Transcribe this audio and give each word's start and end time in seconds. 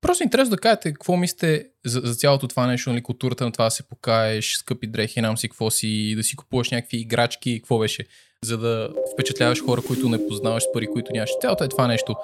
Просто 0.00 0.22
интересно 0.22 0.50
да 0.50 0.60
кажете 0.60 0.92
какво 0.92 1.16
мислите 1.16 1.66
за, 1.86 2.00
за 2.04 2.14
цялото 2.14 2.48
това 2.48 2.66
нещо, 2.66 2.90
нали, 2.90 3.02
културата 3.02 3.44
на 3.44 3.52
това 3.52 3.64
да 3.64 3.70
се 3.70 3.88
покаеш, 3.88 4.54
скъпи 4.56 4.86
дрехи, 4.86 5.20
нам 5.20 5.38
си 5.38 5.48
какво 5.48 5.70
си, 5.70 6.14
да 6.16 6.22
си 6.22 6.36
купуваш 6.36 6.70
някакви 6.70 6.96
играчки, 6.96 7.58
какво 7.58 7.78
беше, 7.78 8.06
за 8.42 8.58
да 8.58 8.90
впечатляваш 9.12 9.64
хора, 9.64 9.82
които 9.86 10.08
не 10.08 10.28
познаваш 10.28 10.64
пари, 10.72 10.86
които 10.86 11.12
нямаш. 11.12 11.30
Цялото 11.40 11.64
е 11.64 11.68
това 11.68 11.86
нещо. 11.86 12.16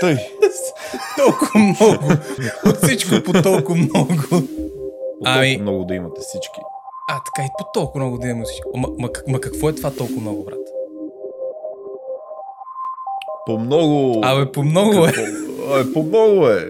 Тъй. 0.00 0.16
толкова 1.16 1.60
много. 1.60 2.12
От 2.66 2.76
всичко 2.76 3.14
по 3.24 3.42
толкова 3.42 3.76
много. 3.76 4.14
Ами... 5.24 5.56
много 5.56 5.84
да 5.84 5.94
имате 5.94 6.20
всички. 6.20 6.60
А, 7.08 7.20
така 7.24 7.46
и 7.46 7.50
по 7.58 7.64
толкова 7.74 8.04
много 8.04 8.18
да 8.18 8.28
имаме 8.28 8.44
всички. 8.44 8.68
Ма, 8.74 8.88
ма, 8.98 9.08
ма 9.28 9.40
какво 9.40 9.68
е 9.68 9.74
това 9.74 9.90
толкова 9.90 10.20
много, 10.20 10.44
брат? 10.44 10.79
По 13.50 13.58
много... 13.58 14.20
Абе, 14.24 14.52
по 14.52 14.62
много 14.62 15.06
е. 15.06 15.12
Абе, 15.72 15.92
по 15.92 16.02
много 16.02 16.48
е. 16.48 16.68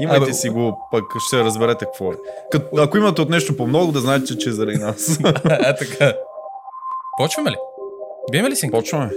Имайте 0.00 0.24
Абе... 0.24 0.32
си 0.32 0.48
го, 0.48 0.88
пък 0.90 1.04
ще 1.26 1.44
разберете 1.44 1.84
какво 1.84 2.12
е. 2.12 2.16
Кът, 2.50 2.68
ако 2.78 2.98
имате 2.98 3.22
от 3.22 3.30
нещо 3.30 3.56
по 3.56 3.66
много, 3.66 3.92
да 3.92 4.00
знаете, 4.00 4.38
че 4.38 4.48
е 4.48 4.52
заради 4.52 4.78
нас. 4.78 5.20
а, 5.24 5.76
така. 5.76 6.12
Почваме 7.18 7.50
ли? 7.50 7.56
Биеме 8.32 8.50
ли 8.50 8.56
синка? 8.56 8.78
Почваме. 8.78 9.10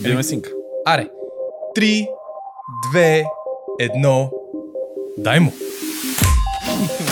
Биеме 0.00 0.22
синка. 0.22 0.50
Аре. 0.84 1.08
Три, 1.74 2.08
две, 2.90 3.24
едно. 3.80 4.30
Дай 5.18 5.40
му. 5.40 5.52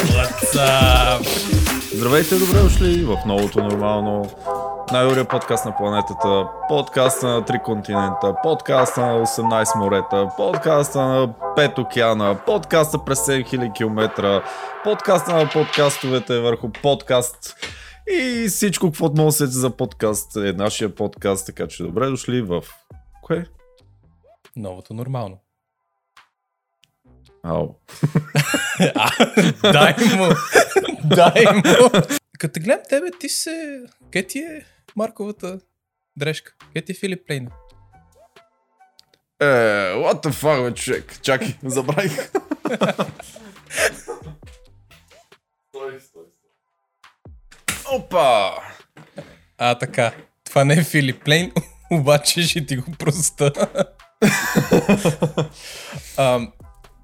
What's 0.06 0.56
up? 0.56 1.26
Здравейте, 1.95 2.34
добре 2.34 2.59
дошли 2.59 3.04
в 3.04 3.18
новото 3.26 3.62
нормално. 3.62 4.30
Най-добрия 4.92 5.28
подкаст 5.28 5.64
на 5.64 5.76
планетата, 5.76 6.48
подкаст 6.68 7.22
на 7.22 7.45
три 7.45 7.58
континента, 7.64 8.34
подкаст 8.42 8.96
на 8.96 9.26
18 9.26 9.78
морета, 9.78 10.28
подкаст 10.36 10.95
на 10.95 11.28
5 11.56 11.78
океана, 11.78 12.38
подкаста 12.46 13.04
през 13.04 13.18
7000 13.18 13.76
км, 13.76 14.42
подкаст 14.84 15.29
на 15.29 15.51
подкастовете 15.52 16.40
върху 16.40 16.70
подкаст 16.82 17.57
и 18.10 18.48
всичко, 18.48 18.87
какво 18.87 19.12
може 19.16 19.26
да 19.26 19.32
се 19.32 19.46
за 19.46 19.70
подкаст 19.70 20.37
е 20.37 20.52
нашия 20.52 20.95
подкаст, 20.95 21.46
така 21.46 21.68
че 21.68 21.82
добре 21.82 22.07
дошли 22.07 22.42
в... 22.42 22.62
Кое? 23.23 23.46
Новото 24.57 24.95
нормално. 24.95 25.38
Ау. 27.42 27.68
дай 29.62 29.95
му. 30.16 30.26
дай 31.04 31.45
му. 31.54 31.90
Като 32.38 32.60
гледам 32.60 32.84
тебе, 32.88 33.07
ти 33.20 33.29
се... 33.29 33.82
Ке 34.10 34.26
ти 34.26 34.38
е 34.38 34.76
Марковата 34.96 35.60
дрежка? 36.16 36.54
Ке 36.72 36.82
ти 36.82 36.92
е 36.92 36.94
Филип 36.94 37.26
Плейна? 37.26 37.50
Е, 39.40 39.44
what 39.94 40.24
the 40.24 40.30
fuck, 40.30 40.68
бе, 40.68 40.74
човек. 40.74 41.20
Чакай, 41.22 41.54
забравих. 41.64 42.30
стой, 45.68 46.00
стой, 46.00 46.22
Опа! 47.92 48.50
А, 49.58 49.78
така. 49.78 50.12
Това 50.44 50.64
не 50.64 50.74
е 50.74 50.84
Филип 50.84 51.24
Плейн, 51.24 51.52
обаче 51.90 52.42
ще 52.42 52.66
ти 52.66 52.76
го 52.76 52.92
проста. 52.92 53.52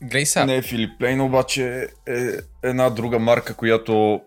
Глей. 0.02 0.24
Не 0.46 0.56
е 0.56 0.62
Филип 0.62 0.90
Плейн, 0.98 1.20
обаче 1.20 1.88
е 2.08 2.28
една 2.62 2.90
друга 2.90 3.18
марка, 3.18 3.54
която 3.54 4.20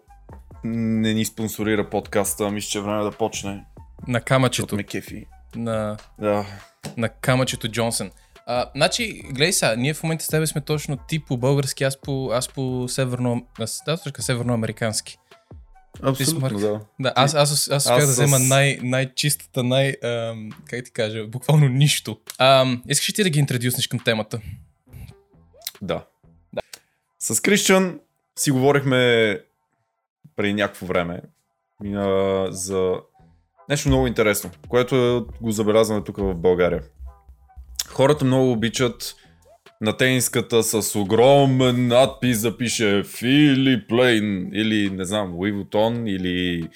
не 0.65 1.13
ни 1.13 1.25
спонсорира 1.25 1.89
подкаста. 1.89 2.51
Мисля, 2.51 2.69
че 2.69 2.77
е 2.77 2.81
време 2.81 3.03
да 3.03 3.11
почне. 3.11 3.65
На 4.07 4.21
камъчето. 4.21 4.75
Ме 4.75 4.83
кефи. 4.83 5.25
На... 5.55 5.97
Да. 6.19 6.45
На 6.97 7.09
камъчето 7.09 7.67
Джонсън. 7.67 8.11
А, 8.47 8.69
значи, 8.75 9.21
гледай 9.25 9.53
сега, 9.53 9.75
ние 9.75 9.93
в 9.93 10.03
момента 10.03 10.25
с 10.25 10.27
тебе 10.27 10.47
сме 10.47 10.61
точно 10.61 10.97
ти 11.07 11.19
по 11.19 11.37
български, 11.37 11.83
аз 11.83 12.01
по, 12.01 12.31
аз 12.31 12.49
по 12.49 12.85
северно, 12.87 13.47
да, 13.59 13.67
северноамерикански. 14.19 15.17
Абсолютно, 16.03 16.59
да. 16.59 16.81
да. 16.99 17.13
Аз, 17.15 17.33
аз, 17.33 17.51
аз, 17.51 17.69
аз 17.71 17.85
успях 17.85 18.05
да 18.05 18.11
взема 18.11 18.39
най, 18.39 18.79
най-чистата, 18.83 19.63
най, 19.63 19.95
ам, 20.03 20.49
как 20.69 20.85
ти 20.85 20.91
кажа, 20.91 21.27
буквално 21.27 21.67
нищо. 21.67 22.19
Ам, 22.37 22.83
искаш 22.87 23.09
ли 23.09 23.13
ти 23.13 23.23
да 23.23 23.29
ги 23.29 23.39
интродюснеш 23.39 23.87
към 23.87 23.99
темата? 23.99 24.39
Да. 25.81 26.05
да. 26.53 26.61
С 27.19 27.41
Кришчан 27.41 27.99
си 28.39 28.51
говорихме 28.51 29.39
преди 30.35 30.53
някакво 30.53 30.85
време 30.85 31.21
а, 31.95 32.47
за 32.51 32.93
нещо 33.69 33.89
много 33.89 34.07
интересно, 34.07 34.49
което 34.69 35.27
го 35.41 35.51
забелязваме 35.51 36.03
тук 36.03 36.17
в 36.17 36.35
България. 36.35 36.83
Хората 37.89 38.25
много 38.25 38.51
обичат 38.51 39.15
на 39.81 39.97
тениската 39.97 40.63
с 40.63 40.95
огромен 40.95 41.87
надпис 41.87 42.41
да 42.41 42.57
пише 42.57 43.03
Филип 43.03 43.91
Лейн 43.91 44.49
или 44.53 44.89
не 44.89 45.05
знам, 45.05 45.33
Луи 45.33 45.51
Вутон 45.51 46.07
или 46.07 46.69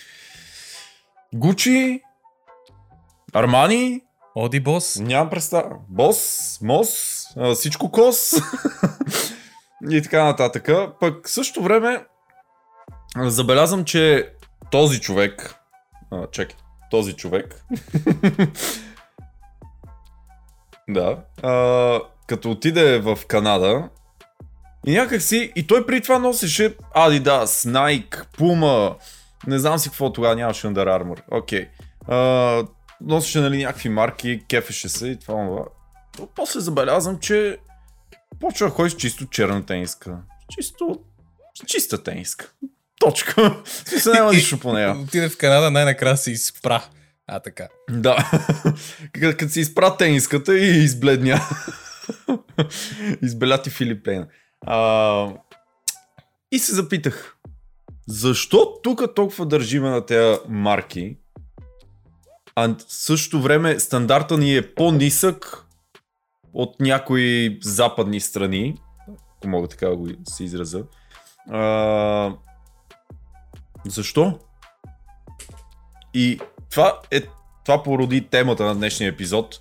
Гучи, 1.33 2.01
Армани, 3.33 4.01
Оди 4.35 4.59
Бос. 4.59 4.99
Нямам 4.99 5.29
представа. 5.29 5.75
Бос, 5.89 6.59
Мос, 6.61 7.23
всичко 7.55 7.91
кос. 7.91 8.33
и 9.91 10.01
така 10.01 10.23
нататък. 10.23 10.69
Пък 10.99 11.29
също 11.29 11.63
време 11.63 12.05
забелязвам, 13.17 13.85
че 13.85 14.29
този 14.71 15.01
човек, 15.01 15.55
а, 16.11 16.27
чекай, 16.31 16.57
този 16.91 17.13
човек, 17.13 17.65
да, 20.89 21.17
а, 21.43 21.99
като 22.27 22.51
отиде 22.51 22.99
в 22.99 23.19
Канада 23.27 23.89
и 24.85 24.91
някак 24.91 25.21
си, 25.21 25.51
и 25.55 25.67
той 25.67 25.85
при 25.85 26.01
това 26.01 26.19
носеше 26.19 26.77
Adidas, 26.77 27.71
Nike, 27.71 28.25
Puma, 28.37 28.95
не 29.47 29.59
знам 29.59 29.77
си 29.77 29.89
какво 29.89 30.13
тогава 30.13 30.35
нямаше 30.35 30.67
Under 30.67 31.01
Armour. 31.01 31.21
Окей. 31.31 31.69
Okay. 32.07 32.67
носеше 33.01 33.39
нали, 33.39 33.63
някакви 33.63 33.89
марки, 33.89 34.43
кефеше 34.47 34.89
се 34.89 35.07
и 35.07 35.19
това. 35.19 35.65
това. 36.13 36.27
После 36.35 36.59
забелязвам, 36.59 37.19
че 37.19 37.57
почва 38.39 38.69
ходи 38.69 38.89
с 38.89 38.95
чисто 38.95 39.25
черна 39.25 39.65
тениска. 39.65 40.17
Чисто, 40.49 40.99
чиста 41.67 42.03
тениска. 42.03 42.51
Точка. 42.99 43.61
Смисъл 43.65 44.13
няма 44.13 44.33
нищо 44.33 44.59
по 44.59 44.73
нея. 44.73 44.97
Отиде 45.03 45.29
в 45.29 45.37
Канада, 45.37 45.71
най-накрая 45.71 46.17
се 46.17 46.31
изпра. 46.31 46.83
А, 47.27 47.39
така. 47.39 47.67
Да. 47.89 48.31
Като 49.13 49.49
си 49.49 49.59
изпра 49.59 49.97
тениската 49.97 50.57
и 50.57 50.83
избледня. 50.83 51.41
Избеля 53.21 53.61
ти. 53.61 53.71
А, 54.65 55.27
и 56.51 56.59
се 56.59 56.75
запитах. 56.75 57.35
Защо 58.07 58.73
тук 58.83 59.15
толкова 59.15 59.45
държиме 59.45 59.89
на 59.89 60.05
тези 60.05 60.39
марки, 60.49 61.17
а 62.55 62.67
в 62.67 62.75
същото 62.87 63.41
време 63.41 63.79
стандарта 63.79 64.37
ни 64.37 64.55
е 64.55 64.73
по-нисък 64.73 65.65
от 66.53 66.79
някои 66.79 67.59
западни 67.63 68.19
страни, 68.19 68.75
ако 69.37 69.47
мога 69.47 69.67
така 69.67 69.87
да 69.87 69.95
го 69.95 70.07
се 70.27 70.43
израза. 70.43 70.83
А, 71.49 72.33
защо? 73.85 74.39
И 76.13 76.39
това, 76.71 76.99
е, 77.11 77.21
това 77.65 77.83
породи 77.83 78.21
темата 78.21 78.63
на 78.63 78.75
днешния 78.75 79.09
епизод. 79.09 79.59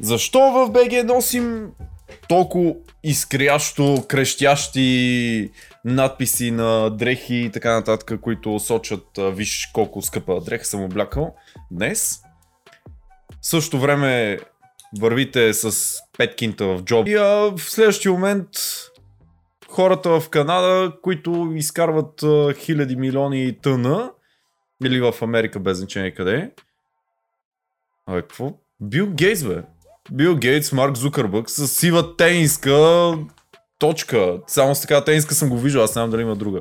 Защо 0.00 0.38
в 0.38 0.70
БГ 0.70 1.04
носим 1.06 1.70
толкова 2.28 2.74
изкрящо, 3.02 4.04
крещящи 4.08 5.50
надписи 5.84 6.50
на 6.50 6.90
дрехи 6.90 7.36
и 7.36 7.50
така 7.50 7.72
нататък, 7.72 8.20
които 8.20 8.58
сочат 8.58 9.04
виж 9.18 9.70
колко 9.72 10.02
скъпа 10.02 10.40
дреха 10.40 10.64
съм 10.64 10.82
облякал 10.82 11.34
днес. 11.70 12.22
В 13.40 13.46
същото 13.46 13.80
време 13.80 14.38
вървите 14.98 15.54
с 15.54 15.70
5 16.18 16.36
кинта 16.36 16.66
в 16.66 16.82
джоб. 16.82 17.08
И 17.08 17.14
а, 17.14 17.24
в 17.24 17.58
следващия 17.58 18.12
момент 18.12 18.48
хората 19.70 20.20
в 20.20 20.28
Канада, 20.28 20.92
които 21.02 21.52
изкарват 21.54 22.24
хиляди 22.56 22.96
милиони 22.96 23.58
тъна, 23.62 24.10
или 24.84 25.00
в 25.00 25.14
Америка 25.22 25.60
без 25.60 25.78
значение 25.78 26.14
къде. 26.14 26.50
Абе, 28.06 28.22
какво? 28.22 28.52
Бил 28.80 29.06
Гейтс, 29.10 29.44
бе. 29.44 29.62
Бил 30.12 30.36
Гейтс, 30.36 30.72
Марк 30.72 30.96
Зукърбък 30.96 31.50
с 31.50 31.68
сива 31.68 32.16
тениска 32.16 33.12
точка. 33.78 34.40
Само 34.46 34.74
с 34.74 34.80
такава 34.80 35.04
тениска 35.04 35.34
съм 35.34 35.48
го 35.48 35.58
виждал, 35.58 35.82
аз 35.82 35.92
знам 35.92 36.10
дали 36.10 36.22
има 36.22 36.36
друга. 36.36 36.60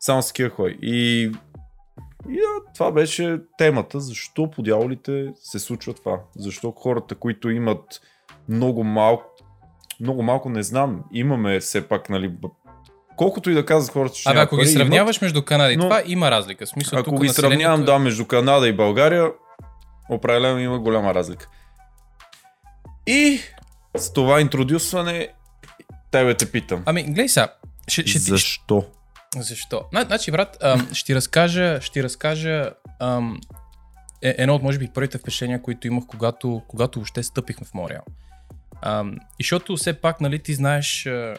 Само 0.00 0.22
с 0.22 0.26
такива 0.26 0.50
хой. 0.50 0.78
И, 0.82 1.22
и 2.28 2.36
да, 2.36 2.72
това 2.74 2.92
беше 2.92 3.40
темата. 3.58 4.00
Защо 4.00 4.50
по 4.50 4.62
дяволите 4.62 5.32
се 5.36 5.58
случва 5.58 5.94
това? 5.94 6.20
Защо 6.36 6.70
хората, 6.70 7.14
които 7.14 7.50
имат 7.50 8.00
много 8.48 8.84
малко, 8.84 9.24
много 10.00 10.22
малко 10.22 10.48
не 10.48 10.62
знам, 10.62 11.04
имаме 11.12 11.60
все 11.60 11.88
пак, 11.88 12.08
нали, 12.08 12.32
колкото 13.16 13.50
и 13.50 13.54
да 13.54 13.66
казват 13.66 13.92
хората, 13.92 14.14
че 14.14 14.28
Абе, 14.28 14.40
ако 14.40 14.56
пари, 14.56 14.64
ги 14.64 14.72
сравняваш 14.72 15.16
имат, 15.16 15.22
между 15.22 15.44
Канада 15.44 15.72
и 15.72 15.76
но, 15.76 15.82
това, 15.82 16.02
има 16.06 16.30
разлика. 16.30 16.66
Смисъл, 16.66 16.98
ако 16.98 17.10
ги 17.20 17.26
населението... 17.26 17.60
сравнявам, 17.60 17.84
да, 17.84 17.98
между 17.98 18.26
Канада 18.26 18.68
и 18.68 18.72
България, 18.72 19.30
определено 20.10 20.58
има 20.58 20.78
голяма 20.78 21.14
разлика. 21.14 21.48
И 23.06 23.40
с 23.96 24.12
това 24.12 24.40
интродюсване 24.40 25.28
тебе 26.10 26.34
те 26.34 26.50
питам. 26.50 26.82
Ами, 26.86 27.02
гледай 27.02 27.28
сега. 27.28 27.48
Ще, 27.88 28.06
ще, 28.06 28.18
Защо? 28.18 28.84
Защо? 29.36 29.82
Зна- 29.90 30.04
Значи, 30.06 30.30
брат, 30.30 30.56
ам, 30.62 30.88
ще 30.92 31.06
ти 31.06 31.14
разкажа, 31.14 31.78
ще 31.80 31.92
ти 31.92 32.02
разкажа 32.02 32.70
ам, 33.00 33.40
е, 34.22 34.34
едно 34.38 34.54
от, 34.54 34.62
може 34.62 34.78
би, 34.78 34.88
първите 34.94 35.18
впечатления, 35.18 35.62
които 35.62 35.86
имах, 35.86 36.04
когато, 36.06 36.62
когато 36.68 36.98
въобще 36.98 37.22
стъпихме 37.22 37.66
в 37.66 37.74
Мореал. 37.74 38.02
Ам, 38.82 39.14
и 39.14 39.44
защото 39.44 39.76
все 39.76 39.92
пак, 39.92 40.20
нали, 40.20 40.38
ти 40.38 40.54
знаеш, 40.54 41.06
а, 41.06 41.36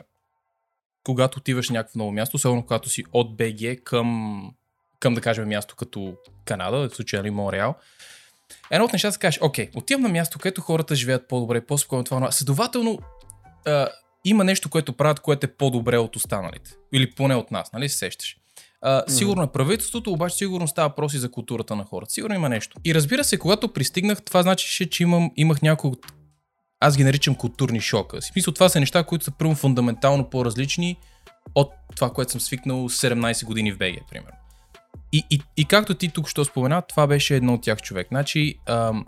когато 1.03 1.39
отиваш 1.39 1.69
някакво 1.69 1.99
ново 1.99 2.11
място, 2.11 2.35
особено 2.35 2.61
когато 2.63 2.89
си 2.89 3.03
от 3.13 3.37
БГ 3.37 3.83
към, 3.83 4.51
към 4.99 5.13
да 5.13 5.21
кажем, 5.21 5.47
място 5.47 5.75
като 5.75 6.13
Канада, 6.45 6.89
в 6.89 6.95
случая 6.95 7.21
нали, 7.21 7.31
Монреал, 7.31 7.75
едно 8.71 8.85
от 8.85 8.93
нещата 8.93 9.15
да 9.15 9.19
кажеш, 9.19 9.39
окей, 9.41 9.69
отивам 9.75 10.01
на 10.01 10.09
място, 10.09 10.39
където 10.39 10.61
хората 10.61 10.95
живеят 10.95 11.27
по-добре, 11.27 11.61
по-спокойно 11.61 12.03
това, 12.03 12.17
това. 12.17 12.31
Следователно, 12.31 12.99
а, 13.65 13.87
има 14.25 14.43
нещо, 14.43 14.69
което 14.69 14.93
правят, 14.93 15.19
което 15.19 15.45
е 15.45 15.53
по-добре 15.53 15.97
от 15.97 16.15
останалите. 16.15 16.71
Или 16.93 17.11
поне 17.11 17.35
от 17.35 17.51
нас, 17.51 17.73
нали 17.73 17.89
се 17.89 17.97
сещаш. 17.97 18.37
А, 18.81 19.03
сигурно 19.07 19.43
е 19.43 19.51
правителството, 19.51 20.11
обаче 20.11 20.35
сигурно 20.35 20.67
става 20.67 20.89
въпроси 20.89 21.17
за 21.17 21.31
културата 21.31 21.75
на 21.75 21.85
хората. 21.85 22.13
Сигурно 22.13 22.35
има 22.35 22.49
нещо. 22.49 22.77
И 22.85 22.95
разбира 22.95 23.23
се, 23.23 23.39
когато 23.39 23.73
пристигнах, 23.73 24.21
това 24.21 24.41
значеше, 24.41 24.89
че 24.89 25.03
имам, 25.03 25.31
имах 25.35 25.61
няколко 25.61 25.97
аз 26.79 26.97
ги 26.97 27.03
наричам 27.03 27.35
културни 27.35 27.81
шока. 27.81 28.21
В 28.21 28.25
смисъл, 28.25 28.53
това 28.53 28.69
са 28.69 28.79
неща, 28.79 29.03
които 29.03 29.25
са 29.25 29.31
първо 29.31 29.55
фундаментално 29.55 30.29
по-различни 30.29 30.97
от 31.55 31.71
това, 31.95 32.09
което 32.09 32.31
съм 32.31 32.41
свикнал 32.41 32.89
17 32.89 33.45
години 33.45 33.71
в 33.71 33.77
БГ, 33.77 33.95
примерно. 34.09 34.37
И, 35.11 35.23
и, 35.29 35.41
и 35.57 35.65
както 35.65 35.93
ти 35.93 36.09
тук 36.09 36.27
що 36.27 36.45
спомена, 36.45 36.81
това 36.81 37.07
беше 37.07 37.35
едно 37.35 37.53
от 37.53 37.61
тях 37.61 37.81
човек. 37.81 38.07
Значи, 38.07 38.55
ам, 38.65 39.05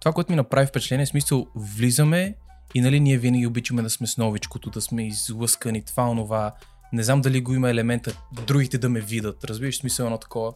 това, 0.00 0.12
което 0.12 0.32
ми 0.32 0.36
направи 0.36 0.66
впечатление, 0.66 1.02
е 1.02 1.06
смисъл, 1.06 1.46
влизаме 1.54 2.34
и 2.74 2.80
нали 2.80 3.00
ние 3.00 3.18
винаги 3.18 3.46
обичаме 3.46 3.82
да 3.82 3.90
сме 3.90 4.06
с 4.06 4.16
новичкото, 4.16 4.70
да 4.70 4.80
сме 4.80 5.06
излъскани, 5.06 5.84
това, 5.84 6.08
онова. 6.08 6.54
Не 6.92 7.02
знам 7.02 7.20
дали 7.20 7.40
го 7.40 7.54
има 7.54 7.70
елемента, 7.70 8.16
другите 8.46 8.78
да 8.78 8.88
ме 8.88 9.00
видят. 9.00 9.44
Разбираш 9.44 9.76
смисъл 9.76 10.04
едно 10.04 10.18
такова. 10.18 10.52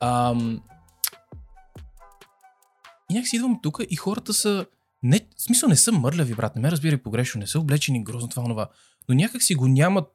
Ам... 0.00 0.60
И 3.10 3.14
някак 3.14 3.28
си 3.28 3.36
идвам 3.36 3.60
тук 3.62 3.80
и 3.90 3.96
хората 3.96 4.34
са... 4.34 4.66
Не, 5.02 5.20
в 5.36 5.42
смисъл 5.42 5.68
не 5.68 5.76
са 5.76 5.92
мърляви, 5.92 6.34
брат, 6.34 6.56
не 6.56 6.62
ме 6.62 6.70
разбирай 6.70 6.98
погрешно, 6.98 7.38
не 7.38 7.46
са 7.46 7.60
облечени 7.60 8.04
грозно 8.04 8.28
това, 8.28 8.42
онова. 8.42 8.68
Но 9.08 9.14
някак 9.14 9.42
си 9.42 9.54
го 9.54 9.68
нямат 9.68 10.08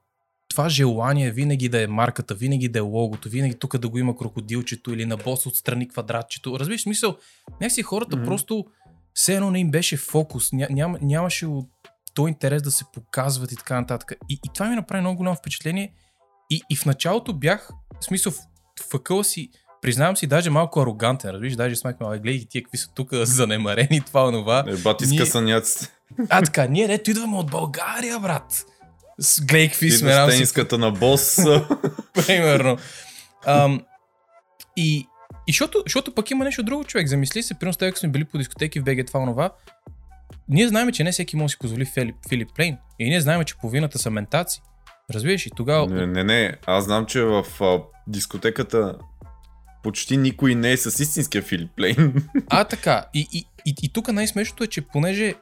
това 0.49 0.69
желание 0.69 1.31
винаги 1.31 1.69
да 1.69 1.81
е 1.81 1.87
марката, 1.87 2.35
винаги 2.35 2.67
да 2.67 2.79
е 2.79 2.81
логото, 2.81 3.29
винаги 3.29 3.55
тук 3.55 3.77
да 3.77 3.89
го 3.89 3.97
има 3.97 4.17
крокодилчето 4.17 4.93
или 4.93 5.05
на 5.05 5.17
бос 5.17 5.45
отстрани 5.45 5.89
квадратчето. 5.89 6.59
Разбираш 6.59 6.81
смисъл? 6.81 7.17
Някакси 7.61 7.81
хората 7.81 8.15
Мгм. 8.15 8.25
просто 8.25 8.65
все 9.13 9.35
едно 9.35 9.51
не 9.51 9.59
им 9.59 9.71
беше 9.71 9.97
фокус, 9.97 10.51
ня, 10.51 10.67
ням, 10.71 10.95
нямаше 11.01 11.47
то 12.13 12.27
интерес 12.27 12.61
да 12.61 12.71
се 12.71 12.85
показват 12.93 13.51
и 13.51 13.55
така 13.55 13.81
нататък. 13.81 14.13
И, 14.29 14.39
и 14.45 14.49
това 14.53 14.69
ми 14.69 14.75
направи 14.75 15.01
много 15.01 15.17
голямо 15.17 15.35
впечатление. 15.35 15.93
И, 16.49 16.61
и 16.69 16.75
в 16.75 16.85
началото 16.85 17.33
бях, 17.33 17.69
в 18.01 18.05
смисъл, 18.05 18.31
в, 18.31 18.37
въкъла 18.93 19.23
си, 19.23 19.49
признавам 19.83 20.17
си, 20.17 20.27
даже 20.27 20.49
малко 20.49 20.81
арогантен, 20.81 21.29
разбираш, 21.29 21.55
даже 21.55 21.75
смахме, 21.75 22.07
гледай 22.07 22.37
ги 22.37 22.45
тия 22.45 22.63
какви 22.63 22.77
са 22.77 22.89
тук 22.93 23.09
занемарени, 23.13 24.01
това, 24.01 24.27
онова. 24.27 24.63
Е, 24.67 24.75
бати 24.75 25.05
с 25.05 25.09
Ние- 25.09 25.19
късаняците. 25.19 25.91
А 26.29 26.41
така, 26.41 26.65
ние 26.67 26.87
ето 26.89 27.11
идваме 27.11 27.37
от 27.37 27.51
България, 27.51 28.19
брат. 28.19 28.65
С 29.19 29.41
гледай 29.41 29.67
какви 29.67 29.91
сме, 29.91 30.13
си 30.13 30.29
тениската 30.29 30.77
на 30.77 30.91
бос. 30.91 31.37
примерно. 32.27 32.77
Ам, 33.45 33.81
и, 34.77 34.97
и 35.47 35.51
защото, 35.51 35.83
защото 35.85 36.15
пък 36.15 36.31
има 36.31 36.45
нещо 36.45 36.63
друго 36.63 36.83
човек. 36.83 37.07
Замисли 37.07 37.43
се, 37.43 37.53
примерно 37.53 37.77
като 37.79 37.99
сме 37.99 38.09
били 38.09 38.25
по 38.25 38.37
дискотеки 38.37 38.79
в 38.79 38.83
БГ 38.83 39.07
това 39.07 39.19
онова, 39.19 39.49
ние 40.49 40.67
знаем, 40.67 40.91
че 40.91 41.03
не 41.03 41.11
всеки 41.11 41.35
може 41.35 41.45
да 41.45 41.49
си 41.49 41.59
позволи 41.59 41.85
Филип, 41.85 42.15
Филип 42.29 42.49
Плейн. 42.55 42.77
И 42.99 43.09
ние 43.09 43.21
знаем, 43.21 43.43
че 43.43 43.57
половината 43.57 43.99
са 43.99 44.09
ментаци. 44.09 44.61
Разбираш? 45.13 45.45
И 45.45 45.49
тогава... 45.49 45.87
не, 45.87 46.07
не, 46.07 46.23
не. 46.23 46.55
Аз 46.65 46.83
знам, 46.83 47.05
че 47.05 47.21
в 47.21 47.45
а, 47.61 47.79
дискотеката 48.07 48.95
почти 49.83 50.17
никой 50.17 50.55
не 50.55 50.71
е 50.71 50.77
с 50.77 51.03
истинския 51.03 51.41
Филип 51.41 51.79
Лейн. 51.79 52.13
А, 52.49 52.63
така. 52.63 53.05
И, 53.13 53.27
и, 53.33 53.45
и, 53.65 53.75
и 53.83 53.89
тук 53.93 54.11
най-смешното 54.11 54.63
е, 54.63 54.67
че 54.67 54.81
понеже 54.81 55.33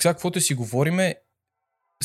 сега 0.00 0.14
каквото 0.14 0.40
си 0.40 0.54
говориме, 0.54 1.14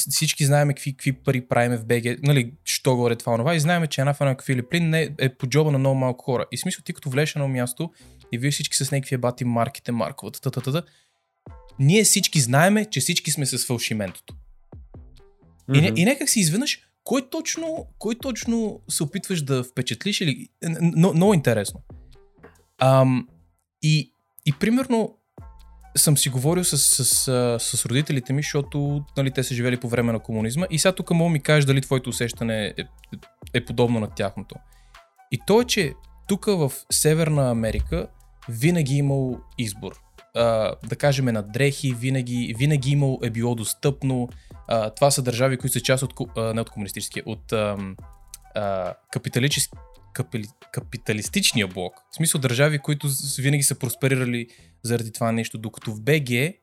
всички 0.09 0.45
знаем 0.45 0.67
какви, 0.67 0.93
какви 0.93 1.11
пари 1.11 1.47
правиме 1.47 1.77
в 1.77 1.85
БГ, 1.85 2.23
нали, 2.23 2.53
що 2.65 2.95
горе 2.95 3.15
това 3.15 3.33
онова 3.33 3.55
и 3.55 3.59
знаем, 3.59 3.87
че 3.87 4.01
една 4.01 4.13
фана 4.13 4.35
Филип 4.45 4.73
Лин 4.73 4.89
не 4.89 5.09
е, 5.19 5.29
по 5.29 5.47
джоба 5.47 5.71
на 5.71 5.77
много 5.77 5.95
малко 5.95 6.25
хора. 6.25 6.45
И 6.51 6.57
смисъл 6.57 6.83
ти 6.83 6.93
като 6.93 7.09
влезеш 7.09 7.35
на 7.35 7.43
едно 7.43 7.53
място 7.53 7.91
и 8.31 8.37
вие 8.37 8.51
всички 8.51 8.77
с 8.77 8.91
някакви 8.91 9.17
бати 9.17 9.45
марките, 9.45 9.91
марковата, 9.91 10.51
та, 10.51 10.83
ние 11.79 12.03
всички 12.03 12.39
знаеме, 12.39 12.85
че 12.85 12.99
всички 12.99 13.31
сме 13.31 13.45
с 13.45 13.65
фалшиментото. 13.65 14.33
И, 15.73 15.81
не, 15.81 15.91
и 15.95 16.05
някак 16.05 16.29
си 16.29 16.39
изведнъж, 16.39 16.79
кой 17.03 17.29
точно, 17.29 17.87
кой 17.99 18.15
точно 18.15 18.81
се 18.89 19.03
опитваш 19.03 19.41
да 19.41 19.63
впечатлиш 19.63 20.21
или... 20.21 20.49
Но, 20.81 21.13
много 21.13 21.33
интересно. 21.33 21.81
Ам, 22.79 23.27
и, 23.81 24.13
и 24.45 24.53
примерно 24.53 25.17
съм 25.97 26.17
си 26.17 26.29
говорил 26.29 26.63
с, 26.63 26.77
с, 26.77 27.05
с, 27.05 27.57
с 27.59 27.85
родителите 27.85 28.33
ми, 28.33 28.41
защото 28.41 29.05
нали, 29.17 29.31
те 29.31 29.43
са 29.43 29.53
живели 29.53 29.77
по 29.77 29.89
време 29.89 30.11
на 30.11 30.19
комунизма 30.19 30.65
и 30.71 30.79
сега 30.79 30.91
тук 30.91 31.11
мога 31.11 31.29
ми 31.29 31.39
кажеш 31.39 31.65
дали 31.65 31.81
твоето 31.81 32.09
усещане 32.09 32.65
е, 32.65 32.73
е, 32.81 32.85
е 33.53 33.65
подобно 33.65 33.99
на 33.99 34.07
тяхното. 34.07 34.55
И 35.31 35.39
то 35.47 35.61
е, 35.61 35.65
че 35.65 35.93
тук 36.27 36.45
в 36.45 36.71
Северна 36.91 37.51
Америка 37.51 38.07
винаги 38.49 38.93
е 38.93 38.97
имал 38.97 39.39
избор. 39.57 39.91
А, 40.35 40.75
да 40.89 40.95
кажем 40.95 41.25
на 41.25 41.41
дрехи, 41.43 41.93
винаги, 41.93 42.55
винаги 42.57 42.91
имал 42.91 43.19
е 43.23 43.29
било 43.29 43.55
достъпно. 43.55 44.29
А, 44.71 44.89
това 44.89 45.11
са 45.11 45.21
държави, 45.21 45.57
които 45.57 45.73
са 45.73 45.81
част 45.81 46.03
от, 46.03 46.13
а, 46.37 46.53
не 46.53 46.61
от 46.61 46.69
комунистическия, 46.69 47.23
от 47.25 47.51
а, 47.51 48.93
капиталически 49.11 49.77
капили, 50.13 50.45
капиталистичния 50.73 51.67
блок. 51.67 51.93
В 52.11 52.15
смисъл 52.15 52.41
държави, 52.41 52.79
които 52.79 53.07
винаги 53.39 53.63
са 53.63 53.75
просперирали 53.75 54.47
заради 54.83 55.11
това 55.11 55.31
нещо, 55.31 55.57
докато 55.57 55.91
в 55.91 56.01
БГ 56.01 56.53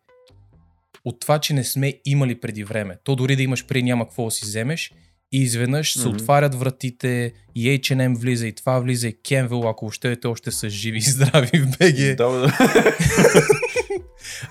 от 1.04 1.20
това, 1.20 1.38
че 1.38 1.54
не 1.54 1.64
сме 1.64 1.94
имали 2.04 2.40
преди 2.40 2.64
време. 2.64 2.96
То 3.04 3.16
дори 3.16 3.36
да 3.36 3.42
имаш 3.42 3.66
преди 3.66 3.82
няма 3.82 4.04
какво 4.04 4.24
да 4.24 4.30
си 4.30 4.44
вземеш 4.44 4.92
и 5.32 5.42
изведнъж 5.42 5.92
се 5.92 6.08
Мгм. 6.08 6.16
отварят 6.16 6.54
вратите 6.54 7.32
и 7.54 7.78
H&M 7.78 8.18
влиза 8.18 8.46
и 8.46 8.52
това 8.52 8.78
влиза 8.78 9.08
и 9.08 9.22
Кенвел, 9.22 9.68
ако 9.68 9.86
още 9.86 10.16
те 10.16 10.26
още 10.26 10.50
са 10.50 10.70
живи 10.70 10.98
и 10.98 11.02
здрави 11.02 11.58
в 11.58 11.78
БГ. 11.78 12.16
Да, 12.16 12.28
да. 12.28 12.52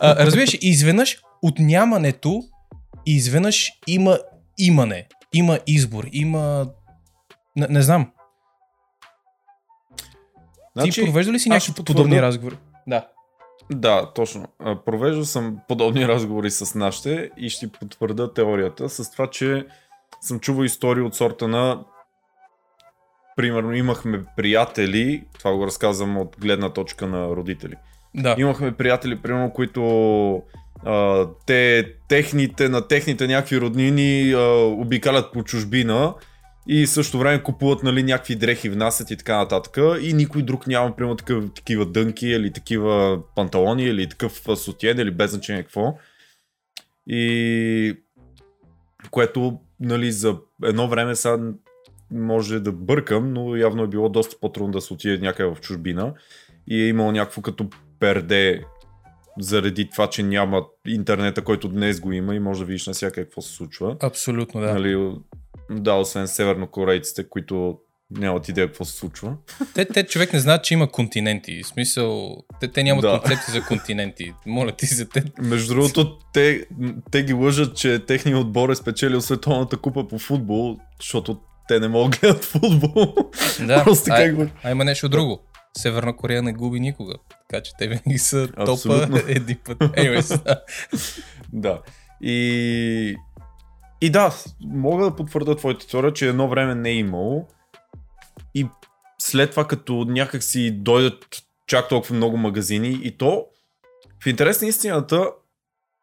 Разбираш, 0.26 0.58
изведнъж 0.62 1.18
от 1.42 1.60
нямането, 1.60 2.44
и 3.08 3.16
изведнъж 3.16 3.72
има 3.88 4.20
имане, 4.58 5.08
има 5.34 5.60
избор, 5.68 6.04
има... 6.12 6.68
Не, 7.56 7.68
не 7.70 7.82
знам. 7.82 8.12
Ти 10.84 11.06
провежда 11.06 11.32
ли 11.32 11.40
си 11.40 11.50
Значи, 11.50 11.72
някакви 11.72 11.84
потвърдя- 11.84 11.96
подобни 11.96 12.22
разговори? 12.22 12.58
Да. 12.88 13.08
Да, 13.72 14.14
точно. 14.14 14.48
Провеждал 14.86 15.26
съм 15.26 15.60
подобни 15.68 16.08
разговори 16.08 16.52
с 16.52 16.76
нашите 16.76 17.32
и 17.38 17.50
ще 17.50 17.68
потвърда 17.68 18.34
теорията 18.34 18.90
с 18.90 19.12
това, 19.12 19.30
че 19.30 19.66
съм 20.22 20.40
чувал 20.40 20.64
истории 20.64 21.04
от 21.04 21.16
сорта 21.16 21.48
на 21.48 21.84
примерно 23.36 23.74
имахме 23.76 24.24
приятели, 24.38 25.26
това 25.40 25.56
го 25.56 25.66
разказвам 25.68 26.18
от 26.18 26.36
гледна 26.40 26.70
точка 26.70 27.08
на 27.08 27.28
родители. 27.28 27.76
Да. 28.16 28.36
Имахме 28.38 28.78
приятели, 28.78 29.22
примерно, 29.22 29.54
които 29.54 29.82
те, 31.46 31.94
техните, 32.08 32.70
на 32.70 32.88
техните 32.88 33.28
някакви 33.28 33.62
роднини 33.62 34.32
а, 34.32 34.40
обикалят 34.66 35.34
по 35.34 35.44
чужбина 35.44 36.14
и 36.68 36.86
в 36.86 36.90
същото 36.90 37.20
време 37.20 37.44
купуват 37.44 37.84
нали, 37.84 38.04
някакви 38.04 38.36
дрехи, 38.36 38.70
внасят 38.70 39.12
и 39.12 39.18
така 39.18 39.38
нататък. 39.38 39.78
И 40.02 40.14
никой 40.14 40.42
друг 40.42 40.68
няма, 40.68 40.96
примерно, 40.96 41.16
такъв, 41.16 41.54
такива 41.56 41.86
дънки 41.86 42.28
или 42.28 42.54
такива 42.54 43.20
панталони 43.36 43.84
или 43.84 44.10
такъв 44.10 44.42
сутиен 44.56 45.00
или 45.00 45.12
без 45.12 45.32
значение 45.32 45.64
какво. 45.64 45.98
И 47.08 47.98
което, 49.12 49.60
нали, 49.80 50.12
за 50.12 50.38
едно 50.64 50.88
време 50.88 51.16
сега 51.16 51.38
може 52.12 52.60
да 52.60 52.72
бъркам, 52.72 53.34
но 53.34 53.56
явно 53.56 53.84
е 53.84 53.88
било 53.88 54.10
доста 54.10 54.36
по-трудно 54.42 54.72
да 54.72 54.82
се 54.82 54.94
отиде 54.94 55.18
някъде 55.18 55.50
в 55.50 55.62
чужбина 55.62 56.14
и 56.68 56.84
е 56.84 56.88
имало 56.88 57.12
някакво 57.12 57.42
като 57.42 57.70
перде 58.00 58.64
заради 59.40 59.90
това, 59.90 60.10
че 60.10 60.24
няма 60.24 60.64
интернета, 60.88 61.44
който 61.44 61.68
днес 61.68 62.00
го 62.00 62.12
има 62.12 62.36
и 62.36 62.40
може 62.40 62.60
да 62.60 62.66
видиш 62.66 62.88
навсякъде 62.88 63.26
какво 63.26 63.42
се 63.42 63.54
случва. 63.54 63.98
Абсолютно, 64.04 64.62
да. 64.62 64.74
Нали, 64.74 65.12
да, 65.72 65.94
освен 65.94 66.28
севернокорейците, 66.28 67.30
които 67.30 67.80
нямат 68.12 68.50
идея 68.50 68.68
какво 68.68 68.86
се 68.86 68.98
случва. 68.98 69.36
Те, 69.74 69.86
те 69.86 70.04
човек 70.04 70.34
не 70.34 70.40
знаят, 70.40 70.64
че 70.64 70.74
има 70.74 70.92
континенти. 70.92 71.64
В 71.64 71.68
смисъл, 71.68 72.38
те, 72.60 72.68
те 72.68 72.84
нямат 72.84 73.02
Да. 73.02 73.20
концепция 73.20 73.54
за 73.54 73.68
континенти. 73.68 74.34
Моля 74.46 74.72
ти 74.72 74.86
се, 74.86 75.06
те... 75.06 75.24
Между 75.42 75.74
другото, 75.74 76.18
те, 76.34 76.66
те 77.12 77.24
ги 77.24 77.34
лъжат, 77.34 77.78
че 77.78 78.00
техният 78.00 78.42
отбор 78.42 78.70
е 78.70 78.76
спечелил 78.76 79.22
световната 79.22 79.78
купа 79.78 80.08
по 80.08 80.20
футбол, 80.20 80.78
защото 81.02 81.40
те 81.68 81.80
не 81.80 81.88
могат 81.88 82.12
да 82.12 82.18
гледат 82.20 82.44
футбол. 82.44 83.14
Да, 83.68 83.84
Просто 83.84 84.10
а, 84.14 84.16
как 84.16 84.50
а 84.64 84.72
има 84.72 84.86
нещо 84.86 85.10
друго. 85.10 85.42
Северна 85.78 86.16
Корея 86.16 86.42
не 86.44 86.54
губи 86.54 86.80
никога. 86.80 87.14
Така 87.48 87.64
че 87.64 87.72
те 87.78 87.88
винаги 87.88 88.18
са 88.18 88.48
топа 88.48 88.72
Абсолютно. 88.72 89.18
един 89.28 89.58
път. 89.66 89.78
Anyways, 89.78 90.44
да. 90.44 90.64
Да. 91.54 91.82
И... 92.22 93.16
И 94.02 94.10
да, 94.10 94.34
мога 94.62 95.06
да 95.06 95.16
потвърда 95.16 95.56
твоята 95.56 95.88
теория, 95.88 96.14
че 96.14 96.30
едно 96.30 96.50
време 96.50 96.76
не 96.76 96.90
е 96.90 96.96
имало. 96.96 97.48
И 98.56 98.68
след 99.22 99.52
това, 99.52 99.68
като 99.68 100.06
някак 100.08 100.44
си 100.44 100.72
дойдат 100.72 101.44
чак 101.68 101.90
толкова 101.90 102.16
много 102.16 102.38
магазини 102.38 103.00
и 103.04 103.18
то, 103.18 103.46
в 104.24 104.28
интерес 104.28 104.62
на 104.62 104.68
истината, 104.68 105.32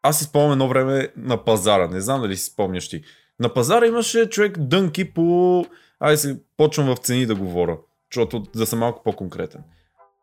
аз 0.01 0.17
си 0.17 0.23
спомням 0.23 0.51
едно 0.51 0.67
време 0.67 1.11
на 1.17 1.43
пазара, 1.45 1.87
не 1.87 2.01
знам 2.01 2.21
дали 2.21 2.37
си 2.37 2.43
спомняш 2.43 2.89
ти. 2.89 3.03
На 3.39 3.53
пазара 3.53 3.85
имаше 3.85 4.29
човек 4.29 4.57
дънки 4.59 5.13
по... 5.13 5.65
Айде 5.99 6.17
се 6.17 6.39
почвам 6.57 6.95
в 6.95 6.99
цени 6.99 7.25
да 7.25 7.35
говоря, 7.35 7.77
защото 8.13 8.39
да 8.39 8.65
съм 8.65 8.79
малко 8.79 9.03
по-конкретен. 9.03 9.61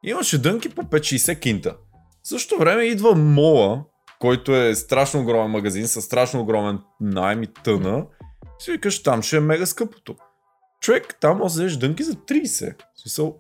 Имаше 0.04 0.42
дънки 0.42 0.68
по 0.68 0.82
5-60 0.82 1.40
кинта. 1.40 1.76
В 2.23 2.28
същото 2.28 2.61
време 2.61 2.82
идва 2.82 3.14
мола, 3.14 3.85
който 4.21 4.56
е 4.56 4.75
страшно 4.75 5.21
огромен 5.21 5.50
магазин, 5.50 5.88
с 5.88 6.02
страшно 6.02 6.40
огромен 6.40 6.78
найем 7.00 7.42
и 7.42 7.47
тъна. 7.47 8.06
И 8.61 8.64
си 8.64 8.73
викаш, 8.73 9.02
там 9.02 9.23
ще 9.23 9.37
е 9.37 9.40
мега 9.40 9.66
скъпото. 9.66 10.16
Човек, 10.80 11.16
там 11.21 11.38
може 11.38 11.68
да 11.68 11.78
дънки 11.78 12.02
за 12.02 12.14
30. 12.14 12.75
В 12.94 13.00
смисъл. 13.00 13.38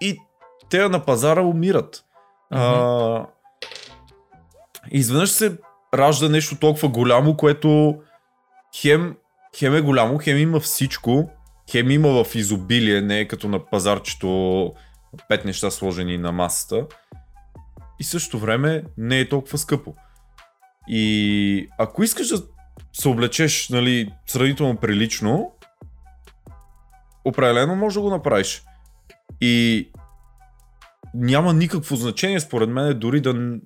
И 0.00 0.18
те 0.70 0.88
на 0.88 1.04
пазара 1.04 1.42
умират. 1.42 2.04
А, 2.50 3.26
и 4.92 4.98
изведнъж 4.98 5.30
се 5.30 5.56
ражда 5.94 6.28
нещо 6.28 6.58
толкова 6.58 6.88
голямо, 6.88 7.36
което 7.36 7.98
хем, 8.76 9.16
хем 9.56 9.74
е 9.74 9.80
голямо, 9.80 10.18
хем 10.18 10.38
има 10.38 10.60
всичко, 10.60 11.30
хем 11.70 11.90
има 11.90 12.24
в 12.24 12.34
изобилие, 12.34 13.00
не 13.00 13.20
е 13.20 13.28
като 13.28 13.48
на 13.48 13.66
пазарчето 13.66 14.72
пет 15.28 15.44
неща 15.44 15.70
сложени 15.70 16.18
на 16.18 16.32
масата. 16.32 16.86
И 18.00 18.04
същото 18.04 18.38
време 18.38 18.84
не 18.98 19.20
е 19.20 19.28
толкова 19.28 19.58
скъпо. 19.58 19.94
И 20.88 21.68
ако 21.78 22.02
искаш 22.02 22.28
да 22.28 22.42
се 22.92 23.08
облечеш 23.08 23.68
нали, 23.68 24.12
сравнително 24.26 24.76
прилично, 24.76 25.52
определено 27.24 27.76
може 27.76 27.94
да 27.94 28.00
го 28.00 28.10
направиш. 28.10 28.62
И 29.40 29.88
няма 31.14 31.52
никакво 31.52 31.96
значение, 31.96 32.40
според 32.40 32.68
мен, 32.68 32.98
дори 32.98 33.20
да, 33.20 33.58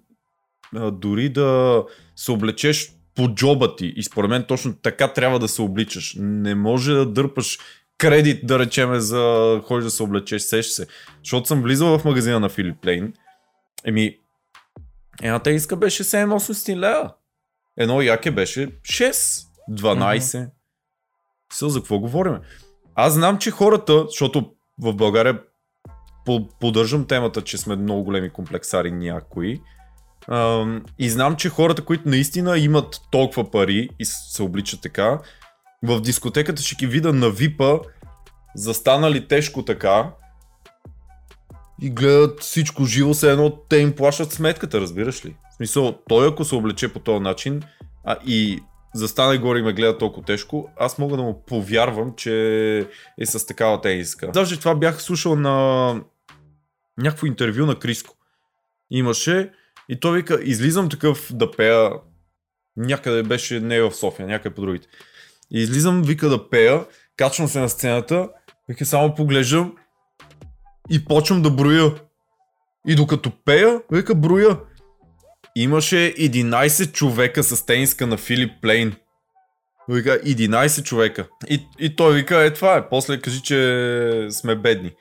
дори 0.90 1.28
да 1.28 1.84
се 2.16 2.32
облечеш 2.32 2.92
по 3.14 3.34
джоба 3.34 3.76
ти. 3.76 3.92
И 3.96 4.02
според 4.02 4.30
мен 4.30 4.44
точно 4.48 4.74
така 4.74 5.12
трябва 5.12 5.38
да 5.38 5.48
се 5.48 5.62
обличаш. 5.62 6.16
Не 6.18 6.54
може 6.54 6.92
да 6.92 7.06
дърпаш 7.06 7.58
кредит, 7.98 8.46
да 8.46 8.58
речеме, 8.58 9.00
за 9.00 9.60
ходиш 9.64 9.84
да 9.84 9.90
се 9.90 10.02
облечеш, 10.02 10.42
сеш 10.42 10.66
се. 10.66 10.86
Защото 11.18 11.46
съм 11.46 11.62
влизал 11.62 11.98
в 11.98 12.04
магазина 12.04 12.40
на 12.40 12.48
Филип 12.48 12.86
Лейн. 12.86 13.12
Еми, 13.84 14.18
една 15.22 15.38
тениска 15.38 15.76
беше 15.76 16.04
7-800 16.04 16.76
лева. 16.76 17.12
Едно 17.76 18.02
яке 18.02 18.30
беше 18.30 18.68
6, 18.68 19.46
12. 19.70 20.18
Mm-hmm. 20.18 20.50
Съл, 21.52 21.68
за 21.68 21.80
какво 21.80 21.98
говорим? 21.98 22.38
Аз 22.94 23.12
знам, 23.12 23.38
че 23.38 23.50
хората, 23.50 24.04
защото 24.08 24.52
в 24.78 24.94
България 24.94 25.40
по- 26.24 26.48
поддържам 26.60 27.06
темата, 27.06 27.42
че 27.42 27.58
сме 27.58 27.76
много 27.76 28.04
големи 28.04 28.30
комплексари 28.30 28.90
някои. 28.90 29.60
И 30.98 31.10
знам, 31.10 31.36
че 31.36 31.48
хората, 31.48 31.84
които 31.84 32.08
наистина 32.08 32.58
имат 32.58 33.00
толкова 33.10 33.50
пари 33.50 33.88
и 33.98 34.04
се 34.04 34.42
обличат 34.42 34.80
така, 34.82 35.18
в 35.82 36.00
дискотеката 36.00 36.62
ще 36.62 36.74
ги 36.74 36.86
видя 36.86 37.12
на 37.12 37.30
випа, 37.30 37.78
застанали 38.54 39.28
тежко 39.28 39.64
така 39.64 40.10
и 41.82 41.90
гледат 41.90 42.40
всичко 42.40 42.84
живо, 42.84 43.14
се 43.14 43.32
едно 43.32 43.50
те 43.50 43.76
им 43.76 43.92
плащат 43.92 44.32
сметката, 44.32 44.80
разбираш 44.80 45.24
ли? 45.24 45.36
В 45.52 45.56
смисъл, 45.56 45.98
той 46.08 46.28
ако 46.28 46.44
се 46.44 46.54
облече 46.54 46.92
по 46.92 46.98
този 46.98 47.20
начин 47.20 47.62
а, 48.04 48.16
и 48.26 48.60
застане 48.94 49.38
горе 49.38 49.58
и 49.58 49.62
ме 49.62 49.72
гледа 49.72 49.98
толкова 49.98 50.26
тежко, 50.26 50.70
аз 50.76 50.98
мога 50.98 51.16
да 51.16 51.22
му 51.22 51.44
повярвам, 51.46 52.14
че 52.16 52.78
е 53.20 53.26
с 53.26 53.46
такава 53.46 53.80
тениска. 53.80 54.30
Даже 54.32 54.58
това 54.58 54.74
бях 54.74 55.02
слушал 55.02 55.36
на 55.36 55.94
някакво 56.98 57.26
интервю 57.26 57.66
на 57.66 57.78
Криско. 57.78 58.14
Имаше 58.90 59.52
и 59.88 60.00
той 60.00 60.18
вика, 60.18 60.40
излизам 60.42 60.88
такъв 60.88 61.28
да 61.32 61.50
пея, 61.50 61.90
някъде 62.76 63.22
беше 63.22 63.60
не 63.60 63.82
в 63.82 63.92
София, 63.92 64.26
някъде 64.26 64.54
по 64.54 64.60
другите. 64.60 64.88
И 65.52 65.60
излизам, 65.60 66.02
вика 66.02 66.28
да 66.28 66.50
пея, 66.50 66.84
качвам 67.16 67.48
се 67.48 67.60
на 67.60 67.68
сцената, 67.68 68.28
вика 68.68 68.84
само 68.84 69.14
поглеждам 69.14 69.76
и 70.90 71.04
почвам 71.04 71.42
да 71.42 71.50
броя. 71.50 71.94
И 72.88 72.94
докато 72.94 73.30
пея, 73.44 73.80
вика 73.92 74.14
броя. 74.14 74.58
Имаше 75.56 76.14
11 76.18 76.92
човека 76.92 77.42
с 77.42 77.66
тениска 77.66 78.06
на 78.06 78.16
Филип 78.16 78.52
Плейн. 78.62 78.96
Вика 79.88 80.10
11 80.10 80.82
човека. 80.82 81.28
И, 81.48 81.66
и 81.78 81.96
той 81.96 82.14
вика, 82.14 82.44
е 82.44 82.52
това 82.52 82.76
е, 82.76 82.88
после 82.88 83.20
кажи, 83.20 83.42
че 83.42 84.28
сме 84.30 84.56
бедни. 84.56 84.92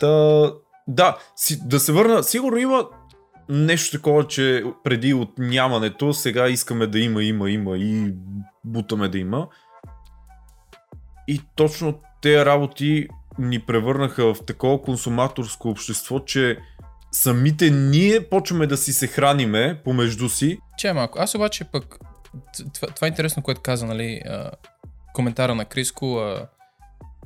Та, 0.00 0.52
да, 0.88 1.18
си, 1.36 1.68
да 1.68 1.80
се 1.80 1.92
върна, 1.92 2.22
сигурно 2.24 2.58
има 2.58 2.88
нещо 3.48 3.96
такова, 3.96 4.26
че 4.26 4.64
преди 4.84 5.14
от 5.14 5.38
нямането, 5.38 6.12
сега 6.12 6.48
искаме 6.48 6.86
да 6.86 6.98
има, 6.98 7.22
има, 7.22 7.50
има 7.50 7.78
и 7.78 8.14
бутаме 8.64 9.08
да 9.08 9.18
има. 9.18 9.48
И 11.28 11.40
точно 11.54 12.00
тези 12.20 12.44
работи 12.44 13.08
ни 13.38 13.60
превърнаха 13.60 14.34
в 14.34 14.44
такова 14.46 14.82
консуматорско 14.82 15.68
общество, 15.68 16.20
че 16.20 16.58
самите 17.12 17.70
ние 17.70 18.28
почваме 18.28 18.66
да 18.66 18.76
си 18.76 18.92
се 18.92 19.06
храниме 19.06 19.80
помежду 19.84 20.28
си. 20.28 20.58
Че 20.78 20.92
малко. 20.92 21.18
Аз 21.18 21.34
обаче 21.34 21.64
пък, 21.64 21.98
това, 22.74 22.88
това 22.88 23.06
е 23.06 23.08
интересно, 23.08 23.42
което 23.42 23.60
каза, 23.60 23.86
нали, 23.86 24.22
а, 24.26 24.50
коментара 25.12 25.54
на 25.54 25.64
Криско, 25.64 26.16
а, 26.16 26.48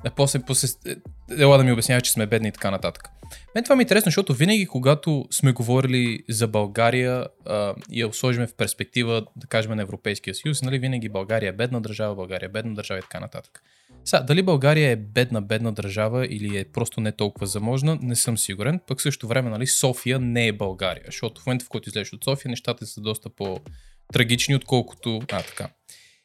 а 0.04 0.10
после, 0.10 0.40
после 0.46 0.68
е, 0.86 0.96
ела 1.42 1.58
да 1.58 1.64
ми 1.64 1.72
обяснява, 1.72 2.00
че 2.00 2.12
сме 2.12 2.26
бедни 2.26 2.48
и 2.48 2.52
така 2.52 2.70
нататък. 2.70 3.08
Мен 3.54 3.64
това 3.64 3.76
ми 3.76 3.80
е 3.80 3.84
интересно, 3.84 4.08
защото 4.08 4.34
винаги, 4.34 4.66
когато 4.66 5.24
сме 5.30 5.52
говорили 5.52 6.18
за 6.28 6.48
България 6.48 7.26
а, 7.46 7.74
и 7.90 8.00
я 8.00 8.12
сложим 8.12 8.46
в 8.46 8.54
перспектива, 8.54 9.26
да 9.36 9.46
кажем, 9.46 9.76
на 9.76 9.82
Европейския 9.82 10.34
съюз, 10.34 10.62
нали, 10.62 10.78
винаги 10.78 11.08
България 11.08 11.48
е 11.48 11.52
бедна 11.52 11.80
държава, 11.80 12.14
България 12.14 12.46
е 12.46 12.52
бедна 12.52 12.74
държава 12.74 12.98
и 12.98 13.02
така 13.02 13.20
нататък. 13.20 13.62
Сега, 14.04 14.22
дали 14.22 14.42
България 14.42 14.90
е 14.90 14.96
бедна, 14.96 15.42
бедна 15.42 15.72
държава 15.72 16.26
или 16.26 16.58
е 16.58 16.64
просто 16.64 17.00
не 17.00 17.12
толкова 17.12 17.46
заможна, 17.46 17.98
не 18.02 18.16
съм 18.16 18.38
сигурен. 18.38 18.80
Пък 18.86 19.00
също 19.02 19.28
време, 19.28 19.50
нали, 19.50 19.66
София 19.66 20.18
не 20.18 20.46
е 20.46 20.52
България, 20.52 21.02
защото 21.06 21.42
в 21.42 21.46
момента, 21.46 21.64
в 21.64 21.68
който 21.68 21.88
излезеш 21.88 22.12
от 22.12 22.24
София, 22.24 22.50
нещата 22.50 22.86
са 22.86 23.00
доста 23.00 23.30
по-трагични, 23.30 24.56
отколкото... 24.56 25.20
А, 25.32 25.42
така. 25.42 25.68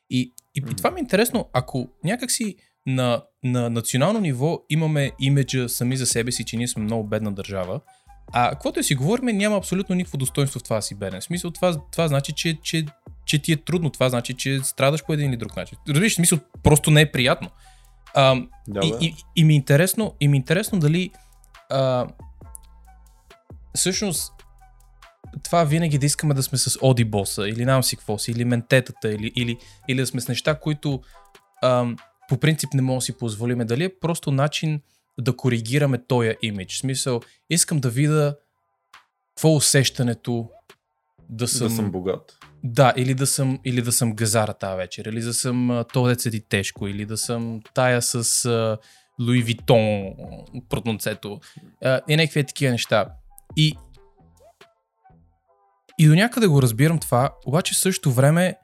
И, 0.09 0.19
и, 0.55 0.63
и 0.71 0.75
това 0.75 0.91
ми 0.91 0.99
е 0.99 1.01
интересно, 1.01 1.49
ако 1.53 1.89
някакси 2.03 2.55
на, 2.85 3.23
на 3.43 3.69
национално 3.69 4.19
ниво 4.19 4.59
имаме 4.69 5.11
имиджа 5.19 5.69
сами 5.69 5.97
за 5.97 6.05
себе 6.05 6.31
си, 6.31 6.45
че 6.45 6.57
ние 6.57 6.67
сме 6.67 6.83
много 6.83 7.07
бедна 7.07 7.31
държава, 7.31 7.81
а 8.33 8.49
каквото 8.49 8.79
и 8.79 8.83
си 8.83 8.95
говорим, 8.95 9.37
няма 9.37 9.57
абсолютно 9.57 9.95
никакво 9.95 10.17
достоинство 10.17 10.59
в 10.59 10.63
това 10.63 10.81
си 10.81 10.95
беден. 10.95 11.21
В 11.21 11.23
смисъл, 11.23 11.51
това, 11.51 11.81
това 11.91 12.07
значи, 12.07 12.33
че, 12.33 12.57
че, 12.63 12.85
че 13.27 13.39
ти 13.39 13.51
е 13.51 13.57
трудно, 13.57 13.89
това 13.89 14.09
значи, 14.09 14.33
че 14.33 14.59
страдаш 14.63 15.05
по 15.05 15.13
един 15.13 15.29
или 15.29 15.37
друг 15.37 15.55
начин. 15.55 15.77
Разбираш, 15.89 16.15
смисъл, 16.15 16.39
просто 16.63 16.91
не 16.91 17.01
е 17.01 17.11
приятно. 17.11 17.49
А, 18.13 18.41
Да, 18.67 18.79
и, 18.83 18.93
и, 19.01 19.15
и, 19.35 19.43
ми 19.43 19.53
е 19.53 19.55
интересно, 19.55 20.15
и 20.19 20.27
ми 20.27 20.37
е 20.37 20.39
интересно 20.39 20.79
дали 20.79 21.11
а, 21.69 22.07
всъщност 23.75 24.33
това 25.43 25.63
винаги 25.63 25.97
да 25.97 26.05
искаме 26.05 26.33
да 26.33 26.43
сме 26.43 26.57
с 26.57 26.77
Оди 26.81 27.05
боса, 27.05 27.49
или 27.49 27.65
нам 27.65 27.83
си 27.83 27.95
какво 27.95 28.17
си, 28.17 28.31
или 28.31 28.45
ментетата, 28.45 29.13
или, 29.13 29.31
или, 29.35 29.57
или 29.87 29.99
да 29.99 30.07
сме 30.07 30.21
с 30.21 30.27
неща, 30.27 30.59
които 30.59 31.01
ам, 31.63 31.97
по 32.29 32.37
принцип 32.37 32.73
не 32.73 32.81
можем 32.81 32.97
да 32.97 33.01
си 33.01 33.17
позволиме. 33.17 33.65
Дали 33.65 33.83
е 33.83 33.99
просто 33.99 34.31
начин 34.31 34.81
да 35.19 35.35
коригираме 35.35 35.97
този 35.97 36.35
имидж? 36.41 36.75
В 36.75 36.79
смисъл, 36.79 37.21
искам 37.49 37.79
да 37.79 37.89
видя 37.89 38.35
какво 39.29 39.49
е 39.49 39.55
усещането 39.55 40.49
да 41.29 41.47
съм... 41.47 41.67
Да 41.67 41.73
съм 41.73 41.91
богат. 41.91 42.37
Да, 42.63 42.93
или 42.97 43.13
да 43.13 43.27
съм, 43.27 43.59
или 43.65 43.81
да 43.81 43.91
съм 43.91 44.13
газара 44.13 44.53
тази 44.53 44.77
вечер, 44.77 45.05
или 45.05 45.21
да 45.21 45.33
съм 45.33 45.83
то 45.93 46.07
дет 46.07 46.21
седи 46.21 46.41
тежко, 46.49 46.87
или 46.87 47.05
да 47.05 47.17
съм 47.17 47.61
тая 47.73 48.01
с 48.01 48.77
Луи 49.21 49.41
Витон 49.41 50.13
продонцето 50.69 51.39
а, 51.83 52.01
и 52.09 52.15
някакви 52.15 52.43
такива 52.43 52.71
неща. 52.71 53.09
И, 53.55 53.75
и 55.99 56.07
до 56.07 56.15
някъде 56.15 56.47
го 56.47 56.61
разбирам 56.61 56.99
това, 56.99 57.35
обаче 57.45 57.73
в 57.73 57.77
същото 57.77 58.11
време, 58.11 58.55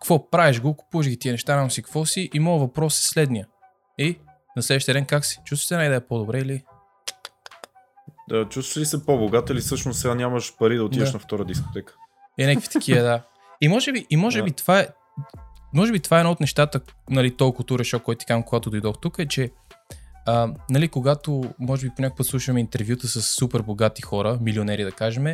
какво 0.00 0.30
правиш 0.30 0.60
го, 0.60 0.76
купуваш 0.76 1.08
ги 1.08 1.18
тия 1.18 1.32
неща, 1.32 1.56
нам 1.56 1.70
си 1.70 1.82
какво 1.82 2.04
си 2.04 2.30
и 2.34 2.40
моят 2.40 2.60
въпрос 2.60 3.00
е 3.00 3.02
следния. 3.02 3.46
И 3.98 4.18
на 4.56 4.62
следващия 4.62 4.94
ден 4.94 5.04
как 5.04 5.24
си? 5.24 5.40
Чувстваш 5.44 5.66
се 5.66 5.76
най-да 5.76 5.94
е 5.94 6.06
по-добре 6.06 6.38
или? 6.38 6.64
Да, 8.28 8.48
чувстваш 8.48 8.76
ли 8.76 8.86
се 8.86 9.06
по-богат 9.06 9.50
или 9.50 9.60
всъщност 9.60 10.00
сега 10.00 10.14
нямаш 10.14 10.56
пари 10.58 10.76
да 10.76 10.84
отидеш 10.84 11.08
Да. 11.08 11.12
на 11.16 11.18
втора 11.20 11.44
дискотека? 11.44 11.94
И 12.38 12.46
някакви 12.46 12.68
такива, 12.68 13.00
да. 13.02 13.22
И 13.60 13.68
може 13.68 13.92
би, 13.92 14.06
и 14.10 14.16
може 14.16 14.38
Да. 14.38 14.44
би 14.44 14.52
това 14.52 14.80
е 14.80 14.88
може 15.74 15.92
би 15.92 16.00
това 16.00 16.16
е 16.16 16.20
едно 16.20 16.30
от 16.32 16.40
нещата, 16.40 16.80
нали, 17.10 17.36
толкова 17.36 17.56
култура 17.56 17.84
шок, 17.84 18.02
който 18.02 18.18
ти 18.18 18.26
казвам, 18.26 18.42
когато 18.42 18.70
дойдох 18.70 18.96
тук, 19.00 19.18
е, 19.18 19.28
че 19.28 19.50
А, 20.26 20.48
нали, 20.70 20.88
когато, 20.88 21.44
може 21.58 21.86
би 21.86 21.92
понякога 21.96 22.24
слушаме 22.24 22.60
интервюта 22.60 23.08
с 23.08 23.22
супер 23.22 23.62
богати 23.62 24.02
хора, 24.02 24.38
милионери 24.40 24.84
да 24.84 24.92
кажем, 24.92 25.24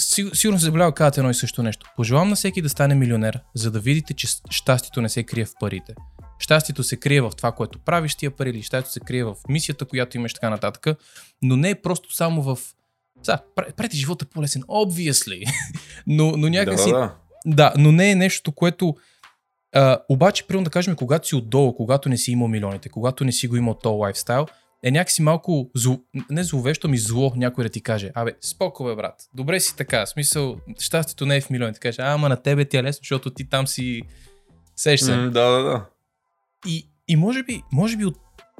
сиг- 0.00 0.34
сигурно 0.34 0.58
се 0.58 0.64
заболява 0.64 0.94
казват 0.94 1.18
едно 1.18 1.30
и 1.30 1.34
също 1.34 1.62
нещо. 1.62 1.86
Пожелавам 1.96 2.28
на 2.28 2.36
всеки 2.36 2.62
да 2.62 2.68
стане 2.68 2.94
милионер, 2.94 3.40
за 3.54 3.70
да 3.70 3.80
видите, 3.80 4.14
че 4.14 4.26
щастието 4.50 5.00
не 5.00 5.08
се 5.08 5.22
крие 5.22 5.44
в 5.44 5.52
парите. 5.60 5.94
Щастието 6.38 6.82
се 6.82 6.96
крие 6.96 7.20
в 7.20 7.30
това, 7.36 7.52
което 7.52 7.78
правиш 7.78 8.14
тия 8.14 8.30
пари, 8.30 8.50
или 8.50 8.62
щастието 8.62 8.92
се 8.92 9.00
крие 9.00 9.24
в 9.24 9.34
мисията, 9.48 9.84
която 9.84 10.16
имаш 10.16 10.34
така 10.34 10.50
нататък, 10.50 10.98
но 11.42 11.56
не 11.56 11.70
е 11.70 11.74
просто 11.74 12.14
само 12.14 12.42
в... 12.42 12.58
Сега, 13.22 13.38
правите 13.76 13.96
живота 13.96 14.24
по-лесен, 14.24 14.62
obviously, 14.62 15.44
но, 16.06 16.36
но 16.36 16.48
някакси... 16.48 16.90
Да, 16.90 16.98
да. 16.98 17.14
Да, 17.46 17.72
но 17.78 17.92
не 17.92 18.10
е 18.10 18.14
нещо, 18.14 18.52
което... 18.52 18.96
А, 19.74 19.98
обаче, 20.08 20.46
примерно 20.46 20.64
да 20.64 20.70
кажем, 20.70 20.96
когато 20.96 21.28
си 21.28 21.34
отдолу, 21.34 21.74
когато 21.74 22.08
не 22.08 22.16
си 22.16 22.32
имал 22.32 22.48
милионите, 22.48 22.88
когато 22.88 23.24
не 23.24 23.32
си 23.32 23.48
го 23.48 23.56
имал 23.56 23.74
то 23.74 23.92
лайфстайл, 23.92 24.46
е 24.82 24.90
някакси 24.90 25.22
малко 25.22 25.70
зло, 25.74 26.00
не 26.30 26.44
зловещо, 26.44 26.88
ми 26.88 26.98
зло 26.98 27.32
някой 27.36 27.64
да 27.64 27.70
ти 27.70 27.80
каже, 27.80 28.10
абе, 28.14 28.32
споко 28.40 28.84
бе, 28.84 28.94
брат, 28.94 29.14
добре 29.34 29.60
си 29.60 29.76
така, 29.76 30.06
смисъл, 30.06 30.56
щастието 30.80 31.26
не 31.26 31.36
е 31.36 31.40
в 31.40 31.50
милионите, 31.50 31.80
каже, 31.80 32.02
ама 32.02 32.28
на 32.28 32.36
тебе 32.36 32.64
ти 32.64 32.76
е 32.76 32.82
лесно, 32.82 33.00
защото 33.02 33.30
ти 33.30 33.48
там 33.48 33.66
си 33.66 34.02
сеш 34.76 35.00
се. 35.00 35.16
М, 35.16 35.22
да, 35.22 35.50
да, 35.50 35.62
да. 35.62 35.84
И, 36.66 36.88
и 37.08 37.16
може 37.16 37.42
би, 37.42 37.62
може 37.72 37.96
би 37.96 38.04
от 38.04 38.16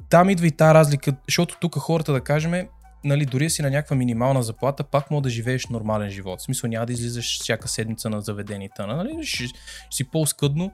там 0.09 0.29
идва 0.29 0.47
и 0.47 0.51
тази 0.51 0.73
разлика, 0.73 1.13
защото 1.27 1.57
тук 1.59 1.77
хората 1.77 2.13
да 2.13 2.21
кажем, 2.21 2.67
нали, 3.03 3.25
дори 3.25 3.49
си 3.49 3.61
на 3.61 3.69
някаква 3.69 3.95
минимална 3.95 4.43
заплата, 4.43 4.83
пак 4.83 5.11
мога 5.11 5.21
да 5.21 5.29
живееш 5.29 5.67
нормален 5.67 6.09
живот. 6.09 6.39
В 6.39 6.43
смисъл 6.43 6.69
няма 6.69 6.85
да 6.85 6.93
излизаш 6.93 7.39
всяка 7.41 7.67
седмица 7.67 8.09
на 8.09 8.21
заведенията, 8.21 8.87
нали? 8.87 9.23
Ще, 9.23 9.47
ще 9.47 9.59
си 9.91 10.03
по-скъдно, 10.03 10.71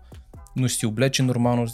но 0.55 0.67
ще 0.67 0.79
си 0.79 0.86
облече 0.86 1.24
нормално, 1.24 1.67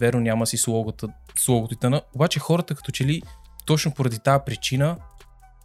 верно 0.00 0.20
няма 0.20 0.46
си 0.46 0.56
слогото, 0.56 1.08
слогото 1.36 1.74
и 1.74 1.76
тъна. 1.76 2.02
Обаче 2.14 2.40
хората 2.40 2.74
като 2.74 2.92
че 2.92 3.04
ли 3.04 3.22
точно 3.66 3.94
поради 3.94 4.18
тази 4.18 4.42
причина 4.46 4.96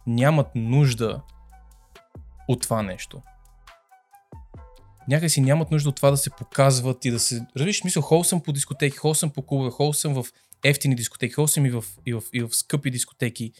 нямат 0.06 0.46
нужда 0.54 1.20
от 2.48 2.62
това 2.62 2.82
нещо. 2.82 3.22
Някак 5.08 5.30
си 5.30 5.40
нямат 5.40 5.70
нужда 5.70 5.88
от 5.88 5.96
това 5.96 6.10
да 6.10 6.16
се 6.16 6.30
показват 6.30 7.04
и 7.04 7.10
да 7.10 7.18
се... 7.18 7.46
Разбираш, 7.56 7.84
мисъл, 7.84 8.02
хол 8.02 8.24
съм 8.24 8.40
по 8.40 8.52
дискотеки, 8.52 8.96
хол 8.96 9.14
съм 9.14 9.30
по 9.30 9.42
клубове, 9.42 9.70
хол 9.70 9.92
съм 9.92 10.14
в 10.14 10.26
ефтини 10.64 10.94
дискотеки, 10.94 11.34
хол 11.34 11.46
съм 11.46 11.66
и 11.66 11.70
в, 11.70 11.84
и 12.06 12.14
в, 12.14 12.22
и 12.32 12.42
в 12.42 12.48
скъпи 12.54 12.90
дискотеки. 12.90 13.52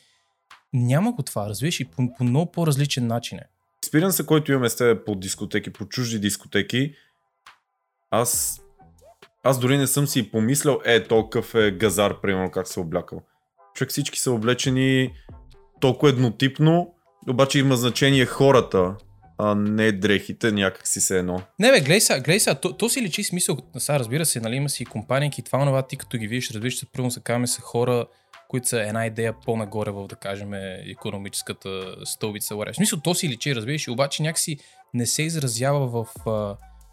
Няма 0.72 1.12
го 1.12 1.22
това, 1.22 1.48
разбираш, 1.48 1.80
и 1.80 1.84
по, 1.84 2.14
по 2.18 2.24
много 2.24 2.52
по-различен 2.52 3.06
начин 3.06 3.38
е. 3.38 3.48
Експириенса, 3.82 4.26
който 4.26 4.52
имаме 4.52 4.68
с 4.68 4.76
теб 4.76 5.06
по 5.06 5.14
дискотеки, 5.14 5.70
по 5.70 5.84
чужди 5.84 6.18
дискотеки, 6.18 6.94
аз, 8.10 8.60
аз 9.42 9.58
дори 9.58 9.78
не 9.78 9.86
съм 9.86 10.06
си 10.06 10.30
помислял, 10.30 10.80
е, 10.84 11.04
толкъв 11.04 11.54
е 11.54 11.70
газар, 11.70 12.20
примерно, 12.20 12.50
как 12.50 12.68
се 12.68 12.80
е 12.80 12.82
облякал. 12.82 13.22
Човек 13.74 13.90
всички 13.90 14.18
са 14.18 14.32
облечени 14.32 15.12
толкова 15.80 16.10
еднотипно, 16.10 16.94
обаче 17.28 17.58
има 17.58 17.76
значение 17.76 18.26
хората, 18.26 18.96
а 19.38 19.54
не 19.54 19.92
дрехите, 19.92 20.52
някак 20.52 20.88
си 20.88 21.00
се 21.00 21.18
едно. 21.18 21.42
Не 21.58 21.70
бе, 21.70 21.80
гледай 21.80 22.00
сега, 22.00 22.20
гледай 22.20 22.40
сега, 22.40 22.54
то, 22.54 22.76
то 22.76 22.88
си 22.88 23.02
личи 23.02 23.24
смисъл, 23.24 23.56
сега 23.78 23.98
разбира 23.98 24.26
се, 24.26 24.40
нали 24.40 24.56
има 24.56 24.68
си 24.68 24.84
компании 24.84 25.30
и 25.38 25.42
това, 25.42 25.64
това, 25.66 25.82
ти 25.82 25.96
като 25.96 26.18
ги 26.18 26.26
видиш, 26.26 26.50
разбираш, 26.50 26.74
че 26.74 26.86
първо 26.92 27.10
се 27.10 27.20
казваме 27.20 27.46
са 27.46 27.60
хора, 27.60 28.06
които 28.48 28.68
са 28.68 28.82
една 28.82 29.06
идея 29.06 29.34
по-нагоре 29.44 29.90
в, 29.90 30.06
да 30.06 30.16
кажем, 30.16 30.54
економическата 30.90 31.96
стълбица. 32.04 32.56
В 32.56 32.74
смисъл, 32.74 33.00
то 33.00 33.14
си 33.14 33.28
личи, 33.28 33.54
разбираш, 33.54 33.86
и 33.86 33.90
обаче 33.90 34.22
някакси 34.22 34.58
не 34.94 35.06
се 35.06 35.22
изразява 35.22 36.04
в... 36.04 36.06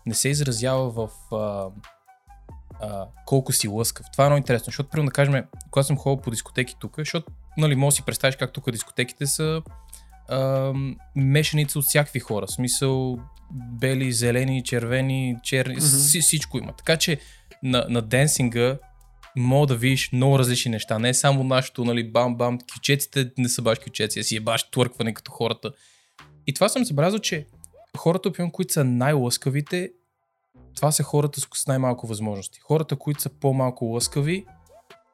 Не 0.06 0.14
се 0.14 0.30
изразява 0.30 0.90
в 0.90 1.10
а, 2.82 3.06
колко 3.26 3.54
си 3.54 3.68
лъскав. 3.68 4.06
Това 4.12 4.26
е 4.26 4.28
много 4.28 4.38
интересно, 4.38 4.66
защото, 4.66 4.90
примерно, 4.90 5.08
да 5.08 5.14
кажем, 5.14 5.44
когато 5.72 5.88
съм 5.88 5.98
ходил 5.98 6.22
по 6.22 6.32
дискотеки 6.32 6.76
тук, 6.80 6.96
защото, 6.98 7.32
нали, 7.58 7.76
може 7.76 7.94
да 7.94 7.96
си 7.96 8.06
представиш 8.06 8.36
как 8.36 8.54
тук 8.54 8.72
дискотеките 8.72 9.26
са 9.26 9.62
а, 10.28 10.74
мешаница 11.16 11.80
от 11.80 11.86
всякакви 11.86 12.20
хора. 12.20 12.46
В 12.48 12.52
смисъл, 12.52 13.20
бели, 13.54 14.12
зелени, 14.12 14.64
червени, 14.64 15.38
черни, 15.44 15.76
mm-hmm. 15.76 16.22
всичко 16.22 16.58
има. 16.58 16.74
Така 16.78 16.98
че 16.98 17.20
на, 17.64 17.86
на 17.90 18.02
денсинга 18.02 18.78
мога 19.36 19.68
да 19.68 19.76
видиш 19.76 20.12
много 20.12 20.40
различни 20.40 20.72
неща. 20.72 21.00
Не 21.00 21.10
е 21.10 21.14
само 21.14 21.44
нашото, 21.44 21.86
нали, 21.86 22.12
бам-бам, 22.12 22.60
кючеците 22.74 23.32
не 23.38 23.50
са 23.50 23.62
баш 23.62 23.80
кючеци, 23.80 24.20
а 24.20 24.24
си 24.24 24.36
е 24.36 24.40
баш 24.40 24.70
твъркване 24.72 25.14
като 25.14 25.32
хората. 25.32 25.72
И 26.48 26.54
това 26.54 26.70
съм 26.70 26.86
забелязал, 26.86 27.20
че 27.20 27.48
хората, 27.98 28.30
опион, 28.30 28.52
които 28.52 28.74
са 28.74 28.84
най-лъскавите, 28.84 29.92
това 30.76 30.92
са 30.92 31.04
хората 31.04 31.42
с 31.42 31.68
най-малко 31.68 32.08
възможности. 32.08 32.60
Хората, 32.60 32.96
които 32.96 33.22
са 33.22 33.30
по-малко 33.30 33.86
лъскави, 33.86 34.46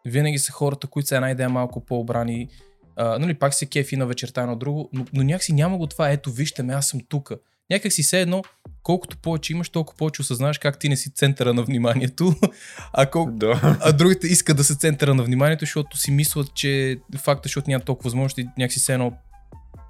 винаги 0.06 0.40
са 0.40 0.52
хората, 0.52 0.88
които 0.88 1.08
са 1.08 1.16
една 1.16 1.32
идея 1.32 1.50
малко 1.50 1.86
по-обрани. 1.86 2.50
А, 2.96 3.20
нали, 3.20 3.34
пак 3.34 3.54
се 3.54 3.66
кефи 3.66 3.98
на 3.98 4.06
вечерта 4.06 4.46
на 4.46 4.56
друго, 4.56 4.90
но, 4.94 5.06
но 5.14 5.24
някакси 5.24 5.54
няма 5.54 5.78
го 5.78 5.88
това, 5.88 6.10
ето 6.10 6.32
вижте 6.32 6.64
ме, 6.64 6.74
аз 6.74 6.88
съм 6.88 7.00
тук. 7.10 7.32
Някак 7.70 7.94
си 7.94 8.04
все 8.04 8.22
едно, 8.22 8.44
колкото 8.84 9.18
повече 9.18 9.54
имаш, 9.54 9.70
толкова 9.70 9.98
повече 9.98 10.22
осъзнаваш 10.22 10.58
как 10.58 10.80
ти 10.80 10.90
не 10.90 10.96
си 10.98 11.14
центъра 11.14 11.54
на 11.54 11.64
вниманието, 11.64 12.36
а, 12.94 13.06
колко, 13.06 13.32
Да. 13.32 13.78
а 13.82 13.92
другите 13.92 14.28
искат 14.28 14.58
да 14.58 14.64
са 14.64 14.76
центъра 14.76 15.14
на 15.14 15.24
вниманието, 15.24 15.60
защото 15.60 15.98
си 15.98 16.12
мислят, 16.12 16.54
че 16.56 16.98
факта, 17.18 17.42
защото 17.48 17.70
няма 17.70 17.84
толкова 17.84 18.08
възможности, 18.08 18.48
някакси 18.58 18.80
все 18.80 18.94
едно 18.94 19.14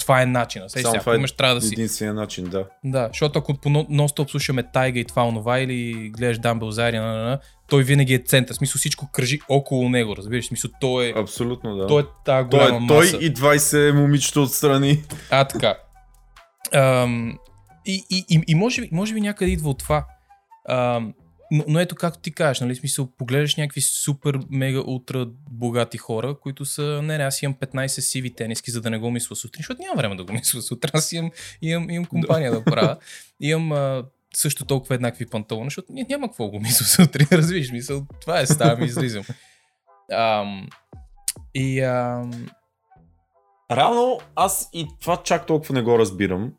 това 0.01 0.21
е 0.21 0.25
начина. 0.25 0.69
Сега, 0.69 0.81
Само 0.81 0.91
сега, 0.91 0.99
това 0.99 1.13
е 1.13 1.17
имаш, 1.17 1.31
трябва 1.31 1.55
да 1.55 1.61
си. 1.61 1.73
Единствения 1.73 2.13
начин, 2.13 2.45
да. 2.45 2.65
Да, 2.83 3.07
защото 3.07 3.39
ако 3.39 3.53
по 3.53 3.69
нон-стоп 3.69 4.31
слушаме 4.31 4.63
Тайга 4.63 4.99
и 4.99 5.05
това 5.05 5.27
онова 5.27 5.59
или 5.59 6.09
гледаш 6.09 6.39
Дамбел 6.39 6.71
Зари, 6.71 6.97
на, 6.97 7.05
на, 7.05 7.23
на, 7.23 7.39
той 7.71 7.83
винаги 7.83 8.13
е 8.13 8.19
център. 8.19 8.53
В 8.53 8.57
смисъл 8.57 8.79
всичко 8.79 9.09
кръжи 9.11 9.39
около 9.49 9.89
него, 9.89 10.15
разбираш? 10.15 10.45
В 10.45 10.47
смисъл 10.47 10.71
той 10.81 11.05
е, 11.05 11.13
Абсолютно, 11.15 11.75
да. 11.75 11.87
той 11.87 12.01
е 12.01 12.05
тази 12.25 12.49
той, 12.49 12.59
голяма 12.59 12.85
е, 12.85 12.87
той 12.87 13.05
маса. 13.05 13.17
и 13.17 13.33
20 13.33 13.91
момичета 13.91 14.41
отстрани. 14.41 15.03
А, 15.29 15.45
така. 15.45 15.77
Ам, 16.73 17.39
и, 17.85 18.05
и, 18.09 18.25
и, 18.29 18.43
и 18.47 18.55
може, 18.55 18.81
би, 18.81 18.89
може 18.91 19.13
би 19.13 19.21
някъде 19.21 19.51
идва 19.51 19.69
от 19.69 19.79
това. 19.79 20.05
Ам, 20.69 21.13
но, 21.51 21.63
но 21.67 21.79
ето 21.79 21.95
както 21.95 22.19
ти 22.19 22.31
кажеш, 22.31 22.61
нали, 22.61 22.75
смисъл, 22.75 23.09
погледаш 23.17 23.55
някакви 23.55 23.81
супер, 23.81 24.39
мега, 24.49 24.79
ултра 24.79 25.27
богати 25.51 25.97
хора, 25.97 26.35
които 26.41 26.65
са, 26.65 27.01
не, 27.03 27.17
не, 27.17 27.23
аз 27.23 27.41
имам 27.41 27.55
15 27.55 27.87
сиви 27.87 28.35
тениски, 28.35 28.71
за 28.71 28.81
да 28.81 28.89
не 28.89 28.97
го 28.97 29.11
мисля 29.11 29.35
сутрин, 29.35 29.59
защото 29.59 29.81
няма 29.81 29.95
време 29.97 30.15
да 30.15 30.23
го 30.23 30.33
мисля 30.33 30.61
сутрин, 30.61 30.91
аз 30.93 31.11
имам, 31.11 31.31
имам, 31.61 31.89
имам 31.89 32.05
компания 32.05 32.51
да 32.51 32.63
правя. 32.63 32.97
Имам 33.39 33.71
а, 33.71 34.03
също 34.33 34.65
толкова 34.65 34.95
еднакви 34.95 35.25
панталони, 35.25 35.65
защото 35.65 35.91
ня- 35.91 36.09
няма 36.09 36.27
какво 36.27 36.47
го 36.47 36.59
мисля 36.59 36.85
сутрин, 37.05 37.27
разбираш, 37.31 37.71
мисъл, 37.71 38.05
това 38.21 38.39
е, 38.39 38.45
ставам 38.45 38.83
и 38.83 38.85
излизам. 38.85 39.23
Ам, 40.11 40.67
и 41.55 41.81
ам, 41.81 42.47
Реално, 43.71 44.19
аз 44.35 44.69
и 44.73 44.87
това 45.01 45.17
чак 45.17 45.45
толкова 45.45 45.73
не 45.73 45.81
го 45.81 45.99
разбирам. 45.99 46.53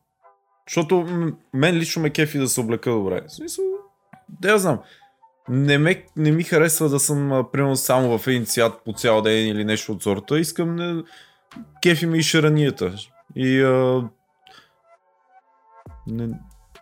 Защото 0.68 1.06
мен 1.54 1.74
лично 1.74 2.02
ме 2.02 2.11
кефи 2.11 2.38
да 2.38 2.48
се 2.48 2.61
облека 2.61 2.90
добре. 2.90 3.22
В 3.28 3.32
смисъл, 3.32 3.64
да 4.28 4.50
я 4.50 4.58
знам. 4.58 4.80
Не, 5.48 5.78
ме, 5.78 6.04
не 6.16 6.32
ми 6.32 6.42
харесва 6.42 6.88
да 6.88 7.00
съм, 7.00 7.46
примерно, 7.52 7.76
само 7.76 8.18
в 8.18 8.26
един 8.26 8.46
цвят 8.46 8.85
по 8.85 8.92
цял 8.92 9.22
ден 9.22 9.48
или 9.48 9.64
нещо 9.64 9.92
от 9.92 10.02
сорта. 10.02 10.40
Искам 10.40 10.76
не... 10.76 11.02
Кефи 11.82 12.06
ми 12.06 12.18
и 12.18 12.22
шаранията. 12.22 12.94
И 13.37 13.62
а... 13.62 14.08
не, 16.06 16.28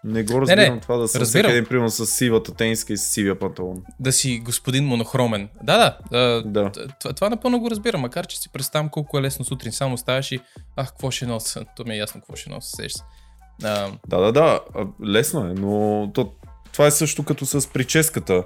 не 0.04 0.22
го 0.24 0.40
разбирам 0.40 0.74
не, 0.74 0.80
това 0.80 0.96
да 0.96 1.08
съм 1.08 1.20
разбирам. 1.20 1.42
всеки 1.42 1.56
един, 1.56 1.68
примерно, 1.68 1.90
с 1.90 2.06
сивата 2.06 2.54
тениска 2.54 2.92
и 2.92 2.96
с 2.96 3.02
сивия 3.02 3.38
панталон. 3.38 3.82
да 4.00 4.12
си 4.12 4.38
господин 4.38 4.84
монохромен. 4.84 5.48
Да, 5.62 5.78
да. 5.78 6.18
А, 6.18 6.42
Да. 6.42 6.72
това, 7.00 7.12
това 7.12 7.28
напълно 7.28 7.60
го 7.60 7.70
разбирам, 7.70 8.00
макар 8.00 8.26
че 8.26 8.40
си 8.40 8.48
представям 8.48 8.88
колко 8.88 9.18
е 9.18 9.22
лесно 9.22 9.44
сутрин. 9.44 9.72
Само 9.72 9.98
ставаш 9.98 10.32
и, 10.32 10.40
ах, 10.76 10.88
какво 10.88 11.10
ще 11.10 11.26
нося? 11.26 11.64
То 11.76 11.84
ми 11.84 11.94
е 11.94 11.98
ясно 11.98 12.20
какво 12.20 12.36
ще 12.36 12.50
нося, 12.50 12.76
сеш 12.76 12.92
се. 12.92 13.02
А, 13.62 13.90
Да, 14.06 14.18
да, 14.18 14.32
да, 14.32 14.60
лесно 15.04 15.40
е, 15.40 15.54
но 15.54 16.10
то, 16.14 16.32
това 16.72 16.86
е 16.86 16.90
също 16.90 17.24
като 17.24 17.46
с 17.46 17.68
прическата. 17.68 18.44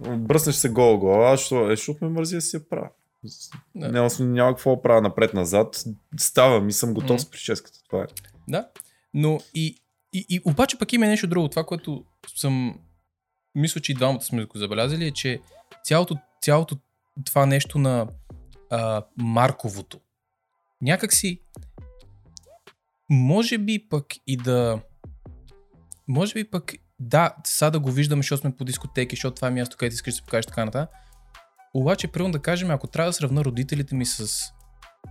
Бръснеш 0.00 0.54
се 0.54 0.68
гола 0.68 0.98
глава, 0.98 1.36
що, 1.36 1.66
е, 1.66 1.76
защото 1.76 2.04
ме 2.04 2.10
мързи 2.10 2.34
да 2.34 2.40
си 2.40 2.56
я 2.56 2.68
правя. 2.68 2.88
Да. 3.74 3.88
Няма, 3.88 4.08
няма 4.20 4.50
какво 4.52 4.76
да 4.76 4.82
правя 4.82 5.00
напред-назад. 5.00 5.84
Ставам 6.18 6.68
и 6.68 6.72
съм 6.72 6.94
готов 6.94 7.10
Мгм. 7.10 7.18
с 7.18 7.30
прическата. 7.30 7.78
Това 7.90 8.02
е. 8.02 8.06
да. 8.48 8.68
Но 9.14 9.40
и, 9.54 9.76
и, 10.12 10.26
и 10.28 10.40
обаче 10.44 10.78
пък 10.78 10.92
има 10.92 11.06
нещо 11.06 11.26
друго. 11.26 11.48
Това, 11.48 11.64
което 11.64 12.04
съм... 12.36 12.80
Мисля, 13.54 13.80
че 13.80 13.92
и 13.92 13.94
двамата 13.94 14.20
сме 14.20 14.44
го 14.44 14.58
забелязали, 14.58 15.06
е, 15.06 15.10
че 15.10 15.40
цялото, 15.84 16.16
цялото 16.42 16.76
това 17.24 17.46
нещо 17.46 17.78
на 17.78 18.06
а, 18.70 19.02
Марковото. 19.16 20.00
Някак 20.82 21.12
си 21.12 21.40
може 23.10 23.58
би 23.58 23.88
пък 23.88 24.06
и 24.26 24.36
да 24.36 24.80
може 26.08 26.34
би 26.34 26.50
пък 26.50 26.72
да, 26.98 27.34
сега 27.44 27.70
да 27.70 27.80
го 27.80 27.92
виждаме, 27.92 28.22
защото 28.22 28.40
сме 28.40 28.56
по 28.56 28.64
дискотеки, 28.64 29.16
защото 29.16 29.34
това 29.34 29.48
е 29.48 29.50
място, 29.50 29.76
където 29.76 29.94
искаш 29.94 30.14
да 30.14 30.16
се 30.16 30.22
покажеш 30.22 30.46
така 30.46 30.64
нататък. 30.64 30.96
Обаче, 31.74 32.08
примерно 32.08 32.32
да 32.32 32.42
кажем, 32.42 32.70
ако 32.70 32.86
трябва 32.86 33.08
да 33.08 33.12
сравна 33.12 33.44
родителите 33.44 33.94
ми 33.94 34.06
с 34.06 34.42